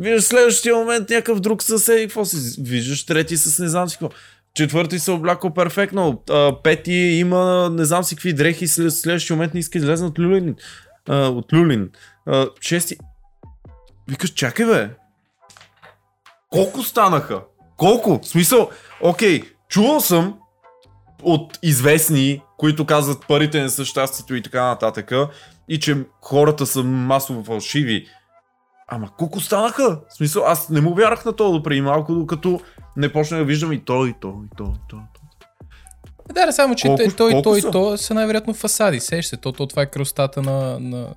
Виждаш 0.00 0.24
следващия 0.24 0.74
момент 0.74 1.10
някакъв 1.10 1.40
друг 1.40 1.62
съсед 1.62 2.00
и 2.00 2.02
какво 2.02 2.24
си? 2.24 2.62
Виждаш 2.62 3.06
трети 3.06 3.36
с 3.36 3.62
не 3.62 3.68
знам 3.68 3.88
си 3.88 3.96
какво. 4.00 4.16
Четвърти 4.54 4.98
се 4.98 5.10
облякал 5.10 5.54
перфектно. 5.54 6.22
Пети 6.64 6.92
има 6.92 7.70
не 7.72 7.84
знам 7.84 8.04
си 8.04 8.16
какви 8.16 8.32
дрехи, 8.32 8.68
след 8.68 8.92
следващия 8.92 9.36
момент 9.36 9.54
не 9.54 9.60
иска 9.60 9.78
излезе 9.78 10.04
от 10.04 10.18
Люлин. 10.18 10.56
А, 11.08 11.28
от 11.28 11.52
Люлин. 11.52 11.90
А, 12.26 12.46
шести. 12.60 12.96
Викаш, 14.08 14.30
чакай 14.30 14.66
бе. 14.66 14.90
Колко 16.50 16.82
станаха? 16.82 17.40
Колко? 17.76 18.18
В 18.22 18.26
смисъл, 18.28 18.70
окей, 19.00 19.42
чувал 19.68 20.00
съм 20.00 20.38
от 21.22 21.58
известни, 21.62 22.42
които 22.58 22.86
казват 22.86 23.26
парите 23.28 23.62
не 23.62 23.68
са 23.68 23.84
щастието 23.84 24.34
и 24.34 24.42
така 24.42 24.64
нататък, 24.64 25.12
и 25.68 25.78
че 25.80 25.96
хората 26.20 26.66
са 26.66 26.82
масово 26.82 27.44
фалшиви. 27.44 28.06
Ама 28.88 29.10
колко 29.18 29.40
станаха? 29.40 30.00
В 30.08 30.16
смисъл, 30.16 30.44
аз 30.46 30.68
не 30.68 30.80
му 30.80 30.94
вярах 30.94 31.24
на 31.24 31.32
това 31.32 31.50
допреди 31.50 31.80
малко, 31.80 32.14
докато 32.14 32.60
не 32.96 33.12
почна 33.12 33.38
да 33.38 33.44
виждам 33.44 33.72
и 33.72 33.84
то, 33.84 34.06
и 34.06 34.14
то, 34.20 34.34
и 34.46 34.56
то, 34.56 34.64
и 34.64 34.88
то. 34.88 34.96
Да, 36.34 36.46
да, 36.46 36.52
само 36.52 36.74
че 36.74 36.88
Колко- 36.88 37.16
той, 37.16 37.30
колко 37.30 37.42
той, 37.42 37.60
са? 37.60 37.70
той 37.70 37.98
са 37.98 38.14
най-вероятно 38.14 38.54
фасади. 38.54 39.00
Сеш 39.00 39.26
се, 39.26 39.36
то, 39.36 39.52
то 39.52 39.66
това 39.66 39.82
е 39.82 39.86
кръстата 39.86 40.42
на... 40.42 40.80
на... 40.80 41.14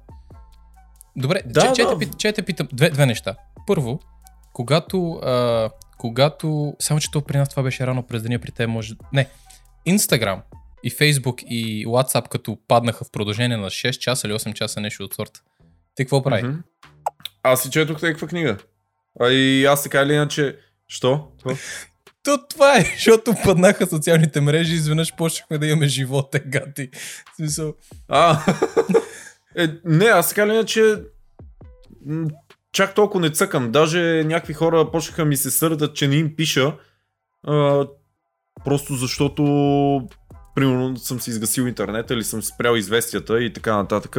Добре, 1.16 1.41
Да, 1.45 1.62
че, 1.62 1.72
че, 1.74 1.84
да. 1.84 1.89
те, 1.97 2.06
пит- 2.06 2.18
че 2.18 2.32
те 2.34 2.41
питам 2.41 2.68
две, 2.74 2.89
две 2.89 3.06
неща. 3.06 3.36
Първо, 3.68 3.99
когато, 4.53 5.12
а, 5.14 5.70
когато... 6.06 6.76
Само, 6.80 6.99
че 6.99 7.12
то 7.12 7.22
при 7.22 7.38
нас 7.38 7.49
това 7.49 7.64
беше 7.64 7.88
рано 7.88 8.03
през 8.03 8.24
деня, 8.24 8.39
при 8.39 8.51
те 8.51 8.68
може... 8.68 8.93
Не, 9.14 9.28
Instagram 9.88 10.39
и 10.84 10.91
Facebook 10.91 11.43
и 11.43 11.88
WhatsApp 11.88 12.30
като 12.30 12.58
паднаха 12.68 13.06
в 13.06 13.12
продължение 13.12 13.58
на 13.58 13.70
6 13.70 13.91
часа 13.91 14.28
или 14.28 14.34
8 14.34 14.53
часа 14.53 14.82
нещо 14.82 15.03
от 15.03 15.14
сорта. 15.14 15.41
Ти 15.95 16.03
какво 16.03 16.24
прави? 16.24 16.43
Мгм. 16.43 16.58
Аз 17.43 17.64
си 17.64 17.70
четох 17.72 18.01
някаква 18.01 18.28
книга. 18.28 18.58
А 19.22 19.30
и 19.30 19.66
аз 19.66 19.84
така 19.84 20.01
или 20.01 20.14
иначе... 20.14 20.58
Що? 20.88 21.28
То 22.24 22.47
това 22.49 22.78
е, 22.78 22.82
защото 22.82 23.36
паднаха 23.43 23.88
социалните 23.88 24.41
мрежи 24.41 24.74
и 24.74 24.76
изведнъж 24.76 25.16
почнахме 25.16 25.58
да 25.58 25.68
имаме 25.68 25.88
живот, 25.88 26.36
е 26.36 26.39
гати. 26.39 26.89
В 27.34 27.36
смисъл, 27.36 27.74
А, 28.08 28.45
е, 29.58 29.68
не, 29.86 30.06
аз 30.06 30.30
така 30.30 30.43
или 30.43 30.53
иначе 30.53 30.95
чак 32.76 32.95
толкова 32.95 33.21
не 33.21 33.30
цъкам. 33.30 33.71
Даже 33.71 34.23
някакви 34.26 34.53
хора 34.53 34.91
почнаха 34.91 35.26
ми 35.26 35.38
се 35.38 35.51
сърдат, 35.51 35.95
че 35.95 36.07
не 36.07 36.15
им 36.15 36.36
пиша. 36.36 36.73
А, 37.47 37.86
просто 38.65 38.93
защото 38.93 39.43
примерно 40.55 40.97
съм 40.97 41.19
си 41.19 41.30
изгасил 41.30 41.61
интернета 41.61 42.13
или 42.13 42.23
съм 42.23 42.43
спрял 42.43 42.76
известията 42.76 43.43
и 43.43 43.53
така 43.53 43.76
нататък. 43.76 44.17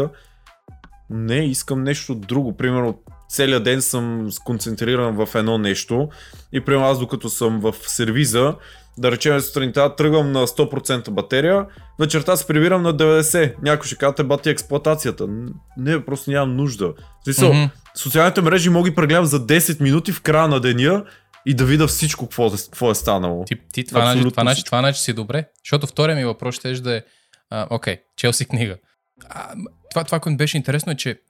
Не, 1.10 1.44
искам 1.44 1.82
нещо 1.82 2.14
друго. 2.14 2.56
Примерно 2.56 2.98
целият 3.28 3.64
ден 3.64 3.82
съм 3.82 4.32
сконцентриран 4.32 5.26
в 5.26 5.34
едно 5.34 5.58
нещо 5.58 6.08
и 6.52 6.60
примерно 6.60 6.86
аз 6.86 6.98
докато 6.98 7.28
съм 7.28 7.60
в 7.60 7.74
сервиза, 7.78 8.54
да 8.98 9.12
речем 9.12 9.40
сутринта 9.40 9.96
тръгвам 9.96 10.32
на 10.32 10.46
100% 10.46 11.10
батерия, 11.10 11.66
вечерта 12.00 12.36
се 12.36 12.46
прибирам 12.46 12.82
на 12.82 12.94
90. 12.94 13.54
Някой 13.62 13.86
ще 13.86 13.96
каже, 13.96 14.24
бати 14.24 14.50
експлуатацията. 14.50 15.26
Н- 15.26 15.52
Не, 15.76 16.04
просто 16.04 16.30
нямам 16.30 16.56
нужда. 16.56 16.86
В 17.20 17.24
смисъл, 17.24 17.52
мгм. 17.54 17.70
Социалните 17.96 18.40
мрежи 18.40 18.70
мога 18.70 18.90
ги 18.90 18.94
прегледам 18.94 19.24
за 19.24 19.46
10 19.46 19.80
минути 19.80 20.12
в 20.12 20.22
края 20.22 20.48
на 20.48 20.60
деня 20.60 21.04
и 21.46 21.54
да 21.54 21.64
видя 21.64 21.86
всичко, 21.86 22.26
какво, 22.26 22.50
какво 22.50 22.90
е 22.90 22.94
станало. 22.94 23.44
Ти, 23.44 23.56
ти 23.72 23.84
това, 23.84 24.00
значи, 24.00 24.30
това, 24.30 24.42
значи, 24.42 24.64
това 24.64 24.78
значи 24.78 25.00
си 25.00 25.12
добре. 25.12 25.44
Защото 25.64 25.86
втория 25.86 26.16
ми 26.16 26.24
въпрос 26.24 26.54
ще 26.54 26.72
да 26.72 26.96
е... 26.96 27.02
а, 27.50 27.66
Окей, 27.70 27.98
Челси 28.16 28.44
книга. 28.44 28.76
А, 29.28 29.54
това, 29.90 30.04
това, 30.04 30.20
което 30.20 30.36
беше 30.36 30.56
интересно 30.56 30.92
е, 30.92 30.96
че 30.96 31.20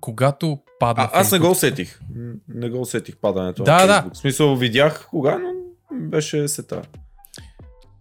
когато 0.00 0.58
падна 0.78 1.08
А, 1.12 1.20
аз 1.20 1.32
не 1.32 1.38
го 1.38 1.50
усетих. 1.50 2.00
Не 2.48 2.70
го 2.70 2.80
усетих 2.80 3.16
падането 3.16 3.62
Да, 3.62 3.78
на 3.78 3.86
да. 3.86 4.04
В 4.12 4.16
смисъл 4.18 4.56
видях 4.56 5.06
кога, 5.10 5.38
но 5.38 5.52
беше 6.08 6.48
сета. 6.48 6.82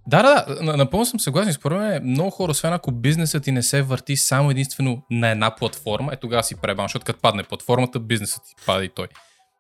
Да, 0.07 0.23
да, 0.23 0.55
да, 0.55 0.63
на- 0.63 0.77
напълно 0.77 1.05
съм 1.05 1.19
съгласен. 1.19 1.53
Според 1.53 1.77
мен 1.79 2.03
много 2.03 2.29
хора, 2.29 2.51
освен 2.51 2.73
ако 2.73 2.91
бизнесът 2.91 3.43
ти 3.43 3.51
не 3.51 3.63
се 3.63 3.81
върти 3.81 4.17
само 4.17 4.51
единствено 4.51 5.01
на 5.11 5.29
една 5.29 5.55
платформа, 5.55 6.13
е 6.13 6.17
тогава 6.17 6.43
си 6.43 6.55
пребан, 6.55 6.83
защото 6.85 7.05
като 7.05 7.19
падне 7.21 7.43
платформата, 7.43 7.99
бизнесът 7.99 8.43
ти 8.47 8.55
пада 8.65 8.85
и 8.85 8.89
той. 8.89 9.07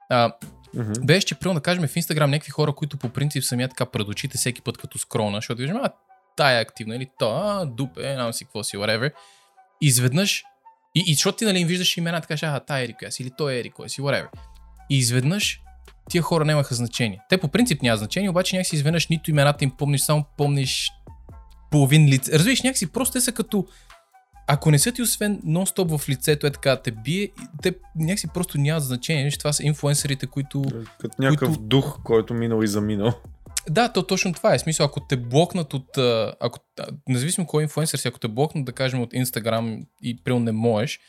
А, 0.09 0.31
Мгм. 0.73 0.91
беше, 1.05 1.27
че, 1.27 1.35
примерно, 1.35 1.59
да 1.59 1.63
кажем, 1.63 1.87
в 1.87 1.95
Инстаграм 1.95 2.29
някакви 2.31 2.51
хора, 2.51 2.73
които 2.73 2.97
по 2.97 3.09
принцип 3.09 3.43
са 3.43 3.55
ми 3.55 3.67
така 3.69 3.85
пред 3.85 4.07
очите 4.07 4.37
всеки 4.37 4.61
път 4.61 4.77
като 4.77 4.97
скролна, 4.97 5.37
защото 5.37 5.57
виждам, 5.57 5.81
а, 5.83 5.89
тая 6.37 6.57
е 6.57 6.61
активна, 6.61 6.95
или 6.95 7.09
то, 7.19 7.31
а, 7.31 7.65
дупе, 7.65 8.01
не 8.07 8.13
знам 8.13 8.33
си 8.33 8.45
какво 8.45 8.63
си, 8.63 8.77
whatever. 8.77 9.11
Изведнъж, 9.81 10.43
и, 10.95 11.03
и 11.07 11.13
защото 11.13 11.37
ти 11.37 11.45
нали 11.45 11.59
им 11.59 11.67
виждаш 11.67 11.97
имена, 11.97 12.21
така 12.21 12.47
а, 12.47 12.59
тая 12.59 12.83
е 12.83 12.93
коя 12.93 13.11
си, 13.11 13.23
или 13.23 13.31
той 13.37 13.53
е 13.53 13.59
еди 13.59 13.69
кой 13.69 13.89
си, 13.89 14.01
whatever. 14.01 14.27
И 14.89 14.97
изведнъж 14.97 15.61
тия 16.09 16.21
хора 16.21 16.45
нямаха 16.45 16.75
значение. 16.75 17.19
Те 17.29 17.37
по 17.37 17.47
принцип 17.47 17.81
нямат 17.81 17.99
значение, 17.99 18.29
обаче 18.29 18.55
някакси 18.55 18.75
изведнъж 18.75 19.07
нито 19.07 19.29
имената 19.31 19.63
им 19.63 19.71
помниш, 19.71 20.01
само 20.01 20.25
помниш 20.37 20.91
половин 21.71 22.05
лице. 22.07 22.31
Разбираш, 22.31 22.61
някакси 22.61 22.87
просто 22.87 23.13
те 23.13 23.21
са 23.21 23.31
като 23.31 23.65
ако 24.47 24.71
не 24.71 24.79
са 24.79 24.91
ти 24.91 25.01
освен 25.01 25.41
нон-стоп 25.41 25.97
в 25.97 26.09
лицето 26.09 26.47
е 26.47 26.51
така 26.51 26.75
те 26.75 26.91
бие, 26.91 27.29
те 27.61 27.73
някакси 27.95 28.27
просто 28.27 28.57
нямат 28.57 28.83
значение. 28.83 29.23
Виж, 29.25 29.37
Това 29.37 29.53
са 29.53 29.63
инфуенсърите, 29.63 30.27
които 30.27 30.61
Като 30.99 31.15
някакъв 31.21 31.49
които- 31.49 31.63
дух, 31.63 31.99
който 32.03 32.33
минал 32.33 32.61
и 32.63 32.67
заминал. 32.67 33.13
да, 33.69 33.89
то 33.89 34.03
точно 34.03 34.33
това 34.33 34.53
е. 34.53 34.59
Смисъл, 34.59 34.85
ако 34.85 34.99
те 34.99 35.17
блокнат 35.17 35.73
от... 35.73 35.97
Ако, 36.39 36.59
независимо 37.09 37.47
кой 37.47 37.63
инфуенсър 37.63 37.97
си, 37.97 38.07
ако 38.07 38.19
те 38.19 38.27
блокнат, 38.27 38.65
да 38.65 38.71
кажем, 38.71 39.01
от 39.01 39.13
Instagram 39.13 39.85
и 40.01 40.23
прил 40.23 40.39
не 40.39 40.51
можеш, 40.51 40.99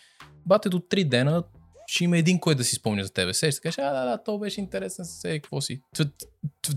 бате 0.46 0.68
до 0.68 0.78
3 0.78 1.04
дена 1.04 1.42
ще 1.86 2.04
има 2.04 2.18
един, 2.18 2.40
който 2.40 2.58
да 2.58 2.64
си 2.64 2.74
спомня 2.74 3.04
за 3.04 3.12
тебе. 3.12 3.34
Сега 3.34 3.52
ще 3.52 3.60
кажеш, 3.60 3.78
а, 3.78 3.92
да, 3.92 4.04
да, 4.04 4.22
то 4.22 4.38
беше 4.38 4.60
интересен, 4.60 5.04
се, 5.04 5.40
какво 5.40 5.60
си. 5.60 5.80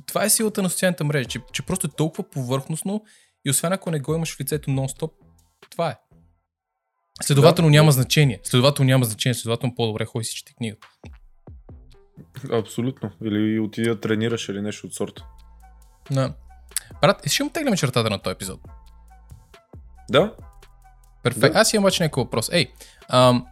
Това 0.05 0.23
е 0.23 0.29
силата 0.29 0.61
на 0.61 0.69
социалната 0.69 1.03
мрежа, 1.03 1.29
че, 1.29 1.39
че 1.53 1.61
просто 1.61 1.87
е 1.87 1.95
толкова 1.97 2.23
повърхностно 2.23 3.03
и 3.45 3.49
освен 3.49 3.73
ако 3.73 3.91
не 3.91 3.99
го 3.99 4.15
имаш 4.15 4.35
в 4.35 4.39
лицето 4.39 4.71
нон-стоп, 4.71 5.11
това 5.69 5.89
е. 5.89 5.95
Следователно 7.21 7.67
Да. 7.67 7.71
няма 7.71 7.91
значение. 7.91 8.39
Следователно 8.43 8.87
няма 8.87 9.05
значение. 9.05 9.33
Следователно 9.33 9.75
по-добре 9.75 10.05
ходи 10.05 10.25
си 10.25 10.35
чете 10.35 10.53
книгата. 10.53 10.87
Абсолютно. 12.51 13.11
Или 13.23 13.59
отида 13.59 13.95
да 13.95 13.99
тренираш 13.99 14.49
или 14.49 14.61
нещо 14.61 14.87
от 14.87 14.93
сорта. 14.93 15.25
Да. 16.11 16.33
Брат, 17.01 17.29
ще 17.29 17.43
му 17.43 17.49
теглим 17.49 17.75
чертата 17.75 18.09
на 18.09 18.21
този 18.21 18.33
епизод. 18.33 18.59
Да? 20.11 20.35
Перфект. 21.23 21.53
Да. 21.53 21.59
Аз 21.59 21.73
имам 21.73 21.83
обаче 21.83 22.03
някакъв 22.03 22.23
въпрос. 22.23 22.49
Ей, 22.51 22.71
ам, 23.09 23.45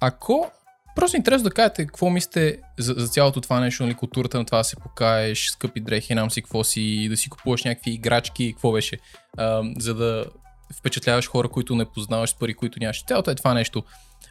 ако 0.00 0.50
просто 0.98 1.16
интересно 1.16 1.48
да 1.48 1.54
кажете 1.54 1.86
какво 1.86 2.10
мислите 2.10 2.58
за, 2.78 2.94
за 2.96 3.08
цялото 3.08 3.40
това 3.40 3.60
нещо, 3.60 3.82
нали, 3.82 3.94
културата 3.94 4.38
на 4.38 4.44
това 4.44 4.58
да 4.58 4.64
се 4.64 4.76
покаеш, 4.76 5.48
скъпи 5.48 5.80
дрехи, 5.80 6.14
нам 6.14 6.30
си 6.30 6.42
какво 6.42 6.64
си, 6.64 7.06
да 7.10 7.16
си 7.16 7.30
купуваш 7.30 7.64
някакви 7.64 7.90
играчки, 7.90 8.52
какво 8.52 8.72
беше, 8.72 8.98
ам, 9.38 9.74
за 9.78 9.94
да 9.94 10.24
впечатляваш 10.78 11.28
хора, 11.28 11.48
които 11.48 11.76
не 11.76 11.84
познаваш 11.84 12.36
пари, 12.38 12.54
които 12.54 12.78
нямаш. 12.80 13.04
Цялото 13.04 13.30
е 13.30 13.34
това 13.34 13.54
нещо. 13.54 13.82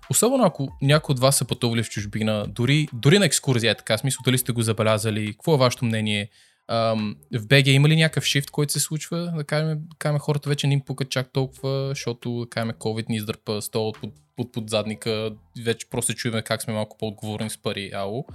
Особено 0.10 0.44
ако 0.44 0.68
някой 0.82 1.14
от 1.14 1.20
вас 1.20 1.38
са 1.38 1.46
пътували 1.46 1.84
в 1.84 1.90
чужбина, 1.90 2.46
дори, 2.48 2.88
дори 2.94 3.20
на 3.20 3.26
екскурзия, 3.26 3.72
е 3.72 3.76
така, 3.76 3.98
смисъл 3.98 4.20
дали 4.26 4.38
сте 4.38 4.52
го 4.52 4.62
забелязали, 4.62 5.32
какво 5.32 5.54
е 5.54 5.58
вашето 5.58 5.86
мнение, 5.86 6.30
Ам, 6.68 7.16
в 7.34 7.48
БГ 7.48 7.68
има 7.68 7.90
ли 7.90 7.96
някакъв 7.96 8.24
шифт, 8.24 8.52
който 8.52 8.74
се 8.74 8.80
случва? 8.80 9.34
Да 9.36 9.44
кажем, 9.44 9.68
да 9.68 9.96
кажем 10.00 10.20
хората 10.20 10.50
вече 10.50 10.68
не 10.68 10.74
им 10.74 10.82
пукат 10.82 11.10
чак 11.10 11.34
толкова, 11.34 11.88
защото 11.90 12.40
да 12.40 12.50
кажем 12.50 12.72
COVID 12.72 13.10
ни 13.10 13.16
издърпа 13.16 13.62
стол 13.62 13.88
от, 13.88 14.02
под, 14.02 14.14
под, 14.36 14.52
под 14.52 14.70
задника, 14.70 15.32
вече 15.66 15.90
просто 15.90 16.14
чуем 16.14 16.44
как 16.46 16.62
сме 16.62 16.74
малко 16.74 16.98
по-отговорни 16.98 17.50
с 17.50 17.58
пари, 17.58 17.92
ало. 17.94 18.26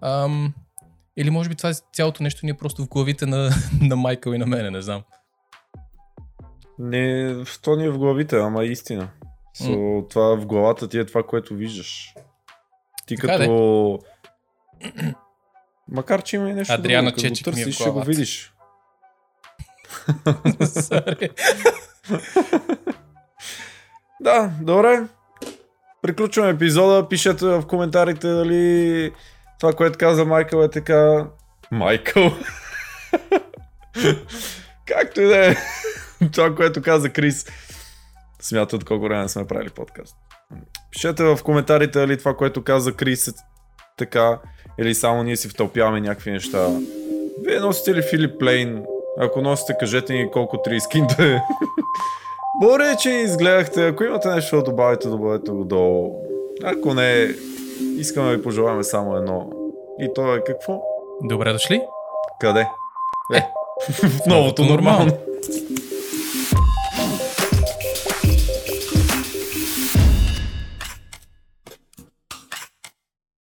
Ам, 0.00 0.54
или 1.16 1.30
може 1.30 1.48
би 1.48 1.54
това 1.54 1.70
е 1.70 1.74
цялото 1.92 2.22
нещо 2.22 2.46
ни 2.46 2.50
е 2.50 2.56
просто 2.56 2.84
в 2.84 2.88
главите 2.88 3.26
на, 3.26 3.50
на 3.80 3.96
Майкъл 3.96 4.32
и 4.32 4.38
на 4.38 4.46
мене, 4.46 4.70
не 4.70 4.82
знам. 4.82 5.02
Не, 6.78 7.36
то 7.62 7.76
ни 7.76 7.84
е 7.84 7.90
в 7.90 7.98
главите, 7.98 8.36
ама 8.36 8.62
е 8.62 8.66
истина. 8.66 9.08
So, 9.60 10.10
това 10.10 10.36
в 10.36 10.46
главата 10.46 10.88
ти 10.88 10.98
е 10.98 11.06
това, 11.06 11.22
което 11.22 11.54
виждаш. 11.54 12.14
Ти 13.06 13.16
Така 13.16 13.38
де. 13.38 13.48
Макар, 15.88 16.22
че 16.22 16.36
има 16.36 16.50
и 16.50 16.52
нещо 16.52 16.74
Адриана 16.74 17.10
друго, 17.10 17.22
като 17.22 17.50
го 17.50 17.50
е 17.50 17.54
търсиш, 17.54 17.74
ще 17.74 17.90
го 17.90 18.02
видиш. 18.02 18.52
Да, 24.22 24.50
добре. 24.60 25.02
Приключваме 26.02 26.50
епизода. 26.50 27.08
Пишете 27.08 27.46
в 27.46 27.66
коментарите 27.66 28.28
дали 28.28 29.12
това, 29.60 29.72
което 29.72 29.98
каза 29.98 30.24
Майкъл 30.24 30.62
е 30.62 30.70
така... 30.70 31.26
Майкъл? 31.70 32.32
Както 34.86 35.20
и 35.20 35.26
да 35.26 35.50
е. 35.50 35.56
това, 36.32 36.54
което 36.54 36.82
каза 36.82 37.10
Крис. 37.10 37.46
Смятат 38.40 38.84
колко 38.84 39.04
време 39.04 39.28
сме 39.28 39.46
правили 39.46 39.70
подкаст. 39.70 40.16
Пишете 40.90 41.24
в 41.24 41.38
коментарите 41.44 41.98
дали 41.98 42.18
това, 42.18 42.36
което 42.36 42.64
каза 42.64 42.92
Крис 42.92 43.28
е 43.28 43.32
така 43.98 44.38
или 44.78 44.94
само 44.94 45.22
ние 45.22 45.36
си 45.36 45.48
втълпяваме 45.48 46.00
някакви 46.00 46.30
неща 46.30 46.68
Вие 47.44 47.60
носите 47.60 47.94
ли 47.94 48.02
Филип 48.02 48.42
Лейн? 48.42 48.84
Ако 49.18 49.40
носите, 49.42 49.76
кажете 49.80 50.12
ни 50.12 50.30
колко 50.30 50.56
3 50.56 50.78
скинта 50.78 51.24
е. 51.24 51.40
Боре, 52.62 52.96
че 53.02 53.10
изгледахте. 53.10 53.86
Ако 53.86 54.04
имате 54.04 54.28
нещо 54.28 54.56
да 54.56 54.62
добавите, 54.62 55.08
добавете 55.08 55.50
го 55.50 55.64
долу. 55.64 56.14
Ако 56.64 56.94
не, 56.94 57.28
искаме 57.98 58.30
да 58.30 58.36
ви 58.36 58.42
пожелаваме 58.42 58.84
само 58.84 59.16
едно. 59.16 59.50
И 60.00 60.08
то 60.14 60.34
е 60.34 60.44
какво? 60.44 60.82
Добре 61.22 61.52
дошли. 61.52 61.82
Къде? 62.40 62.66
Е, 63.34 63.42
в 63.92 64.26
новото 64.26 64.64
нормално. 64.64 65.12